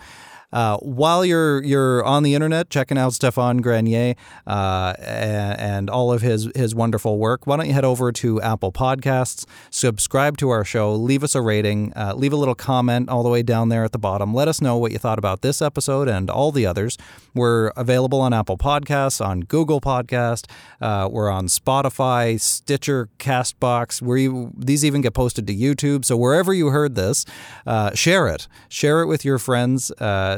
Uh, 0.52 0.78
while 0.78 1.24
you're 1.24 1.64
you're 1.64 2.04
on 2.04 2.24
the 2.24 2.34
internet 2.34 2.70
checking 2.70 2.98
out 2.98 3.14
Stéphane 3.14 3.62
Grenier 3.62 4.16
uh, 4.48 4.94
and, 4.98 5.60
and, 5.60 5.90
all 5.90 6.12
of 6.12 6.22
his 6.22 6.50
his 6.56 6.74
wonderful 6.74 7.20
work, 7.20 7.46
why 7.46 7.58
don't 7.58 7.68
you 7.68 7.74
head 7.74 7.86
over 7.86 8.12
to 8.12 8.42
Apple 8.42 8.72
Podcasts, 8.72 9.46
subscribe 9.70 10.38
to 10.38 10.50
our 10.50 10.64
show, 10.64 10.94
leave 10.94 11.24
us 11.24 11.36
a 11.36 11.42
rating, 11.42 11.94
uh, 11.96 12.14
leave 12.16 12.34
a 12.34 12.36
little 12.36 12.56
comment 12.56 13.10
all 13.10 13.22
the 13.22 13.30
way 13.30 13.44
down 13.44 13.70
there 13.70 13.84
at 13.84 13.92
the 13.92 14.00
bottom. 14.00 14.34
Let 14.34 14.48
us 14.48 14.60
know 14.60 14.78
what 14.78 14.92
you 14.92 14.98
thought 14.98 15.20
about 15.20 15.42
this 15.42 15.62
episode 15.62 16.08
and 16.08 16.30
all 16.30 16.52
the 16.52 16.66
others. 16.66 16.98
We're 17.36 17.68
available 17.70 18.20
on 18.20 18.34
Apple 18.34 18.58
Podcasts, 18.58 19.24
on 19.24 19.42
Google 19.42 19.82
Podcast, 19.82 20.50
uh, 20.82 21.08
we're 21.12 21.30
on 21.30 21.46
Spotify, 21.46 22.40
Stitcher, 22.40 23.10
Castbox. 23.20 24.02
We 24.02 24.30
these 24.58 24.84
even 24.84 25.02
get 25.02 25.14
posted 25.14 25.46
to 25.48 25.56
YouTube. 25.56 26.06
So 26.06 26.18
wherever 26.18 26.54
you 26.54 26.68
heard 26.68 26.96
this, 26.96 27.26
uh, 27.68 27.94
share 27.94 28.28
it, 28.28 28.48
share 28.68 29.02
it 29.02 29.06
with 29.06 29.24
your 29.24 29.38
friends 29.38 29.92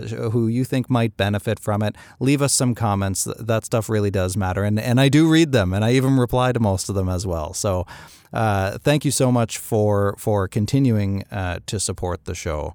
who 0.10 0.48
you 0.48 0.66
think 0.66 0.90
might 0.90 1.18
benefit 1.18 1.60
from 1.60 1.84
it. 1.84 1.96
Leave 2.20 2.42
us 2.42 2.54
some 2.54 2.76
comments. 2.76 3.28
That 3.40 3.66
stuff 3.66 3.90
really 3.90 4.12
does 4.12 4.36
matter. 4.36 4.64
And, 4.64 4.80
and 4.80 5.00
I 5.00 5.10
do 5.10 5.30
read 5.30 5.52
them, 5.52 5.74
and 5.74 5.86
I 5.86 5.94
even 5.94 6.18
reply 6.18 6.52
to 6.52 6.60
most 6.60 6.90
of 6.90 6.96
them 6.96 7.10
as 7.10 7.26
well. 7.26 7.54
So 7.54 7.86
uh, 8.34 8.78
thank 8.80 9.06
you 9.06 9.12
so 9.12 9.32
much 9.32 9.58
for, 9.58 10.16
for 10.18 10.48
continuing 10.48 11.24
uh, 11.32 11.60
to 11.66 11.80
support 11.80 12.26
the 12.26 12.36
show. 12.36 12.74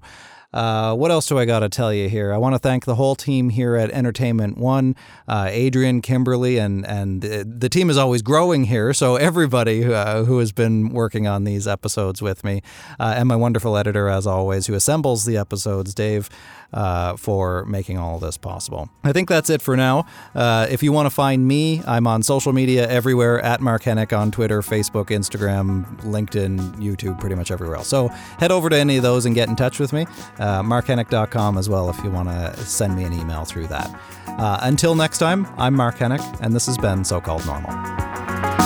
Uh, 0.53 0.95
what 0.95 1.11
else 1.11 1.27
do 1.27 1.37
I 1.37 1.43
got 1.45 1.59
to 1.59 1.69
tell 1.69 1.93
you 1.93 2.07
here? 2.07 2.33
I 2.33 2.37
want 2.37 2.55
to 2.55 2.59
thank 2.59 2.85
the 2.85 2.95
whole 2.95 3.15
team 3.15 3.49
here 3.49 3.75
at 3.75 3.91
Entertainment 3.91 4.57
One, 4.57 4.95
uh, 5.27 5.49
Adrian, 5.51 6.01
Kimberly, 6.01 6.57
and 6.57 6.87
and 6.87 7.21
the 7.21 7.67
team 7.69 7.89
is 7.89 7.97
always 7.97 8.21
growing 8.21 8.63
here. 8.63 8.93
So 8.93 9.17
everybody 9.17 9.83
uh, 9.83 10.23
who 10.23 10.39
has 10.39 10.53
been 10.53 10.89
working 10.89 11.27
on 11.27 11.43
these 11.43 11.67
episodes 11.67 12.21
with 12.21 12.45
me, 12.45 12.61
uh, 12.97 13.15
and 13.17 13.27
my 13.27 13.35
wonderful 13.35 13.75
editor, 13.75 14.07
as 14.07 14.25
always, 14.25 14.67
who 14.67 14.73
assembles 14.73 15.25
the 15.25 15.37
episodes, 15.37 15.93
Dave 15.93 16.29
uh, 16.73 17.15
for 17.15 17.65
making 17.65 17.97
all 17.97 18.19
this 18.19 18.37
possible. 18.37 18.89
I 19.03 19.13
think 19.13 19.29
that's 19.29 19.49
it 19.49 19.61
for 19.61 19.75
now. 19.77 20.05
Uh, 20.35 20.67
if 20.69 20.83
you 20.83 20.91
want 20.91 21.05
to 21.05 21.09
find 21.09 21.47
me, 21.47 21.81
I'm 21.87 22.07
on 22.07 22.23
social 22.23 22.53
media 22.53 22.87
everywhere 22.87 23.39
at 23.41 23.61
Mark 23.61 23.83
Henick 23.83 24.17
on 24.17 24.31
Twitter, 24.31 24.61
Facebook, 24.61 25.07
Instagram, 25.07 25.85
LinkedIn, 26.01 26.75
YouTube, 26.77 27.19
pretty 27.19 27.35
much 27.35 27.51
everywhere 27.51 27.77
else. 27.77 27.87
So 27.87 28.07
head 28.39 28.51
over 28.51 28.69
to 28.69 28.77
any 28.77 28.97
of 28.97 29.03
those 29.03 29.25
and 29.25 29.33
get 29.35 29.49
in 29.49 29.55
touch 29.55 29.79
with 29.79 29.93
me. 29.93 30.05
Uh, 30.39 30.61
markhenick.com 30.63 31.57
as 31.57 31.69
well 31.69 31.89
if 31.89 32.03
you 32.03 32.11
want 32.11 32.29
to 32.29 32.57
send 32.65 32.95
me 32.95 33.03
an 33.03 33.13
email 33.13 33.45
through 33.45 33.67
that. 33.67 33.89
Uh, 34.27 34.59
until 34.61 34.93
next 34.95 35.17
time, 35.17 35.47
I'm 35.57 35.73
Mark 35.73 35.97
Henick, 35.97 36.39
and 36.41 36.53
this 36.53 36.67
has 36.67 36.77
been 36.77 37.03
So 37.03 37.19
Called 37.19 37.45
Normal. 37.45 38.56